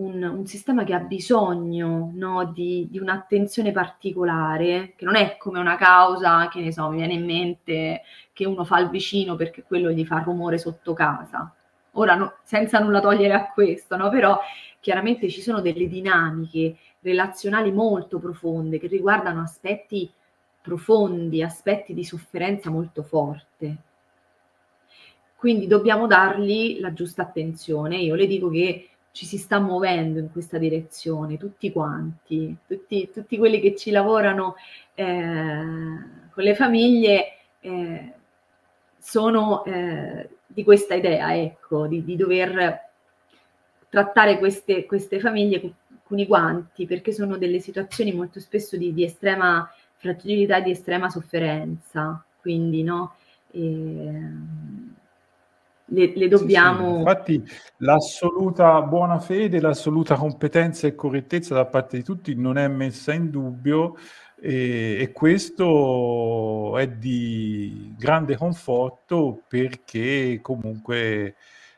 un, 0.00 0.22
un 0.22 0.46
sistema 0.46 0.84
che 0.84 0.94
ha 0.94 1.00
bisogno 1.00 2.10
no, 2.14 2.44
di, 2.52 2.88
di, 2.90 2.98
un'attenzione 2.98 3.70
particolare, 3.70 4.94
che 4.96 5.04
non 5.04 5.14
è 5.14 5.36
come 5.36 5.58
una 5.58 5.76
causa, 5.76 6.48
che 6.48 6.60
ne 6.60 6.72
so, 6.72 6.88
mi 6.88 6.96
viene 6.96 7.12
in 7.12 7.24
mente 7.24 8.02
che 8.32 8.46
uno 8.46 8.64
fa 8.64 8.78
il 8.78 8.88
vicino 8.88 9.36
perché 9.36 9.62
quello 9.62 9.90
gli 9.90 10.04
fa 10.06 10.20
rumore 10.20 10.58
sotto 10.58 10.94
casa. 10.94 11.54
Ora, 11.92 12.14
no, 12.14 12.36
senza 12.44 12.78
nulla 12.78 13.00
togliere 13.00 13.34
a 13.34 13.50
questo, 13.52 13.96
no? 13.96 14.08
però 14.08 14.38
chiaramente 14.80 15.28
ci 15.28 15.42
sono 15.42 15.60
delle 15.60 15.88
dinamiche 15.88 16.76
relazionali 17.00 17.70
molto 17.70 18.18
profonde 18.18 18.78
che 18.78 18.86
riguardano 18.86 19.42
aspetti 19.42 20.10
profondi, 20.62 21.42
aspetti 21.42 21.94
di 21.94 22.04
sofferenza 22.04 22.70
molto 22.70 23.02
forte. 23.02 23.76
Quindi 25.36 25.66
dobbiamo 25.66 26.06
dargli 26.06 26.80
la 26.80 26.92
giusta 26.92 27.22
attenzione. 27.22 27.96
Io 27.96 28.14
le 28.14 28.26
dico 28.26 28.50
che 28.50 28.89
ci 29.12 29.26
si 29.26 29.38
sta 29.38 29.58
muovendo 29.58 30.18
in 30.18 30.30
questa 30.30 30.58
direzione, 30.58 31.36
tutti 31.36 31.72
quanti, 31.72 32.56
tutti, 32.66 33.10
tutti 33.12 33.36
quelli 33.38 33.60
che 33.60 33.74
ci 33.74 33.90
lavorano 33.90 34.54
eh, 34.94 35.64
con 36.30 36.44
le 36.44 36.54
famiglie 36.54 37.38
eh, 37.60 38.12
sono 38.98 39.64
eh, 39.64 40.28
di 40.46 40.62
questa 40.62 40.94
idea, 40.94 41.36
ecco, 41.36 41.86
di, 41.86 42.04
di 42.04 42.16
dover 42.16 42.88
trattare 43.88 44.38
queste, 44.38 44.86
queste, 44.86 45.18
famiglie 45.18 45.74
con, 46.04 46.18
i 46.18 46.26
guanti, 46.26 46.86
perché 46.86 47.12
sono 47.12 47.36
delle 47.36 47.60
situazioni 47.60 48.12
molto 48.12 48.40
spesso 48.40 48.76
di, 48.76 48.92
di 48.92 49.04
estrema 49.04 49.68
fragilità 49.96 50.58
e 50.58 50.62
di 50.62 50.70
estrema 50.70 51.08
sofferenza. 51.08 52.24
Quindi, 52.40 52.82
no? 52.82 53.14
E, 53.50 54.22
le, 55.90 56.12
le 56.14 56.28
dobbiamo... 56.28 56.86
Sì, 56.86 56.92
sì. 56.92 56.98
Infatti 56.98 57.44
l'assoluta 57.78 58.82
buona 58.82 59.18
fede, 59.18 59.60
l'assoluta 59.60 60.16
competenza 60.16 60.86
e 60.86 60.94
correttezza 60.94 61.54
da 61.54 61.66
parte 61.66 61.98
di 61.98 62.02
tutti 62.02 62.34
non 62.34 62.58
è 62.58 62.68
messa 62.68 63.12
in 63.12 63.30
dubbio 63.30 63.96
e, 64.40 64.96
e 65.00 65.12
questo 65.12 66.76
è 66.78 66.88
di 66.88 67.94
grande 67.98 68.36
conforto 68.36 69.42
perché 69.46 70.40
comunque 70.42 71.34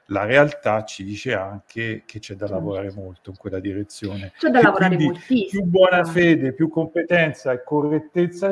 la 0.07 0.25
realtà 0.25 0.85
ci 0.85 1.05
dice 1.05 1.35
anche 1.35 2.03
che 2.05 2.19
c'è 2.19 2.35
da 2.35 2.47
lavorare 2.47 2.93
molto 2.93 3.31
in 3.31 3.37
quella 3.37 3.61
direzione. 3.61 4.33
C'è 4.37 4.51
da 4.51 4.61
e 4.61 4.63
lavorare 4.63 4.99
moltissimo. 4.99 5.63
Più 5.63 5.71
buona 5.71 6.05
fede, 6.05 6.53
più 6.53 6.69
competenza 6.69 7.53
e 7.53 7.63
correttezza 7.65 8.51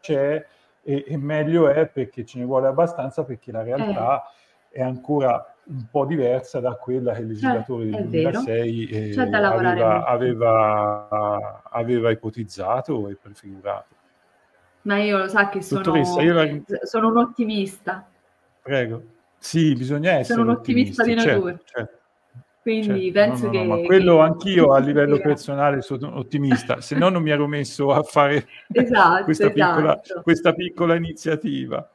c'è, 0.00 0.44
e, 0.82 1.04
e, 1.06 1.16
meglio 1.16 1.68
è 1.68 1.86
perché 1.86 2.24
ce 2.24 2.38
ne 2.38 2.44
vuole 2.44 2.66
abbastanza 2.66 3.24
perché 3.24 3.50
la 3.50 3.62
realtà 3.62 4.22
eh. 4.22 4.38
È 4.70 4.80
ancora 4.80 5.54
un 5.64 5.86
po' 5.90 6.04
diversa 6.04 6.60
da 6.60 6.74
quella 6.74 7.12
che 7.12 7.20
il 7.20 7.28
legislatore 7.28 7.90
del 7.90 8.08
2006 8.08 8.88
eh, 8.88 9.20
aveva, 9.20 10.04
aveva, 10.04 11.62
aveva, 11.70 12.10
ipotizzato 12.10 13.08
e 13.08 13.16
prefigurato. 13.20 13.94
Ma 14.82 14.98
io 14.98 15.18
lo 15.18 15.28
sa 15.28 15.48
che 15.48 15.60
sono, 15.60 15.94
la... 15.94 16.60
sono 16.82 17.08
un 17.08 17.18
ottimista. 17.18 18.06
Prego. 18.62 19.02
Sì, 19.38 19.74
bisogna 19.74 20.12
essere 20.12 20.38
Sono 20.38 20.50
un 20.50 20.56
ottimista 20.56 21.02
di 21.02 21.14
natura. 21.14 21.52
Certo, 21.52 21.64
certo. 21.64 21.98
Quindi 22.62 23.12
certo. 23.12 23.12
penso 23.12 23.46
no, 23.46 23.52
no, 23.52 23.58
che... 23.58 23.64
No, 23.64 23.76
ma 23.76 23.86
quello 23.86 24.16
che... 24.16 24.22
anch'io 24.22 24.72
a 24.72 24.78
livello 24.78 25.18
personale 25.18 25.82
sono 25.82 26.16
ottimista, 26.18 26.80
se 26.80 26.96
no 26.96 27.08
non 27.08 27.22
mi 27.22 27.30
ero 27.30 27.46
messo 27.46 27.92
a 27.92 28.02
fare 28.02 28.46
esatto, 28.72 29.24
questa, 29.24 29.50
esatto. 29.50 29.52
Piccola, 29.52 30.00
questa, 30.22 30.52
Piccola, 30.52 30.94
iniziativa. 30.94 31.90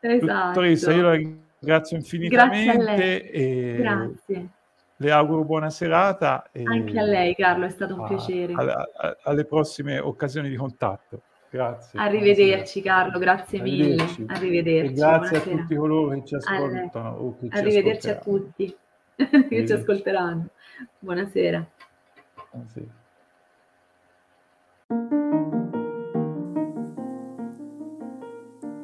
Esatto. 0.00 0.46
Dottoressa, 0.46 0.92
io 0.92 1.02
la 1.02 1.12
ringrazio 1.14 1.43
infinitamente. 1.94 3.30
Grazie 3.30 3.76
Grazie. 3.76 4.48
Le 4.96 5.10
auguro 5.10 5.44
buona 5.44 5.70
serata. 5.70 6.48
Anche 6.62 6.98
a 6.98 7.02
lei 7.02 7.34
Carlo, 7.34 7.66
è 7.66 7.70
stato 7.70 7.94
un 7.94 8.04
a, 8.04 8.06
piacere. 8.06 8.52
A, 8.54 8.88
a, 8.94 9.16
alle 9.24 9.44
prossime 9.44 9.98
occasioni 9.98 10.48
di 10.48 10.56
contatto. 10.56 11.20
Grazie. 11.50 11.98
Arrivederci 12.00 12.80
Carlo, 12.82 13.18
grazie 13.18 13.60
Arrivederci. 13.60 14.20
mille. 14.22 14.32
Arrivederci. 14.32 14.92
E 14.92 14.94
grazie 14.94 15.38
Buonasera. 15.38 15.54
a 15.54 15.58
tutti 15.60 15.74
coloro 15.76 16.08
che 16.10 16.24
ci 16.24 16.34
ascoltano. 16.34 17.36
Che 17.40 17.48
Arrivederci 17.50 18.10
a 18.10 18.16
tutti 18.16 18.76
che 19.14 19.66
ci 19.66 19.72
ascolteranno. 19.72 20.46
Buonasera. 20.98 21.66
Buonasera. 22.50 23.02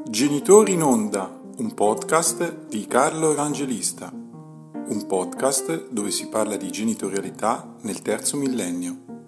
Genitori 0.08 0.72
in 0.72 0.82
onda, 0.82 1.39
un 1.60 1.74
podcast 1.74 2.68
di 2.68 2.86
Carlo 2.86 3.32
Evangelista, 3.32 4.10
un 4.10 5.04
podcast 5.06 5.90
dove 5.90 6.10
si 6.10 6.26
parla 6.28 6.56
di 6.56 6.70
genitorialità 6.70 7.76
nel 7.82 8.00
terzo 8.00 8.38
millennio. 8.38 9.19